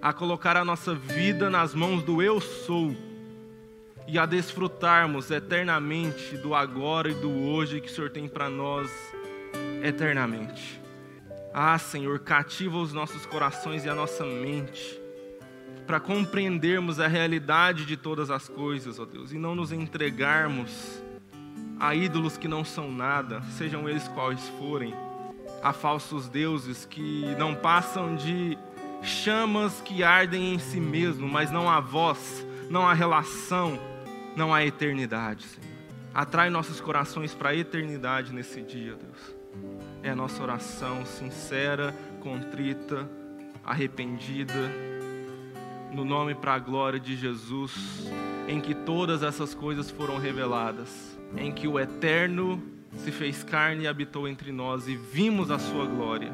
a 0.00 0.12
colocar 0.12 0.56
a 0.56 0.64
nossa 0.64 0.94
vida 0.94 1.50
nas 1.50 1.74
mãos 1.74 2.04
do 2.04 2.22
Eu 2.22 2.40
Sou 2.40 2.94
e 4.06 4.16
a 4.16 4.26
desfrutarmos 4.26 5.28
eternamente 5.32 6.36
do 6.36 6.54
agora 6.54 7.10
e 7.10 7.14
do 7.14 7.32
hoje 7.48 7.80
que 7.80 7.88
o 7.88 7.92
Senhor 7.92 8.10
tem 8.10 8.28
para 8.28 8.48
nós 8.48 8.88
eternamente. 9.82 10.80
Ah, 11.52 11.76
Senhor, 11.80 12.20
cativa 12.20 12.78
os 12.78 12.92
nossos 12.92 13.26
corações 13.26 13.84
e 13.84 13.88
a 13.88 13.94
nossa 13.94 14.24
mente 14.24 15.00
para 15.84 15.98
compreendermos 15.98 17.00
a 17.00 17.08
realidade 17.08 17.84
de 17.84 17.96
todas 17.96 18.30
as 18.30 18.48
coisas, 18.48 19.00
ó 19.00 19.04
Deus, 19.04 19.32
e 19.32 19.36
não 19.36 19.56
nos 19.56 19.72
entregarmos 19.72 21.02
a 21.86 21.94
ídolos 21.94 22.36
que 22.38 22.48
não 22.48 22.64
são 22.64 22.90
nada, 22.90 23.42
sejam 23.58 23.88
eles 23.88 24.08
quais 24.08 24.48
forem, 24.58 24.94
a 25.62 25.72
falsos 25.72 26.28
deuses 26.28 26.84
que 26.84 27.34
não 27.38 27.54
passam 27.54 28.16
de 28.16 28.56
chamas 29.02 29.80
que 29.82 30.02
ardem 30.02 30.54
em 30.54 30.58
si 30.58 30.80
mesmo, 30.80 31.28
mas 31.28 31.50
não 31.50 31.68
há 31.68 31.80
voz, 31.80 32.46
não 32.70 32.88
há 32.88 32.94
relação, 32.94 33.78
não 34.34 34.54
há 34.54 34.64
eternidade, 34.64 35.44
Senhor. 35.44 35.74
Atrai 36.14 36.48
nossos 36.48 36.80
corações 36.80 37.34
para 37.34 37.50
a 37.50 37.56
eternidade 37.56 38.32
nesse 38.32 38.62
dia, 38.62 38.94
Deus. 38.94 39.34
É 40.02 40.10
a 40.10 40.16
nossa 40.16 40.42
oração 40.42 41.04
sincera, 41.04 41.94
contrita, 42.20 43.08
arrependida 43.64 44.70
no 45.92 46.04
nome 46.04 46.34
para 46.34 46.54
a 46.54 46.58
glória 46.58 46.98
de 46.98 47.16
Jesus, 47.16 48.10
em 48.48 48.60
que 48.60 48.74
todas 48.74 49.22
essas 49.22 49.54
coisas 49.54 49.90
foram 49.90 50.18
reveladas, 50.18 51.13
em 51.36 51.52
que 51.52 51.66
o 51.66 51.78
Eterno 51.78 52.62
se 52.98 53.10
fez 53.10 53.42
carne 53.42 53.84
e 53.84 53.88
habitou 53.88 54.28
entre 54.28 54.52
nós 54.52 54.88
e 54.88 54.96
vimos 54.96 55.50
a 55.50 55.58
sua 55.58 55.84
glória, 55.84 56.32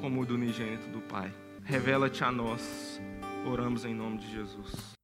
como 0.00 0.20
o 0.20 0.26
do 0.26 0.34
unigênito 0.34 0.88
do 0.88 1.00
Pai. 1.00 1.32
Revela-te 1.64 2.22
a 2.24 2.32
nós, 2.32 3.00
oramos 3.44 3.84
em 3.84 3.94
nome 3.94 4.18
de 4.18 4.30
Jesus. 4.30 4.97